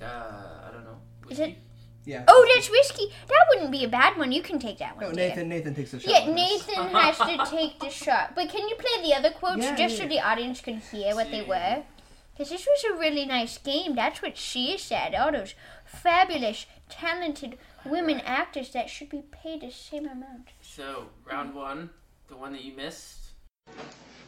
Uh, 0.00 0.04
I 0.04 0.70
don't 0.72 0.84
know. 0.84 0.96
Is 1.28 1.40
it? 1.40 1.56
Yeah. 2.04 2.24
Oh, 2.26 2.48
that's 2.54 2.70
whiskey. 2.70 3.06
That 3.28 3.46
wouldn't 3.50 3.70
be 3.70 3.84
a 3.84 3.88
bad 3.88 4.16
one. 4.16 4.32
You 4.32 4.42
can 4.42 4.58
take 4.58 4.78
that 4.78 4.96
one. 4.96 5.10
No, 5.10 5.12
dear. 5.14 5.28
Nathan. 5.28 5.48
Nathan 5.48 5.74
takes 5.74 5.94
a 5.94 6.00
shot. 6.00 6.10
Yeah. 6.10 6.32
Nathan 6.34 6.88
has 6.88 7.16
to 7.18 7.46
take 7.56 7.78
the 7.78 7.90
shot. 7.90 8.34
But 8.34 8.48
can 8.48 8.68
you 8.68 8.74
play 8.76 9.02
the 9.02 9.14
other 9.14 9.30
quotes 9.30 9.62
Yeah, 9.62 9.76
just 9.76 9.96
yeah. 9.96 10.02
so 10.02 10.08
the 10.08 10.20
audience 10.20 10.60
can 10.60 10.78
hear 10.78 11.14
what 11.14 11.30
they 11.30 11.42
were? 11.42 11.84
Because 12.32 12.50
this 12.50 12.66
was 12.66 12.84
a 12.92 12.98
really 12.98 13.24
nice 13.26 13.58
game. 13.58 13.94
That's 13.94 14.20
what 14.22 14.36
she 14.36 14.76
said. 14.78 15.14
All 15.14 15.30
those 15.30 15.54
fabulous, 15.84 16.66
talented 16.88 17.58
women 17.84 18.20
actors 18.20 18.72
that 18.72 18.88
should 18.90 19.10
be 19.10 19.22
paid 19.30 19.60
the 19.60 19.70
same 19.70 20.06
amount. 20.06 20.48
So 20.60 21.06
round 21.30 21.54
one, 21.54 21.90
the 22.28 22.36
one 22.36 22.52
that 22.52 22.64
you 22.64 22.74
missed. 22.74 23.18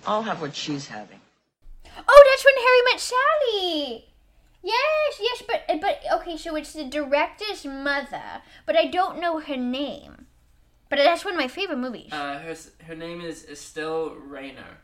I'll 0.06 0.22
have 0.22 0.40
what 0.40 0.54
she's 0.54 0.86
having. 0.88 1.20
Oh, 2.06 2.24
that's 2.30 2.44
when 2.44 2.54
Harry 2.56 2.92
met 2.92 3.00
Sally. 3.00 4.13
Yes, 4.64 5.20
yes, 5.20 5.42
but 5.46 5.80
but 5.80 6.00
okay, 6.20 6.38
so 6.38 6.56
it's 6.56 6.72
the 6.72 6.84
director's 6.84 7.66
mother, 7.66 8.40
but 8.64 8.76
I 8.76 8.86
don't 8.86 9.20
know 9.20 9.38
her 9.38 9.56
name. 9.56 10.26
But 10.88 10.96
that's 10.96 11.24
one 11.24 11.34
of 11.34 11.40
my 11.40 11.48
favorite 11.48 11.78
movies. 11.78 12.12
Uh, 12.12 12.38
her 12.38 12.56
her 12.86 12.94
name 12.94 13.20
is 13.20 13.44
Estelle 13.44 14.16
Reiner. 14.26 14.80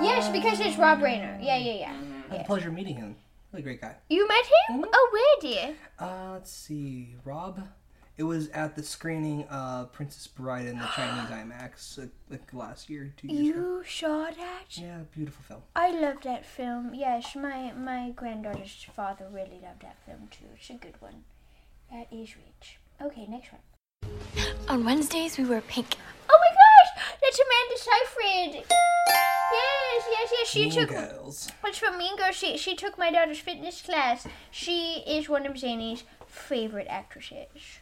yes, 0.00 0.30
because 0.30 0.60
it's 0.60 0.78
Rob 0.78 1.00
Reiner. 1.00 1.36
Yeah, 1.42 1.58
yeah, 1.58 1.72
yeah. 1.74 1.96
I 2.30 2.32
had 2.32 2.40
the 2.40 2.44
pleasure 2.44 2.70
meeting 2.70 2.96
him. 2.96 3.16
Really 3.52 3.64
great 3.64 3.80
guy. 3.80 3.96
You 4.08 4.26
met 4.28 4.46
him? 4.46 4.84
Oh, 4.92 5.08
where, 5.12 5.52
dear? 5.52 5.74
Uh, 5.98 6.32
let's 6.34 6.52
see, 6.52 7.16
Rob. 7.24 7.60
It 8.20 8.24
was 8.24 8.48
at 8.48 8.76
the 8.76 8.82
screening 8.82 9.44
of 9.44 9.92
Princess 9.92 10.26
Bride 10.26 10.66
in 10.66 10.78
the 10.78 10.84
Chinese 10.94 11.30
IMAX 11.30 12.10
like 12.28 12.52
last 12.52 12.90
year, 12.90 13.14
two 13.16 13.28
years 13.28 13.56
ago. 13.56 13.58
You 13.58 13.84
saw 13.88 14.26
that? 14.26 14.76
Yeah, 14.76 14.98
beautiful 15.16 15.42
film. 15.48 15.62
I 15.74 15.90
love 15.90 16.16
that 16.24 16.44
film. 16.44 16.92
Yes, 16.92 17.34
my 17.34 17.72
my 17.72 18.12
granddaughter's 18.14 18.86
father 18.94 19.26
really 19.32 19.58
loved 19.62 19.80
that 19.80 19.96
film 20.04 20.28
too. 20.30 20.44
It's 20.54 20.68
a 20.68 20.74
good 20.74 21.00
one. 21.00 21.24
That 21.90 22.08
is 22.12 22.36
rich. 22.36 22.78
Okay, 23.00 23.26
next 23.26 23.52
one. 23.52 24.12
On 24.68 24.84
Wednesdays, 24.84 25.38
we 25.38 25.46
wear 25.46 25.62
pink. 25.62 25.96
Oh 26.28 26.38
my 26.38 26.50
gosh, 26.50 27.02
that's 27.22 27.40
Amanda 27.40 27.78
Seyfried. 27.78 28.66
Yes, 28.68 30.04
yes, 30.10 30.30
yes. 30.30 30.46
She 30.46 30.64
Mean 30.64 30.72
took. 30.72 30.90
Girls. 30.90 31.50
What's 31.62 31.78
from 31.78 31.96
Mean 31.96 32.18
Girls? 32.18 32.36
She 32.36 32.58
she 32.58 32.76
took 32.76 32.98
my 32.98 33.10
daughter's 33.10 33.38
fitness 33.38 33.80
class. 33.80 34.26
She 34.50 35.02
is 35.06 35.30
one 35.30 35.46
of 35.46 35.56
Zany's 35.56 36.04
favorite 36.26 36.86
actresses. 36.90 37.80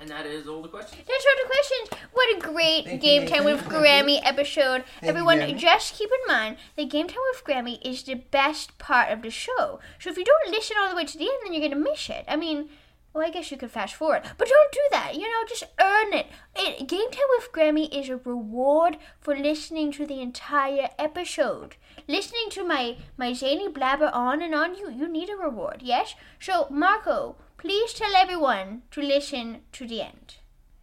And 0.00 0.08
that 0.08 0.24
is 0.24 0.46
all 0.48 0.62
the 0.62 0.68
questions. 0.68 1.02
That's 1.06 1.26
all 1.26 1.44
the 1.44 1.50
questions. 1.50 2.08
What 2.12 2.36
a 2.36 2.40
great 2.40 2.84
Thank 2.86 3.04
you, 3.04 3.10
Game 3.20 3.28
Time 3.28 3.44
with 3.44 3.60
Grammy 3.64 4.18
episode. 4.24 4.84
you, 5.02 5.08
Everyone, 5.08 5.40
Grammy. 5.40 5.58
just 5.58 5.94
keep 5.94 6.08
in 6.10 6.32
mind 6.34 6.56
that 6.76 6.88
Game 6.88 7.06
Time 7.06 7.18
with 7.32 7.44
Grammy 7.44 7.78
is 7.86 8.02
the 8.02 8.14
best 8.14 8.78
part 8.78 9.12
of 9.12 9.20
the 9.20 9.30
show. 9.30 9.78
So 9.98 10.08
if 10.08 10.16
you 10.16 10.24
don't 10.24 10.50
listen 10.50 10.76
all 10.80 10.88
the 10.88 10.96
way 10.96 11.04
to 11.04 11.18
the 11.18 11.24
end, 11.24 11.38
then 11.44 11.52
you're 11.52 11.68
going 11.68 11.84
to 11.84 11.90
miss 11.90 12.08
it. 12.08 12.24
I 12.26 12.36
mean, 12.36 12.70
well, 13.12 13.26
I 13.26 13.30
guess 13.30 13.50
you 13.50 13.56
could 13.56 13.72
fast 13.72 13.94
forward. 13.94 14.22
But 14.38 14.48
don't 14.48 14.72
do 14.72 14.80
that. 14.92 15.16
You 15.16 15.22
know, 15.22 15.46
just 15.46 15.64
earn 15.78 16.14
it. 16.14 16.26
it. 16.56 16.88
Game 16.88 17.10
Time 17.10 17.22
with 17.36 17.52
Grammy 17.52 17.92
is 17.92 18.08
a 18.08 18.16
reward 18.16 18.96
for 19.20 19.36
listening 19.36 19.92
to 19.92 20.06
the 20.06 20.20
entire 20.20 20.88
episode. 20.98 21.76
Listening 22.08 22.48
to 22.50 22.64
my, 22.64 22.96
my 23.18 23.32
zany 23.32 23.68
blabber 23.68 24.10
on 24.14 24.40
and 24.40 24.54
on, 24.54 24.76
you, 24.76 24.90
you 24.90 25.08
need 25.08 25.28
a 25.28 25.36
reward, 25.36 25.82
yes? 25.82 26.14
So, 26.38 26.68
Marco, 26.70 27.36
please 27.60 27.92
tell 27.92 28.14
everyone 28.16 28.82
to 28.90 29.02
listen 29.02 29.60
to 29.72 29.86
the 29.86 30.00
end. 30.00 30.36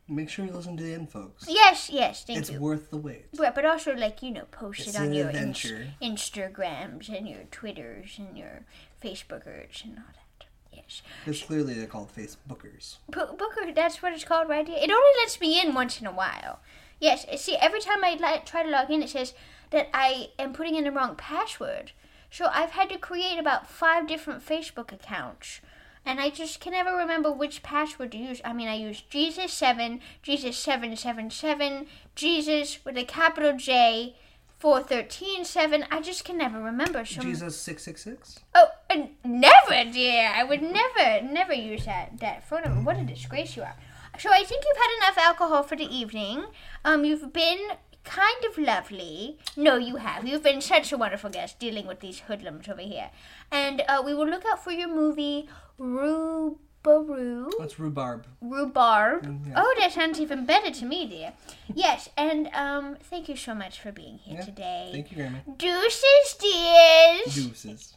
Make 0.07 0.29
sure 0.29 0.45
you 0.45 0.51
listen 0.51 0.77
to 0.77 0.83
the 0.83 0.93
end, 0.93 1.09
folks. 1.09 1.45
Yes, 1.49 1.89
yes, 1.91 2.23
thank 2.23 2.39
it's 2.39 2.51
you. 2.51 2.61
worth 2.61 2.91
the 2.91 2.97
wait. 2.97 3.25
But, 3.35 3.55
but 3.55 3.65
also, 3.65 3.93
like, 3.93 4.23
you 4.23 4.31
know, 4.31 4.45
post 4.51 4.81
It's 4.81 4.95
it 4.95 5.01
on 5.01 5.11
your 5.13 5.29
ins- 5.29 5.73
Instagrams 6.01 7.09
and 7.09 7.27
your 7.27 7.43
Twitters 7.51 8.17
and 8.17 8.37
your 8.37 8.65
Facebookers 9.03 9.83
and 9.83 9.97
all 9.97 10.05
that. 10.13 10.45
Yes. 10.71 11.01
Because 11.25 11.41
clearly 11.41 11.73
they're 11.73 11.87
called 11.87 12.15
Facebookers. 12.15 12.97
Bo- 13.09 13.35
Booker, 13.35 13.73
that's 13.73 14.01
what 14.01 14.13
it's 14.13 14.23
called 14.23 14.47
right 14.47 14.67
here. 14.67 14.77
It 14.79 14.91
only 14.91 15.11
lets 15.21 15.41
me 15.41 15.59
in 15.59 15.73
once 15.73 15.99
in 15.99 16.07
a 16.07 16.11
while. 16.11 16.59
Yes, 16.99 17.25
see, 17.41 17.55
every 17.57 17.81
time 17.81 18.03
I 18.03 18.13
li- 18.13 18.41
try 18.45 18.63
to 18.63 18.69
log 18.69 18.89
in, 18.89 19.03
it 19.03 19.09
says 19.09 19.33
that 19.71 19.89
I 19.93 20.29
am 20.39 20.53
putting 20.53 20.75
in 20.75 20.85
the 20.85 20.91
wrong 20.91 21.15
password. 21.15 21.91
So 22.29 22.47
I've 22.53 22.71
had 22.71 22.89
to 22.89 22.97
create 22.97 23.39
about 23.39 23.69
five 23.69 24.07
different 24.07 24.45
Facebook 24.45 24.93
accounts. 24.93 25.59
And 26.07 26.21
I 26.21 26.29
just 26.29 26.61
can 26.61 26.71
never 26.71 26.95
remember 26.95 27.29
which 27.33 27.61
password 27.61 28.13
to 28.13 28.17
use. 28.17 28.39
I 28.45 28.53
mean, 28.53 28.69
I 28.69 28.75
use 28.75 29.03
Jesus7, 29.11 29.99
Jesus777, 30.23 31.85
Jesus 32.15 32.79
with 32.85 32.97
a 32.97 33.03
capital 33.03 33.57
J, 33.57 34.15
4137. 34.57 35.83
I 35.91 35.99
just 35.99 36.23
can 36.23 36.37
never 36.37 36.61
remember. 36.61 37.03
So 37.03 37.19
Jesus 37.19 37.57
six 37.57 37.83
six 37.83 38.05
six. 38.05 38.39
Oh, 38.55 38.67
uh, 38.89 39.07
never, 39.25 39.91
dear. 39.91 40.31
I 40.33 40.45
would 40.45 40.61
never, 40.61 41.27
never 41.27 41.53
use 41.53 41.83
that 41.83 42.17
that 42.21 42.47
phone 42.47 42.61
number. 42.63 42.79
What 42.79 42.97
a 42.97 43.03
disgrace 43.03 43.57
you 43.57 43.63
are. 43.63 43.75
So 44.17 44.31
I 44.31 44.45
think 44.45 44.63
you've 44.63 44.77
had 44.77 44.97
enough 44.99 45.17
alcohol 45.17 45.61
for 45.63 45.75
the 45.75 45.93
evening. 45.93 46.45
Um, 46.85 47.03
you've 47.03 47.33
been 47.33 47.71
kind 48.05 48.45
of 48.49 48.57
lovely. 48.57 49.37
No, 49.57 49.75
you 49.75 49.97
have. 49.97 50.25
You've 50.25 50.41
been 50.41 50.61
such 50.61 50.93
a 50.93 50.97
wonderful 50.97 51.29
guest 51.29 51.59
dealing 51.59 51.85
with 51.85 51.99
these 51.99 52.19
hoodlums 52.21 52.69
over 52.69 52.81
here. 52.81 53.11
And 53.51 53.83
uh, 53.89 54.01
we 54.03 54.13
will 54.13 54.27
look 54.27 54.45
out 54.45 54.63
for 54.63 54.71
your 54.71 54.87
movie 54.87 55.49
Rubaru. 55.79 57.51
That's 57.59 57.79
rhubarb. 57.79 58.27
Rhubarb. 58.41 59.25
Mm, 59.25 59.47
yeah. 59.47 59.53
Oh, 59.57 59.75
that 59.79 59.91
sounds 59.91 60.19
even 60.19 60.45
better 60.45 60.71
to 60.71 60.85
me, 60.85 61.07
dear. 61.07 61.33
Yes, 61.73 62.09
and 62.17 62.49
um, 62.53 62.97
thank 63.03 63.29
you 63.29 63.35
so 63.35 63.53
much 63.53 63.79
for 63.79 63.91
being 63.91 64.17
here 64.19 64.37
Yeah, 64.39 64.45
today. 64.45 64.89
Thank 64.91 65.11
you, 65.11 65.17
Grandma. 65.17 65.39
Deuces, 65.57 66.37
dears. 66.39 67.35
Deuces. 67.35 67.96